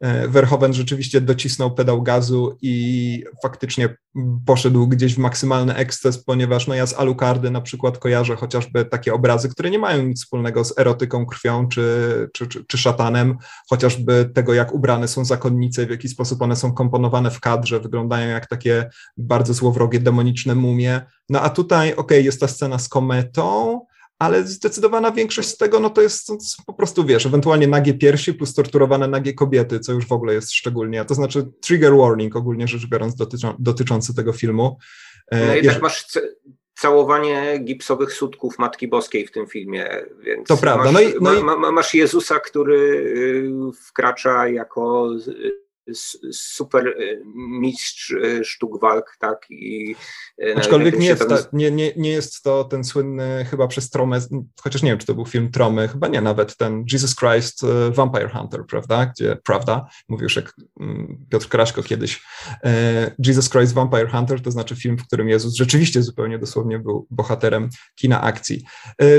[0.00, 3.96] e, Verhoeven rzeczywiście docisnął pedał gazu i faktycznie
[4.46, 9.14] poszedł gdzieś w maksymalny eksces, ponieważ no ja z Alucardy na przykład kojarzę chociażby takie
[9.14, 13.36] obrazy, które nie mają nic wspólnego z erotyką, krwią czy, czy, czy, czy szatanem,
[13.68, 18.28] chociażby tego jak ubrane są zakonnice, w jaki sposób one są komponowane w kadrze, wyglądają
[18.28, 21.00] jak takie bardzo złowrogie, demoniczne mumie.
[21.28, 23.80] No a tutaj, okej, okay, jest ta scena z kometą,
[24.20, 26.36] ale zdecydowana większość z tego, no to jest, to
[26.66, 30.52] po prostu, wiesz, ewentualnie nagie piersi plus torturowane nagie kobiety, co już w ogóle jest
[30.52, 34.78] szczególnie, to znaczy trigger warning ogólnie rzecz biorąc dotyczą, dotyczący tego filmu.
[35.30, 36.06] E, no i tak masz
[36.74, 40.92] całowanie gipsowych sutków Matki Boskiej w tym filmie, więc to prawda.
[40.92, 41.44] Masz, no i, no i...
[41.44, 45.10] Ma, masz Jezusa, który y, wkracza jako
[46.32, 49.46] super y, mistrz y, sztuk walk, tak?
[49.50, 49.96] I,
[50.42, 54.20] y, Aczkolwiek nie jest, ta, nie, nie, nie jest to ten słynny chyba przez Tromę,
[54.62, 57.60] chociaż nie wiem, czy to był film Tromy, chyba nie nawet ten Jesus Christ
[57.90, 59.06] Vampire Hunter, prawda?
[59.06, 59.86] Gdzie, prawda?
[60.08, 62.22] Mówił już jak mm, Piotr Kraśko kiedyś.
[63.26, 67.68] Jesus Christ Vampire Hunter to znaczy film, w którym Jezus rzeczywiście zupełnie dosłownie był bohaterem
[67.94, 68.64] kina akcji.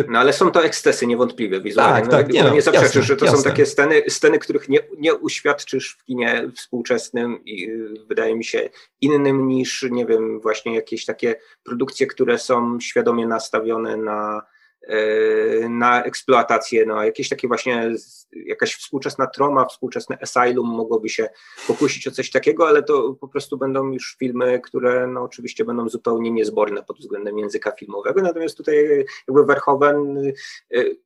[0.10, 2.02] No ale są to ekstesy niewątpliwie wizualnie.
[2.02, 2.34] Tak, no, tak.
[2.34, 3.38] Nie, no, nie zaprzeczysz, że to jasne.
[3.38, 8.44] są takie sceny, sceny, których nie, nie uświadczysz w kinie współczesnym i y, wydaje mi
[8.44, 8.70] się
[9.02, 14.42] innym niż, nie wiem, właśnie jakieś takie produkcje, które są świadomie nastawione na,
[14.88, 17.92] e, na eksploatację, no jakieś takie właśnie,
[18.32, 21.30] jakaś współczesna troma, współczesne asylum mogłoby się
[21.68, 25.90] pokusić o coś takiego, ale to po prostu będą już filmy, które no oczywiście będą
[25.90, 30.18] zupełnie niezborne pod względem języka filmowego, natomiast tutaj jakby Verhoeven
[30.74, 30.98] y,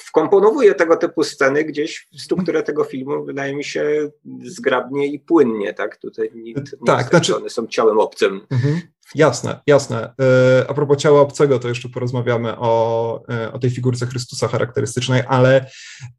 [0.00, 4.10] wkomponowuje tego typu sceny gdzieś w strukturę tego filmu, wydaje mi się,
[4.44, 5.96] zgrabnie i płynnie, tak?
[5.96, 6.54] Tutaj nie
[6.86, 7.36] tak, znaczy...
[7.36, 8.40] one są ciałem obcym.
[8.50, 8.80] Mhm.
[9.14, 10.14] Jasne, jasne.
[10.20, 15.22] E, a propos ciała obcego, to jeszcze porozmawiamy o, e, o tej figurce Chrystusa charakterystycznej,
[15.28, 15.70] ale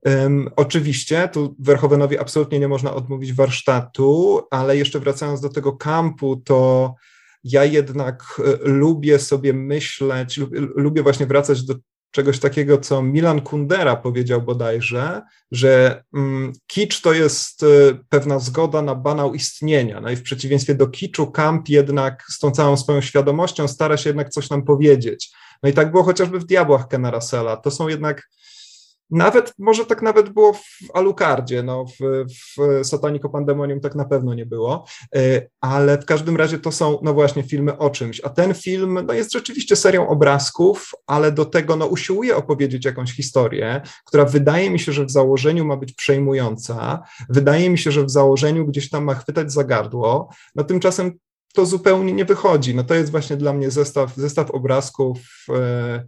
[0.05, 6.35] um, oczywiście tu Verhovenowi absolutnie nie można odmówić warsztatu, ale jeszcze wracając do tego kampu,
[6.35, 6.93] to
[7.43, 10.39] ja jednak e, lubię sobie myśleć,
[10.75, 11.75] lubię właśnie wracać do
[12.13, 15.21] czegoś takiego, co Milan Kundera powiedział bodajże,
[15.51, 20.01] że mm, kicz to jest y, pewna zgoda na banał istnienia.
[20.01, 24.09] No i w przeciwieństwie do kiczu, Camp jednak z tą całą swoją świadomością stara się
[24.09, 25.31] jednak coś nam powiedzieć.
[25.63, 27.57] No i tak było chociażby w Diabłach Kena Russella.
[27.57, 28.29] To są jednak
[29.09, 32.25] nawet, może tak nawet było w Alucardzie, no w,
[32.85, 34.85] w Pandemonium tak na pewno nie było,
[35.15, 38.99] e, ale w każdym razie to są, no właśnie, filmy o czymś, a ten film,
[39.07, 44.69] no jest rzeczywiście serią obrazków, ale do tego, no usiłuje opowiedzieć jakąś historię, która wydaje
[44.69, 48.89] mi się, że w założeniu ma być przejmująca, wydaje mi się, że w założeniu gdzieś
[48.89, 51.19] tam ma chwytać za gardło, no tymczasem
[51.53, 52.75] to zupełnie nie wychodzi.
[52.75, 55.17] No to jest właśnie dla mnie zestaw, zestaw obrazków,
[55.49, 56.05] e,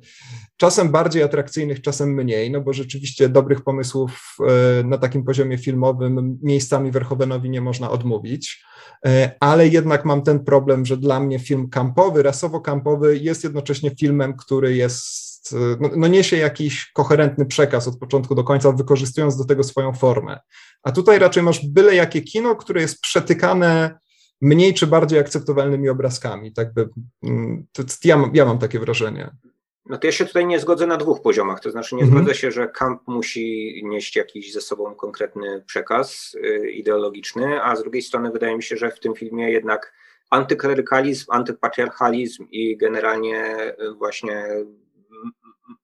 [0.58, 6.40] czasem bardziej atrakcyjnych, czasem mniej, no bo rzeczywiście dobrych pomysłów e, na takim poziomie filmowym
[6.42, 8.64] miejscami Verhovenowi nie można odmówić,
[9.06, 14.38] e, ale jednak mam ten problem, że dla mnie film kampowy, rasowo-kampowy jest jednocześnie filmem,
[14.38, 19.46] który jest e, no, no, niesie jakiś koherentny przekaz od początku do końca, wykorzystując do
[19.46, 20.40] tego swoją formę.
[20.84, 24.05] A tutaj raczej masz byle jakie kino, które jest przetykane
[24.42, 26.54] mniej czy bardziej akceptowalnymi obrazkami.
[26.54, 26.90] Tak by,
[27.24, 29.30] mm, to, ja, ja mam takie wrażenie.
[29.86, 31.60] No to ja się tutaj nie zgodzę na dwóch poziomach.
[31.60, 32.24] To znaczy, nie mhm.
[32.24, 37.82] zgodzę się, że kamp musi nieść jakiś ze sobą konkretny przekaz y, ideologiczny, a z
[37.82, 39.94] drugiej strony wydaje mi się, że w tym filmie jednak
[40.30, 44.46] antyklerykalizm, antypatriarchalizm i generalnie y, właśnie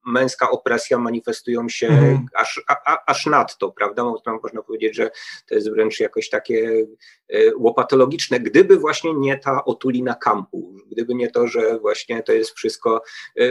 [0.05, 2.25] męska opresja manifestują się mm.
[2.35, 4.03] aż, a, aż nadto, prawda?
[4.43, 5.11] Można powiedzieć, że
[5.47, 6.85] to jest wręcz jakoś takie
[7.29, 12.51] e, łopatologiczne, gdyby właśnie nie ta otulina kampu, gdyby nie to, że właśnie to jest
[12.51, 13.01] wszystko
[13.37, 13.43] e,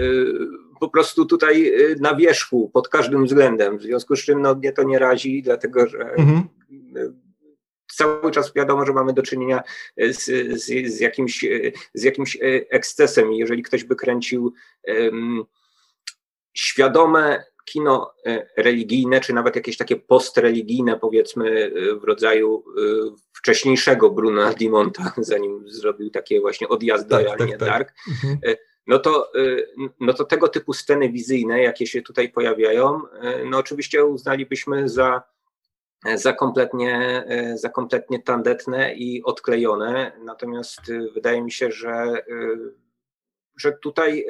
[0.81, 4.73] po prostu tutaj e, na wierzchu pod każdym względem, w związku z czym no, mnie
[4.73, 6.48] to nie razi, dlatego że mm
[7.93, 9.62] cały czas wiadomo, że mamy do czynienia
[9.97, 10.24] z,
[10.62, 11.44] z, z, jakimś,
[11.94, 12.39] z jakimś
[12.70, 13.32] ekscesem.
[13.32, 14.52] Jeżeli ktoś by kręcił
[14.89, 15.44] um,
[16.55, 22.81] świadome kino e, religijne, czy nawet jakieś takie postreligijne, powiedzmy, e, w rodzaju e,
[23.32, 27.68] wcześniejszego Bruna Dimonta, zanim zrobił takie właśnie odjazdy tak, realnie tak, tak.
[27.68, 28.39] dark, mhm.
[28.86, 29.32] no, to,
[30.01, 33.01] no to tego typu sceny wizyjne, jakie się tutaj pojawiają,
[33.44, 35.22] no oczywiście uznalibyśmy za,
[36.14, 37.24] za, kompletnie,
[37.55, 40.81] za kompletnie tandetne i odklejone, natomiast
[41.14, 42.24] wydaje mi się, że,
[43.56, 44.27] że tutaj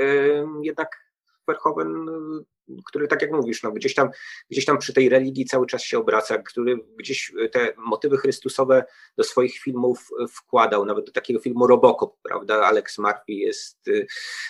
[0.62, 1.09] jednak
[1.54, 2.46] Verhoeven
[2.86, 4.10] który tak jak mówisz, no, gdzieś, tam,
[4.50, 8.84] gdzieś tam przy tej religii cały czas się obraca, który gdzieś te motywy chrystusowe
[9.16, 12.54] do swoich filmów wkładał, nawet do takiego filmu Robocop, prawda?
[12.54, 13.90] Alex Murphy jest,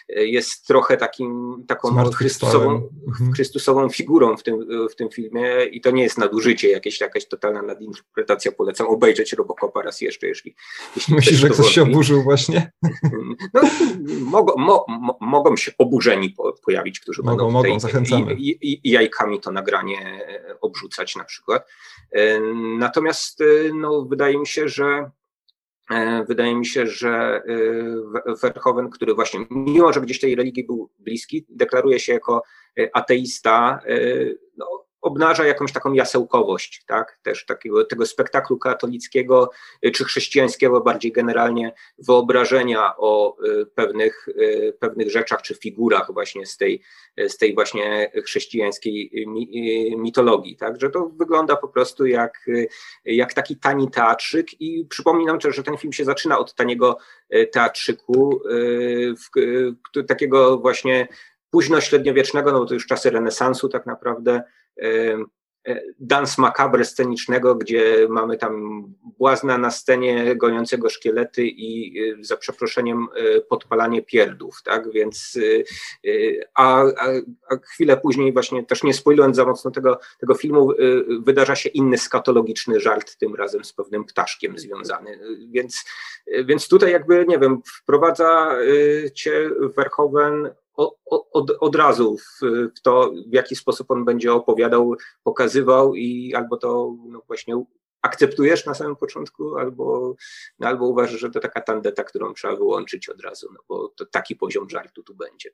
[0.08, 3.32] jest trochę takim, taką chrystusową, mhm.
[3.32, 7.62] chrystusową figurą w tym, w tym filmie i to nie jest nadużycie, jakieś, jakaś totalna
[7.62, 8.52] nadinterpretacja.
[8.52, 10.54] Polecam obejrzeć Robocopa raz jeszcze, jeśli,
[10.96, 12.72] jeśli Myślisz, że ktoś się oburzył właśnie?
[13.54, 13.60] No,
[14.20, 14.86] mogą, mo,
[15.20, 16.34] mogą się oburzeni
[16.64, 18.09] pojawić, którzy mogą, będą mogą, zachęcamy.
[18.38, 20.20] I, jajkami to nagranie
[20.60, 21.68] obrzucać na przykład.
[22.78, 23.42] Natomiast
[23.74, 25.10] no, wydaje mi się, że
[26.28, 27.42] Wydaje mi się, że
[28.42, 32.42] Verhoeven, który właśnie, mimo że gdzieś tej religii był bliski, deklaruje się jako
[32.92, 33.80] ateista,
[34.56, 37.18] no, obnaża jakąś taką jasełkowość, tak?
[37.22, 39.50] Też takiego tego spektaklu katolickiego
[39.86, 46.46] y, czy chrześcijańskiego bardziej generalnie wyobrażenia o y, pewnych, y, pewnych rzeczach czy figurach właśnie
[46.46, 46.82] z tej,
[47.18, 49.26] z tej właśnie chrześcijańskiej
[49.96, 50.80] mitologii, tak?
[50.80, 52.46] Że to wygląda po prostu jak,
[53.04, 56.98] jak taki tani teatrzyk i przypominam też, że ten film się zaczyna od taniego
[57.52, 58.42] teatrzyku,
[60.08, 61.08] takiego właśnie
[61.50, 64.42] późno średniowiecznego, no to już czasy renesansu tak naprawdę,
[65.98, 68.84] dans macabre scenicznego, gdzie mamy tam
[69.18, 75.38] błazna na scenie goniącego szkielety i e, za przeproszeniem e, podpalanie pierdów, tak, więc
[76.54, 77.06] a, a,
[77.50, 80.72] a chwilę później właśnie też nie spoilując za mocno tego, tego filmu
[81.22, 85.18] wydarza się inny skatologiczny żart, tym razem z pewnym ptaszkiem związany,
[85.50, 85.84] więc,
[86.44, 88.56] więc tutaj jakby, nie wiem, wprowadza
[89.14, 90.50] cię Verhoeven
[91.32, 92.40] od, od razu w,
[92.76, 97.64] w, to, w jaki sposób on będzie opowiadał, pokazywał i albo to no właśnie
[98.02, 100.14] akceptujesz na samym początku, albo,
[100.58, 104.06] no albo uważasz, że to taka tandeta, którą trzeba wyłączyć od razu, no bo to
[104.06, 105.50] taki poziom żartu tu będzie.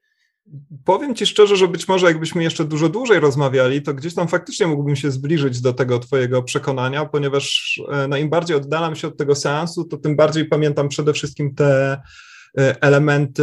[0.84, 4.66] Powiem Ci szczerze, że być może jakbyśmy jeszcze dużo dłużej rozmawiali, to gdzieś tam faktycznie
[4.66, 9.16] mógłbym się zbliżyć do tego Twojego przekonania, ponieważ e, no, im bardziej oddalam się od
[9.16, 12.00] tego seansu, to tym bardziej pamiętam przede wszystkim te
[12.58, 13.42] e, elementy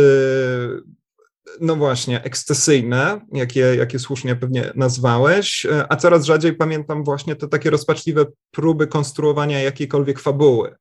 [1.61, 7.47] no właśnie, ekscesyjne, jakie, jakie słusznie pewnie nazwałeś, e, a coraz rzadziej pamiętam właśnie te
[7.47, 10.75] takie rozpaczliwe próby konstruowania jakiejkolwiek fabuły.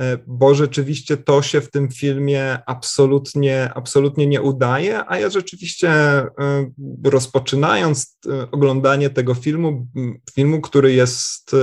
[0.00, 5.90] E, bo rzeczywiście to się w tym filmie absolutnie, absolutnie nie udaje, a ja rzeczywiście
[5.90, 6.30] e,
[7.04, 8.18] rozpoczynając
[8.52, 9.86] oglądanie tego filmu,
[10.34, 11.56] filmu, który jest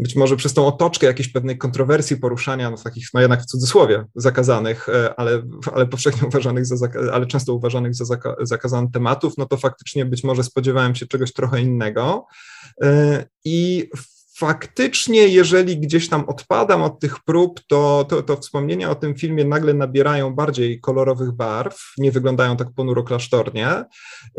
[0.00, 4.04] być może przez tą otoczkę jakiejś pewnej kontrowersji poruszania, no takich, no jednak w cudzysłowie,
[4.14, 9.46] zakazanych, e, ale, ale powszechnie uważanych za, ale często uważanych za zaka, zakazanych tematów, no
[9.46, 12.26] to faktycznie być może spodziewałem się czegoś trochę innego.
[12.82, 13.88] E, I
[14.40, 19.44] faktycznie, jeżeli gdzieś tam odpadam od tych prób, to, to, to, wspomnienia o tym filmie
[19.44, 23.84] nagle nabierają bardziej kolorowych barw, nie wyglądają tak ponuro klasztornie,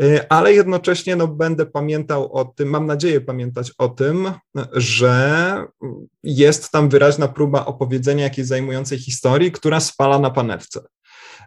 [0.02, 4.32] y, ale jednocześnie no, będę pamiętał o tym, mam nadzieję pamiętać o tym,
[4.72, 5.64] że
[6.22, 10.80] jest tam wyraźna próba opowiedzenia jakiejś zajmującej historii, która spala na panewce.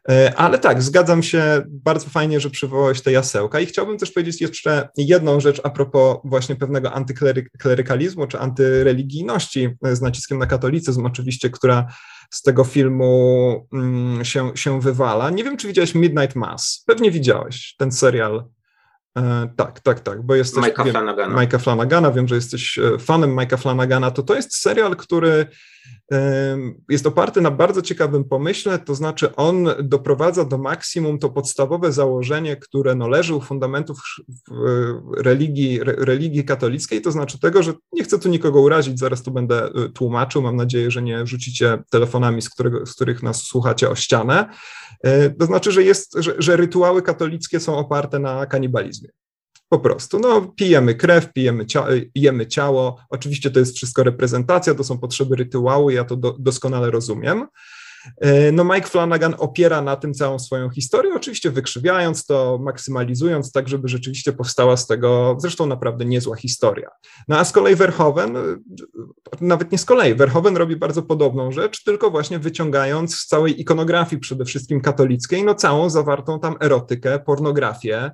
[0.10, 4.42] E, ale tak, zgadzam się, bardzo fajnie, że przywołałeś te jasełka i chciałbym też powiedzieć
[4.42, 11.50] jeszcze jedną rzecz a propos właśnie pewnego antyklerykalizmu czy antyreligijności z naciskiem na katolicyzm oczywiście,
[11.50, 11.88] która
[12.30, 15.30] z tego filmu mm, się, się wywala.
[15.30, 16.84] Nie wiem, czy widziałeś Midnight Mass.
[16.88, 18.46] Pewnie widziałeś ten serial.
[19.18, 20.64] E, tak, tak, tak, bo jesteś...
[20.64, 21.36] Mike'a Flanagana.
[21.36, 25.46] Mike'a Flanagana, wiem, że jesteś e, fanem Mike'a Flanagana, to to jest serial, który
[26.90, 32.56] jest oparty na bardzo ciekawym pomyśle, to znaczy on doprowadza do maksimum to podstawowe założenie,
[32.56, 33.98] które no leży u fundamentów
[35.18, 39.70] religii, religii katolickiej, to znaczy tego, że nie chcę tu nikogo urazić, zaraz tu będę
[39.70, 43.96] y, tłumaczył, mam nadzieję, że nie rzucicie telefonami, z, którego, z których nas słuchacie o
[43.96, 44.50] ścianę,
[45.04, 49.10] e, to znaczy, że, jest, że, że rytuały katolickie są oparte na kanibalizmie.
[49.70, 51.66] Po prostu, no, pijemy krew, pijemy
[52.16, 52.98] jemy ciało.
[53.10, 57.48] Oczywiście to jest wszystko reprezentacja, to są potrzeby rytuału, ja to do, doskonale rozumiem.
[58.22, 63.70] E, no, Mike Flanagan opiera na tym całą swoją historię, oczywiście wykrzywiając to, maksymalizując tak,
[63.70, 66.90] żeby rzeczywiście powstała z tego zresztą naprawdę niezła historia.
[67.28, 68.38] No a z kolei Verhoeven,
[69.42, 74.20] nawet nie z kolei, Verhoeven robi bardzo podobną rzecz, tylko właśnie wyciągając z całej ikonografii
[74.20, 78.12] przede wszystkim katolickiej, no całą zawartą tam erotykę, pornografię,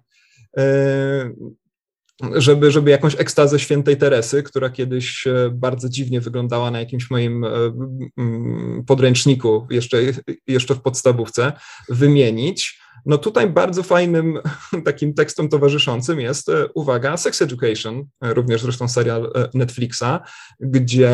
[2.36, 7.44] żeby, żeby jakąś ekstazę świętej Teresy, która kiedyś e, bardzo dziwnie wyglądała na jakimś moim
[7.44, 7.49] e,
[8.88, 9.98] podręczniku, jeszcze,
[10.48, 11.53] jeszcze w podstawówce,
[11.90, 12.82] wymienić.
[13.06, 14.40] No tutaj bardzo fajnym
[14.86, 20.19] takim tekstem towarzyszącym jest, uwaga, Sex Education, również zresztą serial Netflixa,
[20.60, 21.11] gdzie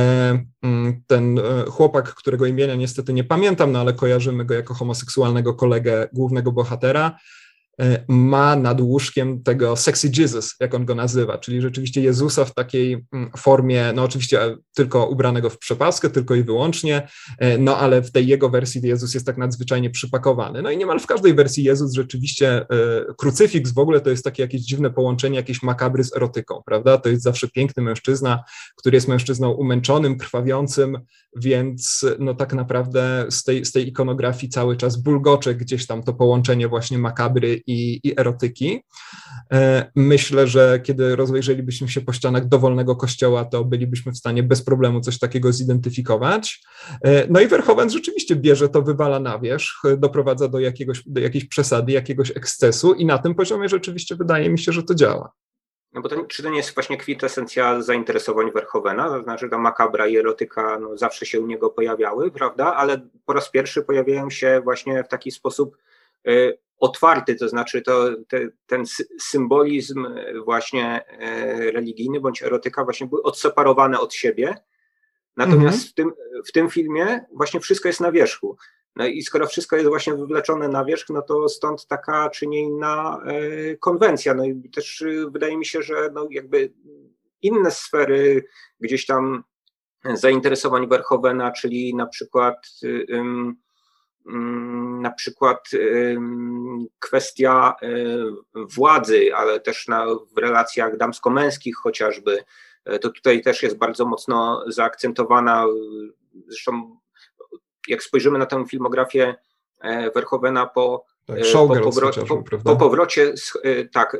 [1.08, 1.40] ten
[1.70, 7.12] chłopak, którego imienia niestety nie pamiętam, no ale kojarzymy go jako homoseksualnego kolegę głównego bohatera,
[7.12, 7.47] e,
[8.08, 13.06] ma nad łóżkiem tego sexy Jesus, jak on go nazywa, czyli rzeczywiście Jezusa w takiej
[13.14, 17.08] mm, formie, no oczywiście tylko ubranego w przepaskę, tylko i wyłącznie,
[17.40, 20.62] e, no ale w tej jego wersji Jezus jest tak nadzwyczajnie przypakowany.
[20.62, 22.66] No i niemal w każdej wersji Jezus rzeczywiście,
[23.18, 26.98] krucyfiks w ogóle to jest takie jakieś dziwne połączenie, jakieś makabry z erotyką, prawda?
[26.98, 28.44] To jest zawsze piękny mężczyzna,
[28.76, 31.00] który jest mężczyzną umęczonym, krwawiącym,
[31.36, 36.14] więc no tak naprawdę z tej, z tej ikonografii cały czas bulgocze gdzieś tam to
[36.14, 38.84] połączenie właśnie makabry i, i erotyki.
[39.54, 44.64] E, myślę, że kiedy rozejrzelibyśmy się po ścianach dowolnego kościoła, to bylibyśmy w stanie bez
[44.64, 46.64] problemu coś takiego zidentyfikować.
[47.02, 51.46] E, no i Verhoeven rzeczywiście bierze to, wywala na wierzch, doprowadza do, jakiegoś, do jakiejś
[51.46, 55.32] przesady, jakiegoś ekscesu i na tym poziomie rzeczywiście wydaje mi się, że to działa.
[55.94, 59.10] No bo to, czy to nie jest właśnie kwintesencja zainteresowań Verhoevena?
[59.10, 62.76] To znaczy ta makabra i erotyka no, zawsze się u niego pojawiały, prawda?
[62.76, 65.78] Ale po raz pierwszy pojawiają się właśnie w taki sposób
[66.28, 68.84] y, otwarty, to znaczy to, te, ten
[69.20, 70.08] symbolizm
[70.46, 74.56] właśnie y, religijny bądź erotyka właśnie były odseparowane od siebie.
[75.38, 75.90] Natomiast mhm.
[75.90, 76.12] w, tym,
[76.48, 78.58] w tym filmie właśnie wszystko jest na wierzchu.
[78.96, 82.62] No i skoro wszystko jest właśnie wywleczone na wierzch, no to stąd taka czy nie
[82.62, 84.34] inna e, konwencja.
[84.34, 86.74] No i też e, wydaje mi się, że no jakby
[87.42, 88.44] inne sfery
[88.80, 89.44] gdzieś tam
[90.14, 92.68] zainteresowań Verhoevena, czyli na przykład
[93.10, 93.56] um,
[95.02, 95.70] na przykład
[97.00, 97.88] kwestia e,
[98.54, 100.06] władzy, ale też na,
[100.36, 102.44] w relacjach damsko-męskich chociażby,
[103.02, 105.66] to tutaj też jest bardzo mocno zaakcentowana.
[106.48, 106.98] Zresztą
[107.88, 109.36] jak spojrzymy na tę filmografię
[109.82, 113.34] e, Verhoevena po, tak, e, po, powro po, po, powrocie,
[113.64, 114.18] e, tak,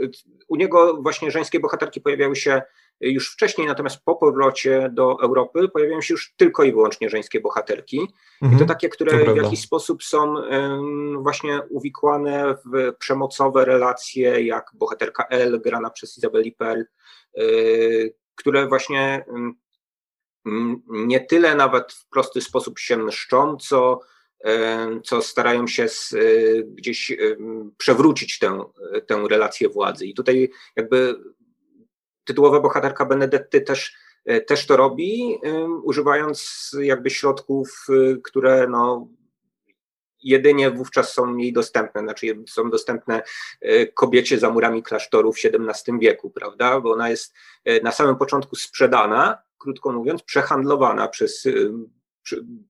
[0.48, 2.62] u niego właśnie żeńskie bohaterki pojawiały się
[3.00, 8.00] już wcześniej, natomiast po powrocie do Europy pojawiają się już tylko i wyłącznie żeńskie bohaterki.
[8.00, 8.68] Mhm, I to mhm.
[8.68, 10.36] takie, które to w jakiś sposób są
[11.20, 16.86] właśnie uwikłane w przemocowe relacje, jak bohaterka L, grana przez Izabeli Pell,
[17.40, 19.26] y, które właśnie
[20.90, 24.00] nie tyle nawet w prosty sposób się mszczą, co,
[25.04, 26.18] co starają się z, e,
[26.64, 27.18] gdzieś
[27.78, 28.64] przewrócić tę,
[29.08, 30.06] tę relację władzy.
[30.06, 31.16] I tutaj jakby
[32.28, 33.96] tytułowa bohaterka Benedetty też,
[34.26, 35.40] e, też to robi,
[35.84, 39.08] używając jakby środków, e, które no,
[40.24, 43.22] jedynie wówczas są jej dostępne, znaczy są dostępne
[43.94, 46.82] kobiecie za murami klasztoru w XVII wieku, prawda?
[46.82, 47.34] Bo ona jest
[47.84, 51.48] na samym początku sprzedana, krótko mówiąc, przehandlowana przez,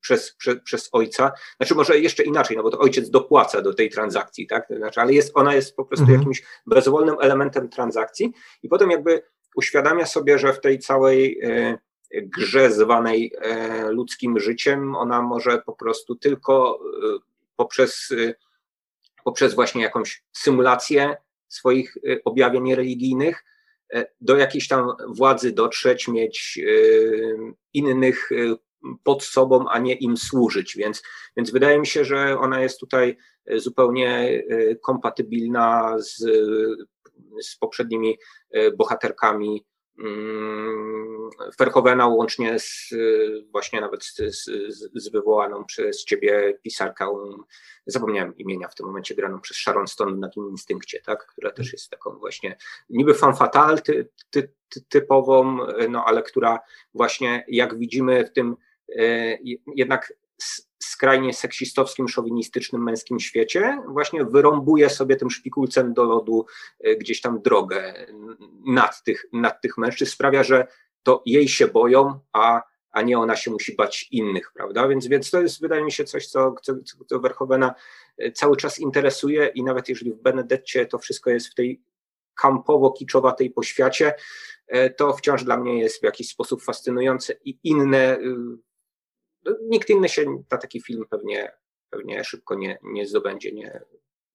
[0.02, 1.32] przez, przez, przez ojca.
[1.58, 4.68] Znaczy może jeszcze inaczej, no bo to ojciec dopłaca do tej transakcji, tak?
[4.78, 6.20] Znaczy, ale jest, ona jest po prostu mhm.
[6.20, 9.24] jakimś bezwolnym elementem transakcji i potem jakby
[9.58, 11.78] uświadamia sobie, że w tej całej e,
[12.12, 17.20] grze zwanej e, ludzkim życiem, ona może po prostu tylko e,
[17.56, 18.14] poprzez,
[19.24, 21.18] poprzez właśnie jakąś symulację
[21.48, 23.44] swoich objawień religijnych
[24.22, 26.60] do jakiejś tam władzy dotrzeć, mieć
[27.74, 28.30] innych
[29.04, 30.78] pod sobą, a nie im służyć.
[30.78, 31.04] Więc,
[31.38, 33.18] więc wydaje mi się, że ona jest tutaj
[33.56, 34.44] zupełnie
[34.82, 36.24] kompatybilna z,
[37.42, 38.18] z poprzednimi
[38.78, 39.66] bohaterkami
[40.00, 41.30] Mm,
[41.60, 42.94] Verhoevena łącznie z,
[43.52, 44.46] właśnie nawet z, z,
[44.94, 47.34] z, wywołaną przez ciebie pisarką,
[47.86, 51.74] zapomniałem imienia w tym momencie, graną przez Sharon Stone na tym instynkcie, tak, która też
[51.74, 52.58] jest taką właśnie
[52.90, 53.34] niby fan
[53.86, 55.58] ty, ty, ty, typową,
[55.90, 56.60] no ale która
[56.94, 58.56] właśnie jak widzimy w tym
[58.96, 59.38] e,
[59.76, 60.14] jednak
[60.80, 66.46] skrajnie seksistowskim, szowinistycznym męskim świecie, właśnie wyrąbuje sobie tym szpikulcem do lodu
[66.80, 68.06] e, gdzieś tam drogę
[68.66, 70.68] nad tych, nad tych mężczyzn, sprawia, że
[71.04, 72.62] to jej się boją, a,
[72.92, 74.88] a nie ona się musi bać innych, prawda?
[74.88, 76.74] Więc, więc to jest, wydaje mi się, coś, co, co,
[77.08, 77.74] co Verhoevena
[78.18, 81.82] e, cały czas interesuje i nawet jeżeli w Benedetcie to wszystko jest w tej
[82.42, 84.14] kampowo-kiczowatej poświacie,
[84.68, 88.36] e, to wciąż dla mnie jest w jakiś sposób fascynujące i inne y,
[89.70, 91.52] nikt inny się na taki film pewnie,
[91.90, 93.82] pewnie szybko nie, nie zdobędzie, nie,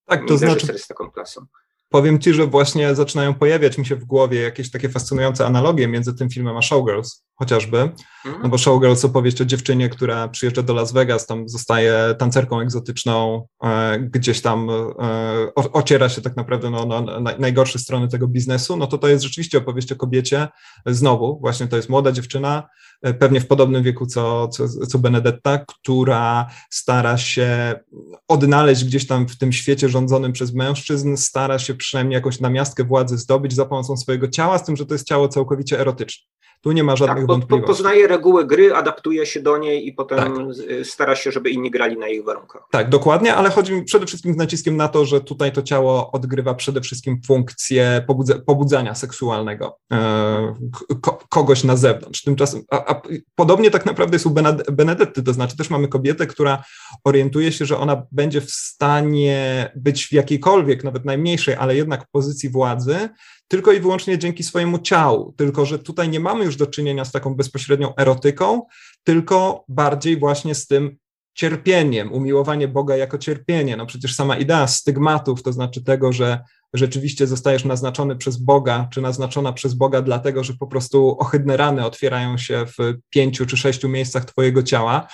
[0.07, 1.47] tak, to nie znaczy, z taką klasą.
[1.89, 6.15] Powiem ci, że właśnie zaczynają pojawiać mi się w głowie jakieś takie fascynujące analogie między
[6.15, 7.79] tym filmem a Showgirls chociażby,
[8.27, 8.43] mhm.
[8.43, 13.47] no bo Showgirls opowieść o dziewczynie, która przyjeżdża do Las Vegas, tam zostaje tancerką egzotyczną,
[13.65, 18.77] e, gdzieś tam e, ociera się tak naprawdę no, no, na najgorsze strony tego biznesu,
[18.77, 20.49] no to to jest rzeczywiście opowieść o kobiecie,
[20.87, 22.69] znowu właśnie to jest młoda dziewczyna,
[23.03, 27.75] e, pewnie w podobnym wieku co, co, co Benedetta, która stara się
[28.29, 33.19] odnaleźć gdzieś tam w tym świecie rządzonym przez mężczyzn, stara się przynajmniej jakąś namiastkę władzy
[33.19, 36.33] zdobyć za pomocą swojego ciała, z tym, że to jest ciało całkowicie erotyczne.
[36.63, 37.83] Tu nie ma żadnych żadnych po, wątpliwości.
[37.83, 40.37] Poznaje reguły gry, adaptuje się do niej i potem Tak.
[40.87, 42.63] stara się, żeby inni grali na ich warunkach.
[42.71, 46.11] Tak, dokładnie, ale chodzi mi przede wszystkim z naciskiem na to, że tutaj to ciało
[46.11, 50.55] odgrywa przede wszystkim funkcję pobudza, pobudzania seksualnego e,
[51.01, 52.23] ko, kogoś na zewnątrz.
[52.23, 53.03] Tymczasem, a, a,
[53.35, 56.65] podobnie tak naprawdę jest u Bened- Benedetty, to znaczy też mamy kobietę, która
[57.05, 62.49] orientuje się, że ona będzie w stanie być w jakiejkolwiek, nawet najmniejszej, ale jednak pozycji
[62.49, 63.09] władzy,
[63.53, 65.35] tylko i wyłącznie dzięki swojemu ciału.
[65.37, 68.63] Tylko, że tutaj nie mamy już do czynienia z taką bezpośrednią erotyką,
[69.05, 70.97] tylko bardziej właśnie z tym
[71.35, 73.77] cierpieniem, umiłowanie Boga jako cierpienie.
[73.77, 76.41] No przecież sama idea stygmatów, to znaczy tego, że
[76.75, 81.87] rzeczywiście zostajesz naznaczony przez Boga, czy naznaczona przez Boga, dlatego że po prostu ohydne rany
[81.87, 85.07] otwierają się w pięciu czy sześciu miejscach Twojego ciała,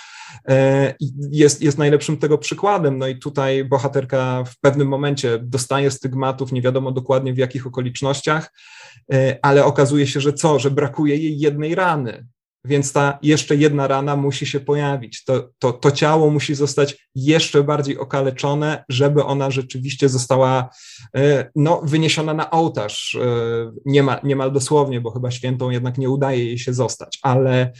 [0.47, 0.95] e,
[1.31, 2.97] jest, jest najlepszym tego przykładem.
[2.97, 8.53] No i tutaj bohaterka w pewnym momencie dostaje stygmatów, nie wiadomo dokładnie w jakich okolicznościach,
[9.13, 12.27] e, ale okazuje się, że co, że brakuje jej jednej rany.
[12.65, 15.23] Więc ta jeszcze jedna rana musi się pojawić.
[15.23, 20.69] To, to, to ciało musi zostać jeszcze bardziej okaleczone, żeby ona rzeczywiście została
[21.55, 23.17] no, wyniesiona na ołtarz.
[23.85, 27.19] Niemal, niemal dosłownie, bo chyba świętą jednak nie udaje jej się zostać.
[27.21, 27.71] Ale,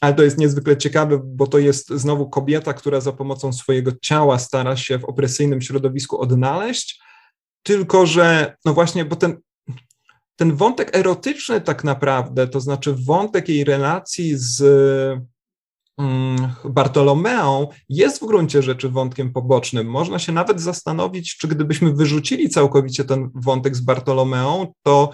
[0.00, 4.38] ale to jest niezwykle ciekawe, bo to jest znowu kobieta, która za pomocą swojego ciała
[4.38, 7.00] stara się w opresyjnym środowisku odnaleźć.
[7.62, 9.36] Tylko, że no właśnie, bo ten,
[10.38, 14.62] ten wątek erotyczny tak naprawdę, to znaczy wątek jej relacji z
[16.64, 19.86] Bartolomeą jest w gruncie rzeczy wątkiem pobocznym.
[19.86, 25.10] Można się nawet zastanowić, czy gdybyśmy wyrzucili całkowicie ten wątek z Bartolomeą, to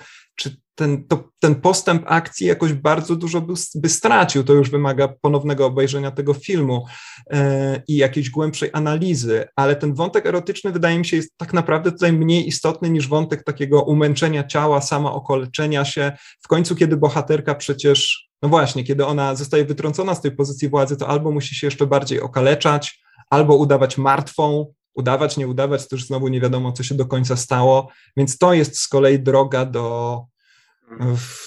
[0.74, 4.44] ten, to, ten postęp akcji jakoś bardzo dużo by, by, stracił.
[4.44, 6.86] To już wymaga ponownego obejrzenia tego filmu
[7.30, 11.92] e, i jakiejś głębszej analizy, ale ten wątek erotyczny wydaje mi się jest tak naprawdę
[11.92, 16.12] tutaj mniej istotny niż wątek takiego umęczenia ciała, samookoleczenia się.
[16.42, 20.96] W końcu, kiedy bohaterka przecież, no właśnie, kiedy ona zostaje wytrącona z tej pozycji władzy,
[20.96, 26.06] to albo musi się jeszcze bardziej okaleczać, albo udawać martwą, udawać, nie udawać, to już
[26.06, 30.26] znowu nie wiadomo, co się do końca stało, więc to jest z kolei droga do,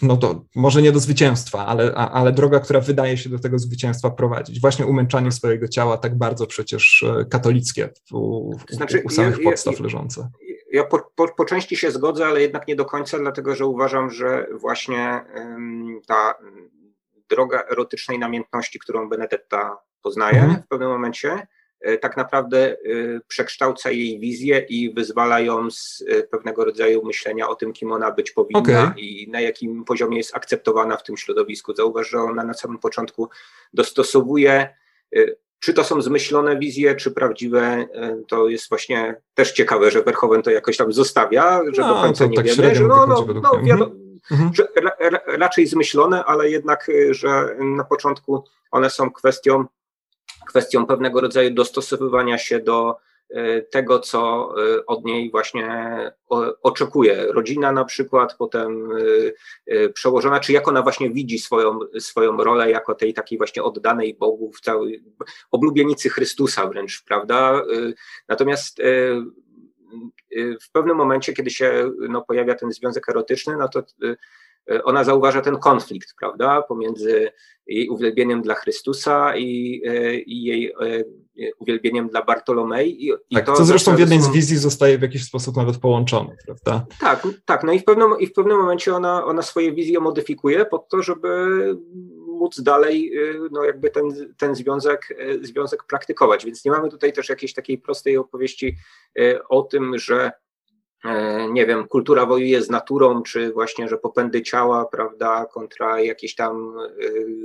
[0.01, 4.09] no to może nie do zwycięstwa, ale, ale droga, która wydaje się do tego zwycięstwa
[4.09, 4.61] prowadzić.
[4.61, 9.84] Właśnie umęczanie swojego ciała, tak bardzo przecież katolickie u, znaczy, u samych ja, podstaw ja,
[9.84, 10.30] leżące.
[10.72, 14.11] Ja po, po, po, części się zgodzę, ale jednak nie do końca, dlatego że uważam,
[14.11, 15.22] że właśnie
[16.07, 16.35] ta
[17.30, 20.64] droga erotycznej namiętności, którą Benedetta poznaje mhm.
[20.64, 21.47] w pewnym momencie,
[22.02, 22.78] tak naprawdę
[23.28, 28.32] przekształca jej wizję i wyzwala ją z pewnego rodzaju myślenia o tym, kim ona być
[28.32, 28.94] powinna okay.
[28.98, 31.76] i na jakim poziomie jest akceptowana w tym środowisku.
[31.76, 33.30] Zauważ, że ona na samym początku
[33.74, 34.76] dostosowuje,
[35.60, 37.88] czy to są zmyślone wizje, czy prawdziwe,
[38.28, 42.26] to jest właśnie też ciekawe, że Verhoeven to jakoś tam zostawia, że no, do końca
[42.26, 43.91] nie tak wiemy, że no, no, no, wiadomo,
[44.32, 44.54] mhm.
[44.54, 49.66] że ra, raczej zmyślone, ale jednak, że na początku one są kwestią
[50.48, 52.95] kwestią pewnego rodzaju dostosowywania się do
[53.72, 54.53] tego, co
[54.88, 55.72] od niej właśnie
[56.64, 57.26] oczekuje.
[57.34, 58.90] Rodzina na przykład, potem
[59.94, 64.52] przełożona, czy jak ona właśnie widzi swoją, swoją rolę jako tej takiej właśnie oddanej Bogu,
[64.52, 65.03] w całej
[65.52, 67.61] oblubienicy Chrystusa wręcz, prawda?
[68.28, 68.82] Natomiast
[70.61, 73.84] w pewnym momencie, kiedy się no, pojawia ten związek erotyczny, no to
[74.84, 77.31] ona zauważa ten konflikt, prawda, pomiędzy
[77.68, 79.81] jej uwielbieniem dla Chrystusa i,
[80.26, 80.73] i jej
[81.60, 83.07] uwielbieniem dla Bartolomei.
[83.07, 86.35] I, tak, to co zresztą w jednej z wizji zostaje w jakiś sposób nawet połączone,
[86.45, 86.85] prawda?
[86.99, 90.65] Tak, tak, no i w pewnym, i w pewnym momencie ona, ona swoje wizje modyfikuje
[90.65, 91.48] po to, żeby
[92.27, 93.11] móc dalej
[93.52, 98.18] no jakby ten, ten związek, związek praktykować, więc nie mamy tutaj też jakiejś takiej prostej
[98.18, 98.77] opowieści
[99.49, 100.31] o tym, że
[101.52, 106.74] nie wiem, kultura wojuje z naturą, czy właśnie, że popędy ciała, prawda, kontra jakieś tam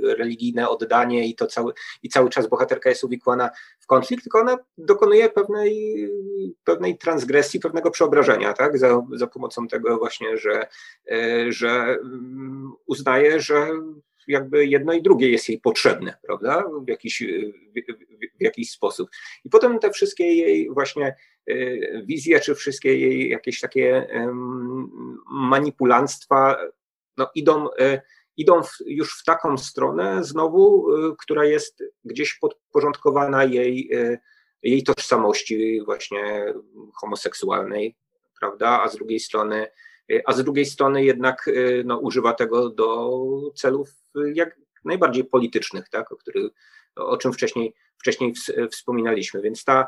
[0.03, 1.73] religijne oddanie i to cały,
[2.03, 3.49] i cały czas bohaterka jest uwikłana
[3.79, 6.09] w konflikt, tylko ona dokonuje pewnej,
[6.63, 10.67] pewnej transgresji, pewnego przeobrażenia, tak, za, za pomocą tego właśnie, że,
[11.49, 11.97] że
[12.85, 13.67] uznaje, że
[14.27, 19.09] jakby jedno i drugie jest jej potrzebne, prawda, w jakiś, w, w jakiś sposób.
[19.45, 21.15] I potem te wszystkie jej właśnie
[22.05, 24.07] wizje, czy wszystkie jej jakieś takie
[25.31, 26.57] manipulanstwa
[27.17, 27.67] no, idą,
[28.37, 30.87] idą w, już w taką stronę znowu,
[31.19, 33.89] która jest gdzieś podporządkowana jej,
[34.63, 36.53] jej tożsamości właśnie
[36.95, 37.95] homoseksualnej,
[38.39, 39.67] prawda, a z drugiej strony
[40.25, 41.49] a z drugiej strony jednak
[41.85, 43.11] no, używa tego do
[43.55, 43.89] celów
[44.33, 46.51] jak najbardziej politycznych, tak, o, których,
[46.95, 48.33] o czym wcześniej, wcześniej
[48.71, 49.41] wspominaliśmy.
[49.41, 49.87] Więc, ta,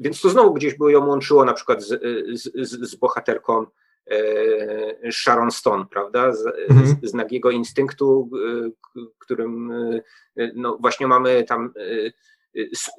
[0.00, 2.00] więc to znowu gdzieś by ją łączyło na przykład z,
[2.40, 3.66] z, z bohaterką
[5.12, 6.32] Sharon Stone, prawda?
[6.32, 6.96] Z, mhm.
[7.02, 8.30] z nagiego instynktu,
[9.18, 9.72] którym
[10.54, 11.72] no właśnie mamy tam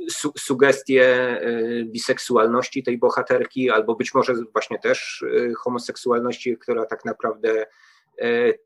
[0.09, 1.39] su sugestie
[1.85, 5.25] biseksualności tej bohaterki, albo być może właśnie też
[5.57, 7.65] homoseksualności, która tak naprawdę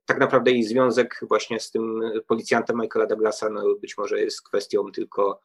[0.05, 4.91] tak naprawdę jej związek właśnie z tym policjantem Michaela Douglasa no być może jest kwestią
[4.91, 5.41] tylko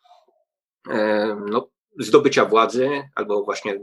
[1.47, 1.69] no,
[1.99, 3.81] zdobycia władzy albo właśnie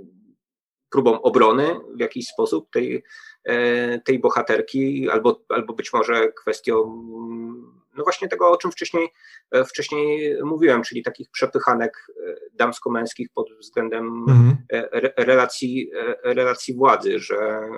[0.89, 3.03] próbą obrony w jakiś sposób tej,
[4.05, 7.03] tej bohaterki, albo, albo być może kwestią
[8.01, 9.09] no właśnie tego, o czym wcześniej,
[9.67, 12.07] wcześniej mówiłem, czyli takich przepychanek
[12.53, 14.57] damsko-męskich pod względem mhm.
[15.17, 15.91] relacji,
[16.23, 17.69] relacji władzy, że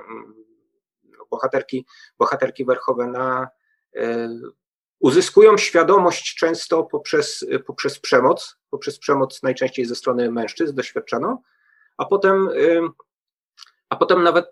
[1.04, 1.86] no bohaterki,
[2.18, 3.48] bohaterki Verhovena
[5.00, 11.38] uzyskują świadomość często poprzez, poprzez przemoc, poprzez przemoc najczęściej ze strony mężczyzn doświadczoną,
[11.98, 12.50] a potem,
[13.90, 14.46] a potem nawet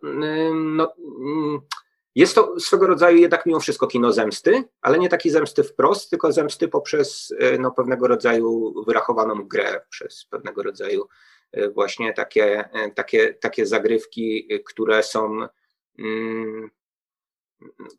[0.53, 0.93] no,
[2.15, 6.31] jest to swego rodzaju jednak mimo wszystko kino zemsty, ale nie taki zemsty wprost, tylko
[6.31, 11.07] zemsty poprzez no, pewnego rodzaju wyrachowaną grę, przez pewnego rodzaju
[11.73, 15.47] właśnie takie, takie, takie zagrywki, które są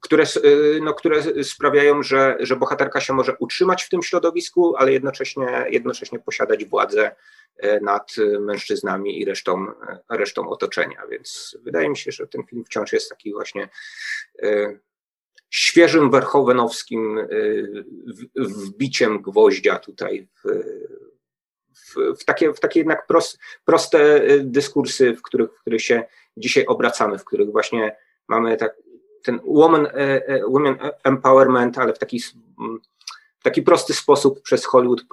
[0.00, 4.92] które, y, no, które sprawiają, że, że bohaterka się może utrzymać w tym środowisku, ale
[4.92, 7.14] jednocześnie, jednocześnie posiadać władzę
[7.64, 9.66] y, nad mężczyznami i resztą,
[10.08, 11.06] resztą otoczenia.
[11.10, 13.68] Więc wydaje mi się, że ten film wciąż jest taki właśnie
[14.44, 14.80] y,
[15.50, 17.18] świeżym werchowenowskim
[18.36, 20.48] wbiciem gwoździa tutaj w,
[21.74, 26.04] w, w, takie, w takie jednak prost, proste dyskursy, w których, w których się
[26.36, 27.96] dzisiaj obracamy, w których właśnie
[28.28, 28.74] mamy tak,
[29.22, 32.20] ten woman, e, e, women empowerment, ale w taki,
[33.38, 35.04] w taki prosty sposób przez Hollywood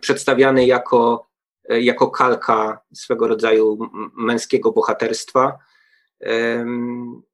[0.00, 1.28] przedstawiany jako,
[1.68, 3.78] e, jako kalka swego rodzaju
[4.16, 5.58] męskiego bohaterstwa.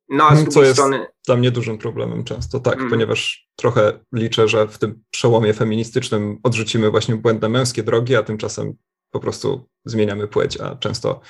[0.09, 1.07] No, a z Co jest strony...
[1.27, 2.91] dla mnie dużym problemem często, tak, mm.
[2.91, 8.75] ponieważ trochę liczę, że w tym przełomie feministycznym odrzucimy właśnie błędne męskie drogi, a tymczasem
[9.11, 11.21] po prostu zmieniamy płeć, a często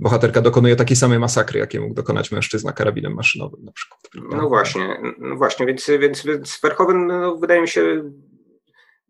[0.00, 4.00] bohaterka dokonuje takiej samej masakry, jakiej mógł dokonać mężczyzna karabinem maszynowym na przykład.
[4.30, 8.10] No właśnie, no właśnie, więc, więc, więc Verhoeven no, wydaje mi się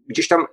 [0.09, 0.47] gdzieś tam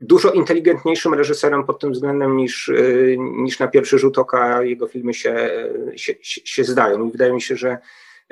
[0.00, 5.14] dużo inteligentniejszym reżyserem pod tym względem niż, y, niż na pierwszy rzut oka jego filmy
[5.14, 5.50] się,
[5.96, 7.08] się, się zdają.
[7.08, 7.78] I wydaje mi się, że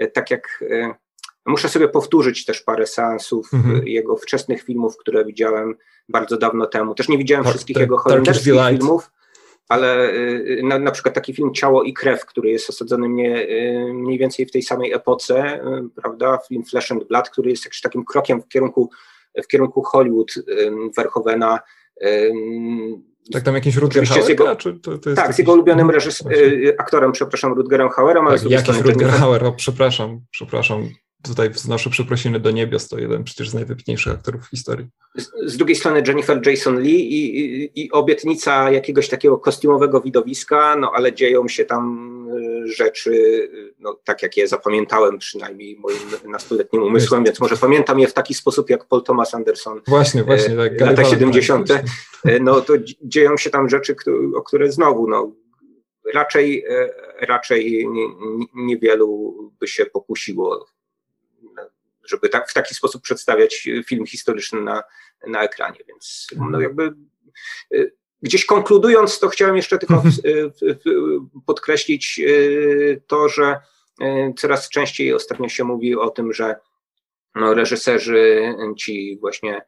[0.03, 0.95] y, tak jak y,
[1.47, 3.87] muszę sobie powtórzyć też parę seansów mhm.
[3.87, 5.75] jego wczesnych filmów, które widziałem
[6.09, 6.95] bardzo dawno temu.
[6.95, 9.11] Też nie widziałem wszystkich jego holenderskich filmów
[9.69, 13.93] ale y, na, na, przykład taki film Ciało i Krew, który jest osadzony mnie, y,
[13.95, 17.81] mniej więcej w tej samej epoce, y, prawda, film Flesh and Blood, który jest jakimś
[17.81, 18.91] takim krokiem w kierunku,
[19.45, 20.35] w kierunku Hollywood
[20.97, 21.59] Verhovena.
[23.33, 24.29] Tak, tam jakiś Rutger Hauer?
[24.29, 26.25] Jego, to, to tak, z jego ulubionym reżys,
[26.79, 28.27] aktorem, przepraszam, Rutgerem Hauerem.
[28.27, 30.89] Ale tak, jakiś Rutger Hauer, o, przepraszam, przepraszam
[31.23, 34.87] tutaj wznoszę przeprosiny do niebios, to jeden przecież z najwybitniejszych aktorów w historii.
[35.17, 40.77] Z, z drugiej strony Jennifer Jason Lee i, i, i, obietnica jakiegoś takiego kostiumowego widowiska,
[40.77, 42.09] no ale dzieją się tam
[42.65, 48.09] y, rzeczy, no, tak jak je zapamiętałem przynajmniej moim nastoletnim umysłem, więc może pamiętam je
[48.09, 49.81] w taki sposób jak Paul Thomas Anderson.
[49.87, 50.57] Właśnie, właśnie.
[50.57, 51.69] Tak, lata 70.
[51.69, 51.83] Tak,
[52.41, 52.73] no to
[53.03, 53.97] dzieją się tam rzeczy,
[54.35, 55.33] o które znowu, no
[56.15, 56.65] raczej,
[57.21, 57.89] raczej
[58.55, 60.67] niewielu by się pokusiło
[62.09, 64.83] żeby tak, w taki sposób przedstawiać film historyczny na,
[65.27, 65.79] na ekranie.
[65.89, 66.63] Więc no mhm.
[66.63, 66.95] jakby
[67.75, 70.15] y, gdzieś konkludując, to chciałem jeszcze tylko mhm.
[71.47, 72.21] podkreślić
[73.07, 73.61] to, że
[74.37, 76.57] coraz częściej ostatnio się mówi o tym, że
[77.35, 79.63] no, reżyserzy ci właśnie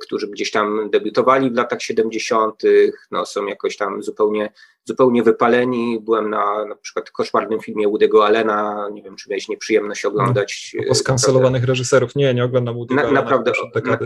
[0.00, 2.62] którzy gdzieś tam debiutowali w latach 70.,
[3.10, 4.52] no, są jakoś tam zupełnie,
[4.84, 6.00] zupełnie wypaleni.
[6.00, 10.76] Byłem na na przykład koszmarnym filmie Woody'ego Allena, nie wiem, czy miałeś nieprzyjemność oglądać.
[10.78, 13.20] No, o skancelowanych reżyserów, nie, nie oglądam Woody'ego na, Allena.
[13.20, 13.52] Naprawdę,
[13.84, 13.98] na,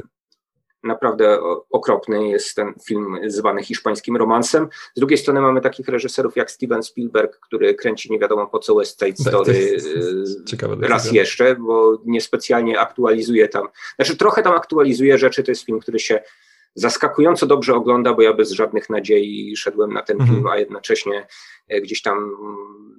[0.82, 1.38] naprawdę
[1.70, 4.68] okropny jest ten film zwany hiszpańskim romansem.
[4.94, 8.74] Z drugiej strony mamy takich reżyserów jak Steven Spielberg, który kręci nie wiadomo po co
[8.74, 9.76] West Side tak, Story
[10.82, 15.80] e, raz jeszcze, bo niespecjalnie aktualizuje tam, znaczy trochę tam aktualizuje rzeczy, to jest film,
[15.80, 16.22] który się
[16.74, 20.36] zaskakująco dobrze ogląda, bo ja bez żadnych nadziei szedłem na ten mhm.
[20.36, 21.26] film, a jednocześnie
[21.68, 22.36] e, gdzieś tam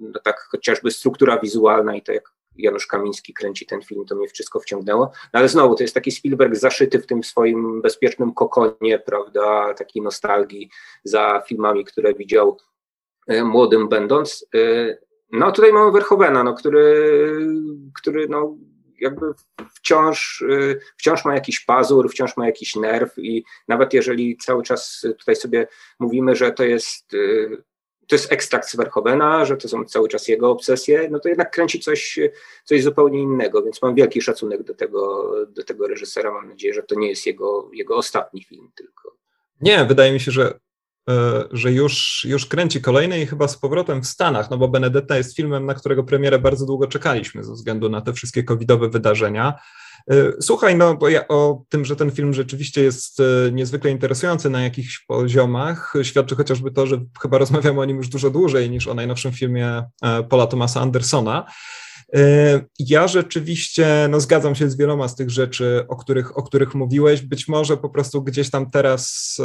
[0.00, 4.28] no tak chociażby struktura wizualna i to jak Janusz Kamiński kręci ten film, to mnie
[4.28, 5.10] wszystko wciągnęło.
[5.32, 10.02] No ale znowu, to jest taki Spielberg zaszyty w tym swoim bezpiecznym kokonie, prawda, takiej
[10.02, 10.70] nostalgii
[11.04, 12.58] za filmami, które widział
[13.26, 14.46] e, młodym będąc.
[14.54, 14.58] E,
[15.32, 17.10] no tutaj mamy Verhovena, no, który,
[18.00, 18.56] który no,
[19.00, 19.26] jakby
[19.74, 25.06] wciąż, e, wciąż ma jakiś pazur, wciąż ma jakiś nerw i nawet jeżeli cały czas
[25.18, 25.66] tutaj sobie
[25.98, 27.16] mówimy, że to jest
[28.08, 28.76] to jest ekstrakt z
[29.44, 32.18] że to są cały czas jego obsesje, no to jednak kręci coś,
[32.64, 36.32] coś zupełnie innego, więc mam wielki szacunek do tego, do tego reżysera.
[36.32, 39.16] Mam nadzieję, że to nie jest jego, jego ostatni film tylko.
[39.60, 40.58] Nie, wydaje mi się, że,
[41.10, 45.16] e, że już, już kręci kolejny i chyba z powrotem w Stanach, no bo Benedetta
[45.16, 49.58] jest filmem, na którego premierę bardzo długo czekaliśmy ze względu na te wszystkie covidowe wydarzenia.
[50.10, 54.50] E, słuchaj, no bo ja o tym, że ten film rzeczywiście jest e, niezwykle interesujący
[54.50, 58.88] na jakichś poziomach, świadczy chociażby to, że chyba rozmawiamy o nim już dużo dłużej niż
[58.88, 59.82] o najnowszym filmie
[60.28, 61.46] Paula Thomasa Andersona.
[62.78, 67.22] Ja rzeczywiście no, zgadzam się z wieloma z tych rzeczy, o których, o których mówiłeś.
[67.22, 69.36] Być może po prostu gdzieś tam teraz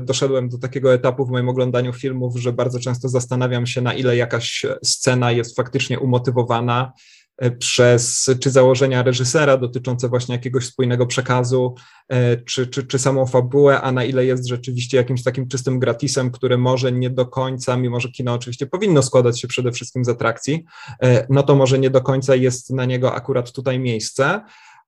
[0.00, 4.16] doszedłem do takiego etapu w moim oglądaniu filmów, że bardzo często zastanawiam się, na ile
[4.16, 7.23] jakaś scena jest faktycznie umotywowana E,
[7.58, 11.74] przez czy założenia reżysera dotyczące właśnie jakiegoś spójnego przekazu,
[12.08, 16.30] e, czy, czy, czy samą fabułę, a na ile jest rzeczywiście jakimś takim czystym gratisem,
[16.30, 20.08] który może nie do końca, mimo że kino oczywiście powinno składać się przede wszystkim z
[20.08, 20.64] atrakcji,
[21.02, 24.40] e, no to może nie do końca jest na niego akurat tutaj miejsce.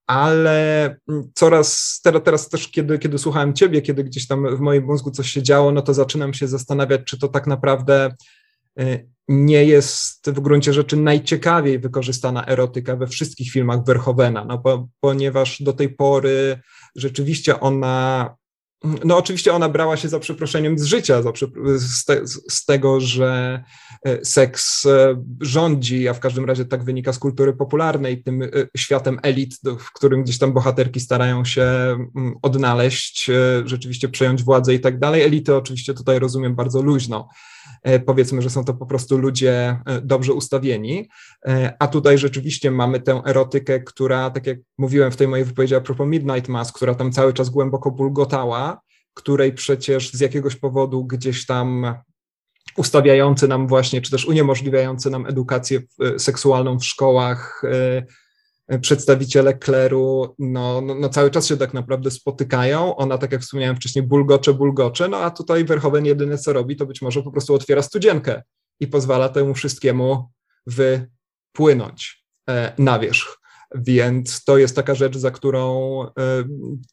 [0.07, 4.85] Ale mm, coraz teraz, teraz też, kiedy, kiedy słuchałem Ciebie, kiedy gdzieś tam w moim
[4.85, 8.15] mózgu coś się działo, no to zaczynam się zastanawiać, czy to tak naprawdę
[9.29, 15.63] nie jest w gruncie rzeczy najciekawiej wykorzystana erotyka we wszystkich filmach Verhovena, no bo, ponieważ
[15.63, 16.61] do tej pory
[16.97, 18.35] rzeczywiście ona,
[19.05, 21.33] no oczywiście ona brała się za przeproszeniem z życia, za,
[21.79, 23.63] z, te, z tego, że
[24.05, 28.49] e, seks e, rządzi, a w każdym razie tak wynika z kultury popularnej, tym e,
[28.77, 33.31] światem elit, w którym gdzieś tam bohaterki starają się mm, odnaleźć,
[33.65, 35.23] rzeczywiście przejąć władzę i tak dalej.
[35.23, 37.29] Elity oczywiście tutaj rozumiem bardzo luźno
[38.07, 41.09] powiedzmy, że są to po prostu ludzie e, dobrze ustawieni,
[41.47, 45.75] e, a tutaj rzeczywiście mamy tę erotykę, która, tak jak mówiłem w tej mojej wypowiedzi
[45.75, 48.81] a propos Midnight Mass, która tam cały czas głęboko bulgotała,
[49.15, 51.95] której przecież z jakiegoś powodu gdzieś tam
[52.77, 55.81] ustawiający nam właśnie, czy też uniemożliwiający nam edukację
[56.19, 57.63] seksualną w szkołach,
[58.81, 62.97] przedstawiciele kleru no, no, no, cały czas się tak naprawdę spotykają.
[62.97, 66.87] Ona, tak jak wspomniałem wcześniej, bulgocze, bulgocze, no a tutaj Verhoeven jedyne co robi, to
[66.87, 68.43] być może po prostu otwiera studzienkę
[68.81, 70.31] i pozwala temu wszystkiemu
[70.67, 73.46] wypłynąć e, na wierzch.
[73.83, 76.11] Więc to jest taka rzecz, za którą e,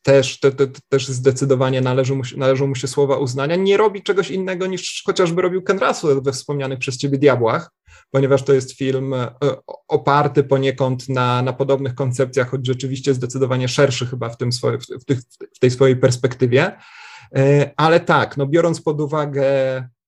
[0.01, 3.55] też, te, te, też zdecydowanie należy mu, należą mu się słowa uznania.
[3.55, 7.72] Nie robi czegoś innego niż chociażby robił Ken Russell we wspomnianych przez ciebie Diabłach,
[8.11, 9.31] ponieważ to jest film e,
[9.88, 15.05] oparty poniekąd na, na podobnych koncepcjach, choć rzeczywiście zdecydowanie szerszy chyba w, tym swoje, w,
[15.05, 15.19] tych,
[15.55, 16.77] w tej swojej perspektywie.
[17.35, 19.43] E, ale tak, no biorąc pod uwagę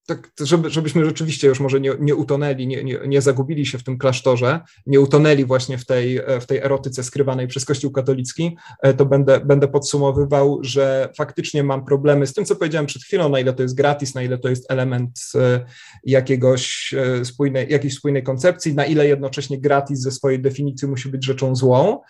[0.05, 3.83] tak, żeby, żebyśmy rzeczywiście już może nie, nie utonęli, nie, nie, nie, zagubili się w
[3.83, 8.93] tym klasztorze, nie utonęli właśnie w tej, w tej erotyce skrywanej przez Kościół katolicki, e,
[8.93, 13.39] to będę, będę podsumowywał, że faktycznie mam problemy z tym, co powiedziałem przed chwilą, na
[13.39, 15.65] ile to jest gratis, na ile to jest element e,
[16.03, 21.25] jakiegoś e, spójnej, jakiejś spójnej koncepcji, na ile jednocześnie gratis ze swojej definicji musi być
[21.25, 22.01] rzeczą złą.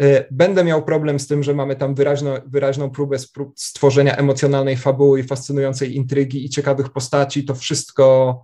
[0.00, 3.16] E, będę miał problem z tym, że mamy tam wyraźno, wyraźną próbę
[3.56, 7.44] stworzenia emocjonalnej fabuły i fascynującej intrygi i ciekawych postaci.
[7.44, 8.42] To wszystko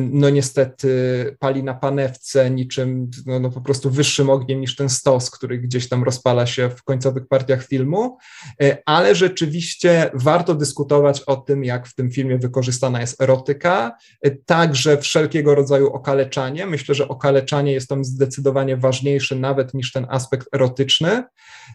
[0.00, 5.30] no niestety pali na panewce niczym no, no, po prostu wyższym ogniem niż ten stos,
[5.30, 8.18] który gdzieś tam rozpala się w końcowych partiach filmu,
[8.62, 14.30] e, ale rzeczywiście warto dyskutować o tym, jak w tym filmie wykorzystana jest erotyka, e,
[14.30, 16.66] także wszelkiego rodzaju okaleczanie.
[16.66, 21.22] Myślę, że okaleczanie jest tam zdecydowanie ważniejsze nawet niż ten aspekt erotyczny.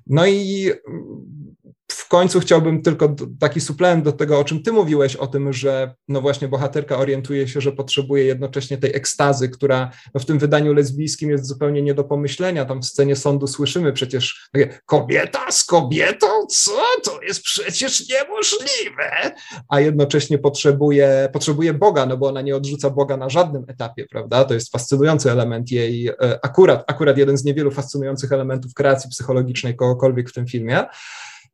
[0.07, 0.71] No i
[1.91, 5.95] w końcu chciałbym tylko taki suplement do tego, o czym ty mówiłeś, o tym, że
[6.07, 10.73] no właśnie bohaterka orientuje się, że potrzebuje jednocześnie tej ekstazy, która no w tym wydaniu
[10.73, 12.65] lesbijskim jest zupełnie nie do pomyślenia.
[12.65, 16.27] Tam w scenie sądu słyszymy przecież takie, kobieta z kobietą?
[16.49, 16.71] Co?
[17.03, 19.31] To jest przecież niemożliwe!
[19.69, 24.45] A jednocześnie potrzebuje, potrzebuje Boga, no bo ona nie odrzuca Boga na żadnym etapie, prawda?
[24.45, 29.75] To jest fascynujący element jej, e, akurat, akurat jeden z niewielu fascynujących elementów kreacji psychologicznej
[29.75, 30.85] kogokolwiek w tym filmie.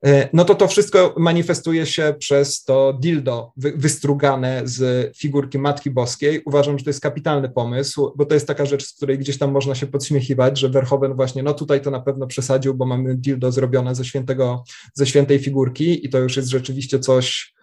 [0.06, 6.42] E, no to to wszystko manifestuje się przez to dildo wystrugane z figurki Matki Boskiej.
[6.46, 9.52] Uważam, że to jest kapitalny pomysł, bo to jest taka rzecz, z której gdzieś tam
[9.52, 13.52] można się podśmiechiwać, że Verhoeven właśnie, no tutaj to na pewno przesadził, bo mamy dildo
[13.52, 14.64] zrobione ze, świętego,
[14.94, 17.54] ze świętej figurki i to już jest rzeczywiście coś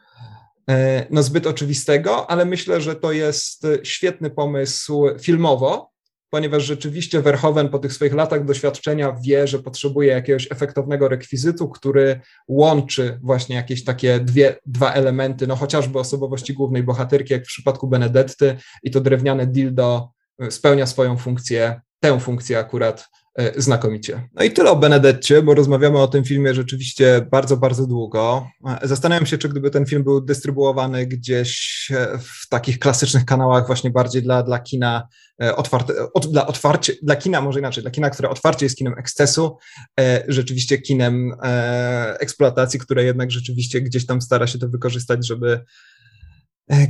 [0.70, 5.89] e, no zbyt oczywistego, ale myślę, że to jest świetny pomysł filmowo,
[6.30, 12.20] ponieważ rzeczywiście Verhoeven po tych swoich latach doświadczenia wie, że potrzebuje jakiegoś efektownego rekwizytu, który
[12.48, 17.88] łączy właśnie jakieś takie dwie, dwa elementy, no chociażby osobowości głównej bohaterki, jak w przypadku
[17.88, 23.08] Benedetty i to drewniane dildo e, spełnia swoją funkcję, tę funkcję akurat
[23.56, 24.28] Znakomicie.
[24.34, 28.46] No i tyle o Benedetcie, bo rozmawiamy o tym filmie rzeczywiście bardzo, bardzo długo.
[28.82, 33.66] E, Zastanawiam się, czy gdyby ten film był dystrybuowany gdzieś e, w takich klasycznych kanałach,
[33.66, 35.08] właśnie bardziej dla, dla kina
[35.42, 38.94] e, otwarte, od, dla otwarcie, dla kina, może inaczej, dla kina, które otwarcie jest kinem
[38.98, 39.56] ekscesu,
[40.00, 45.52] e, rzeczywiście kinem e, eksploatacji, które jednak rzeczywiście gdzieś tam stara się to wykorzystać, żeby
[45.52, 45.64] e,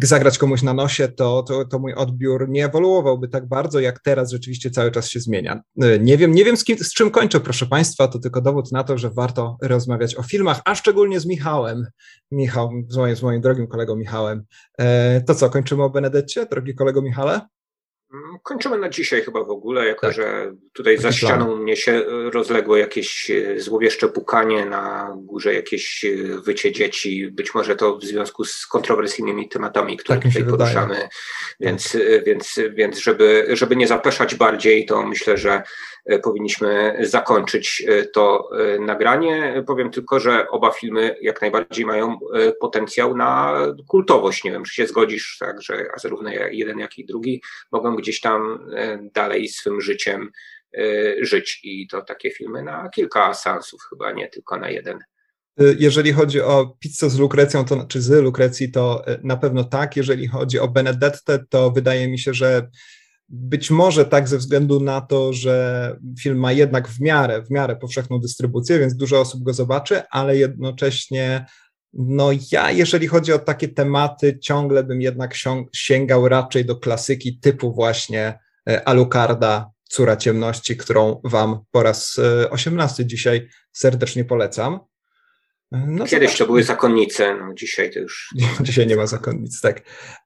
[0.02, 4.30] zagrać komuś na nosie, to, to, to mój odbiór nie ewoluowałby tak bardzo, jak teraz
[4.30, 5.60] rzeczywiście cały czas się zmienia.
[5.82, 8.72] E, Nie wiem, nie wiem z, kim, z czym kończę, proszę Państwa, to tylko dowód
[8.72, 11.86] na to, że warto rozmawiać o filmach, a szczególnie z Michałem.
[12.30, 14.42] Michał, z moim, z moim drogim kolegą Michałem.
[14.78, 17.40] E, To co, kończymy o Benedetcie, drogi kolego Michale?
[18.42, 20.16] Kończymy na dzisiaj chyba w ogóle, jako Tak.
[20.16, 26.08] że tutaj za ścianą mnie się rozległo jakieś e, złowieszcze pukanie, na górze jakieś e,
[26.44, 30.58] wycie dzieci, być może to w związku z kontrowersyjnymi tematami, które Tak tutaj wydaje.
[30.58, 31.08] poruszamy,
[31.60, 35.62] więc, e, więc, więc żeby, żeby nie zapeszać bardziej, to myślę, że
[36.22, 38.50] powinniśmy zakończyć to
[38.80, 39.64] nagranie.
[39.66, 42.18] Powiem tylko, że oba filmy jak najbardziej mają
[42.60, 43.58] potencjał na
[43.88, 44.44] kultowość.
[44.44, 47.42] Nie wiem, czy się zgodzisz, tak, że zarówno jeden, jak i drugi
[47.72, 50.30] mogą gdzieś tam e, dalej swym życiem
[50.78, 51.60] e, żyć.
[51.64, 54.98] I to takie filmy na kilka seansów, chyba nie tylko na jeden.
[55.60, 59.96] Y, Jeżeli chodzi o pizzę z Lukrecją, to, czy z Lukrecji, to na pewno tak.
[59.96, 62.68] Jeżeli chodzi o Benedettę, to wydaje mi się, że
[63.28, 67.76] być może tak ze względu na to, że film ma jednak w miarę, w miarę
[67.76, 71.46] powszechną dystrybucję, więc dużo osób go zobaczy, ale jednocześnie
[71.92, 75.34] no ja, jeżeli chodzi o takie tematy, ciągle bym jednak
[75.72, 78.38] sięgał raczej do klasyki typu właśnie
[78.68, 84.80] e, Alucarda, Córa Ciemności, którą wam po raz e, 18 dzisiaj serdecznie polecam.
[85.72, 88.34] No Kiedyś to były zakonnice, no dzisiaj to już.
[88.60, 89.82] Dzisiaj nie ma zakonnic, tak.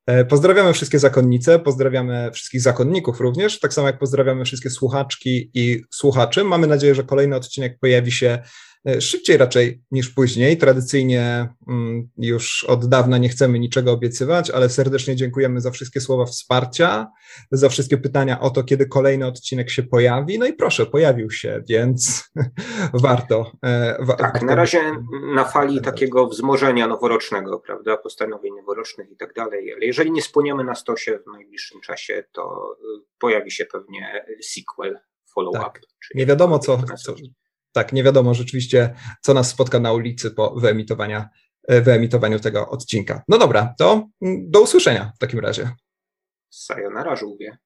[0.06, 5.82] E, Pozdrawiamy wszystkie zakonnice, pozdrawiamy wszystkich zakonników również, tak samo jak pozdrawiamy wszystkie słuchaczki i
[5.90, 6.44] słuchaczy.
[6.44, 8.42] Mamy nadzieję, że kolejny odcinek pojawi się e,
[9.00, 10.56] szybciej raczej niż później.
[10.58, 16.24] Tradycyjnie mm, już od dawna nie chcemy niczego obiecywać, ale serdecznie dziękujemy za wszystkie słowa
[16.24, 17.06] wsparcia,
[17.52, 20.38] za wszystkie pytania o to, kiedy kolejny odcinek się pojawi.
[20.38, 22.24] No i proszę, pojawił się, więc
[23.04, 23.52] warto.
[23.64, 24.80] e, wa- Tak, na razie
[25.34, 30.64] na fali takiego wzmożenia noworocznego, prawda, postanowień noworocznych i tak dalej, ale jeżeli nie spłoniemy
[30.64, 34.98] na stosie w najbliższym czasie, to y, pojawi się pewnie sequel,
[35.34, 35.64] follow-up.
[35.64, 35.80] Tak.
[35.80, 37.14] czyli Nie wiadomo, co, co.
[37.74, 41.28] Tak, nie wiadomo rzeczywiście, co nas spotka na ulicy po wyemitowania,
[41.68, 43.22] e, wyemitowaniu tego odcinka.
[43.28, 45.70] No dobra, to mm, do usłyszenia w takim razie.
[46.50, 47.58] Sayonara, żółwie.